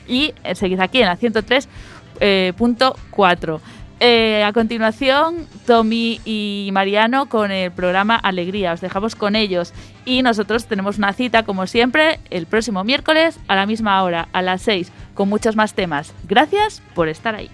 y 0.08 0.34
seguid 0.56 0.80
aquí 0.80 1.00
en 1.00 1.06
la 1.06 1.16
103.4. 1.16 3.60
Eh, 4.02 4.44
a 4.44 4.52
continuación, 4.52 5.48
Tommy 5.66 6.20
y 6.26 6.70
Mariano 6.74 7.28
con 7.28 7.52
el 7.52 7.72
programa 7.72 8.16
Alegría. 8.16 8.74
Os 8.74 8.82
dejamos 8.82 9.16
con 9.16 9.36
ellos. 9.36 9.74
Y 10.04 10.22
nosotros 10.22 10.66
tenemos 10.66 10.98
una 10.98 11.14
cita, 11.14 11.44
como 11.44 11.66
siempre, 11.66 12.20
el 12.30 12.46
próximo 12.46 12.84
miércoles 12.84 13.40
a 13.48 13.56
la 13.56 13.66
misma 13.66 14.04
hora, 14.04 14.28
a 14.34 14.42
las 14.42 14.62
6, 14.64 14.92
con 15.14 15.30
muchos 15.30 15.56
más 15.56 15.74
temas. 15.74 16.14
Gracias 16.28 16.82
por 16.94 17.08
estar 17.08 17.36
ahí. 17.36 17.50